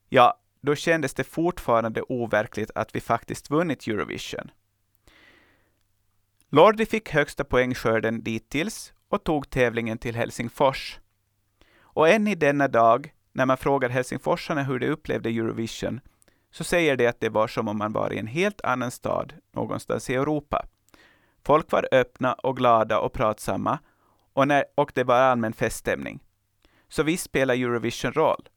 ja, 0.09 0.41
då 0.69 0.75
kändes 0.75 1.15
det 1.15 1.25
fortfarande 1.25 2.03
overkligt 2.03 2.71
att 2.75 2.95
vi 2.95 3.01
faktiskt 3.01 3.51
vunnit 3.51 3.87
Eurovision. 3.87 4.51
Lordi 6.51 6.87
fick 6.87 7.11
högsta 7.11 7.45
poängskörden 7.45 8.23
dittills 8.23 8.93
och 9.09 9.25
tog 9.25 9.51
tävlingen 9.51 9.99
till 9.99 10.17
Helsingfors. 10.17 10.99
Och 11.81 12.09
än 12.09 12.29
i 12.29 12.35
denna 12.35 12.69
dag, 12.69 13.13
när 13.33 13.47
man 13.47 13.57
frågar 13.57 13.89
helsingforsarna 13.89 14.63
hur 14.63 14.79
de 14.79 14.87
upplevde 14.87 15.29
Eurovision, 15.29 16.01
så 16.51 16.65
säger 16.65 16.97
de 16.97 17.07
att 17.07 17.21
det 17.21 17.29
var 17.29 17.49
som 17.49 17.69
om 17.69 17.79
man 17.79 17.93
var 17.93 18.13
i 18.13 18.19
en 18.19 18.27
helt 18.27 18.61
annan 18.61 18.91
stad 18.91 19.35
någonstans 19.53 20.11
i 20.11 20.15
Europa. 20.15 20.67
Folk 21.45 21.73
var 21.73 21.89
öppna 21.93 22.33
och 22.33 22.57
glada 22.57 22.99
och 22.99 23.13
pratsamma 23.13 23.79
och, 24.33 24.49
när, 24.49 24.65
och 24.75 24.93
det 24.95 25.05
var 25.05 25.17
allmän 25.21 25.53
feststämning. 25.53 26.21
Så 26.89 27.03
visst 27.03 27.25
spelar 27.25 27.55
Eurovision 27.55 28.13
roll. 28.13 28.49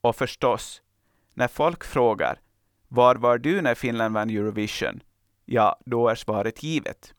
Och 0.00 0.16
förstås, 0.16 0.82
när 1.38 1.48
folk 1.48 1.84
frågar 1.84 2.40
”Var 2.88 3.16
var 3.16 3.38
du 3.38 3.60
när 3.60 3.74
Finland 3.74 4.14
vann 4.14 4.30
Eurovision?” 4.30 5.02
Ja, 5.44 5.80
då 5.86 6.08
är 6.08 6.14
svaret 6.14 6.62
givet. 6.62 7.14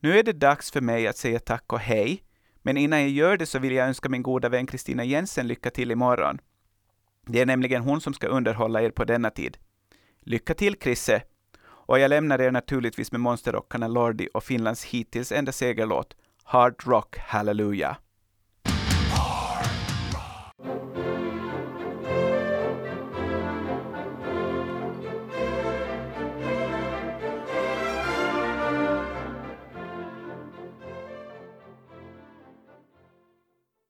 Nu 0.00 0.18
är 0.18 0.22
det 0.22 0.32
dags 0.32 0.70
för 0.70 0.80
mig 0.80 1.06
att 1.06 1.16
säga 1.16 1.38
tack 1.38 1.72
och 1.72 1.78
hej, 1.78 2.22
men 2.62 2.76
innan 2.76 3.00
jag 3.00 3.08
gör 3.08 3.36
det 3.36 3.46
så 3.46 3.58
vill 3.58 3.72
jag 3.72 3.88
önska 3.88 4.08
min 4.08 4.22
goda 4.22 4.48
vän 4.48 4.66
Kristina 4.66 5.04
Jensen 5.04 5.48
lycka 5.48 5.70
till 5.70 5.90
imorgon. 5.90 6.38
Det 7.26 7.40
är 7.40 7.46
nämligen 7.46 7.82
hon 7.82 8.00
som 8.00 8.14
ska 8.14 8.26
underhålla 8.26 8.82
er 8.82 8.90
på 8.90 9.04
denna 9.04 9.30
tid. 9.30 9.58
Lycka 10.20 10.54
till 10.54 10.78
Krisse! 10.78 11.22
Och 11.62 11.98
jag 11.98 12.08
lämnar 12.08 12.40
er 12.40 12.50
naturligtvis 12.50 13.12
med 13.12 13.20
monsterrockarna 13.20 13.88
Lordi 13.88 14.28
och 14.34 14.44
Finlands 14.44 14.84
hittills 14.84 15.32
enda 15.32 15.52
segerlåt 15.52 16.16
Hard 16.44 16.86
Rock 16.86 17.18
Hallelujah. 17.18 17.96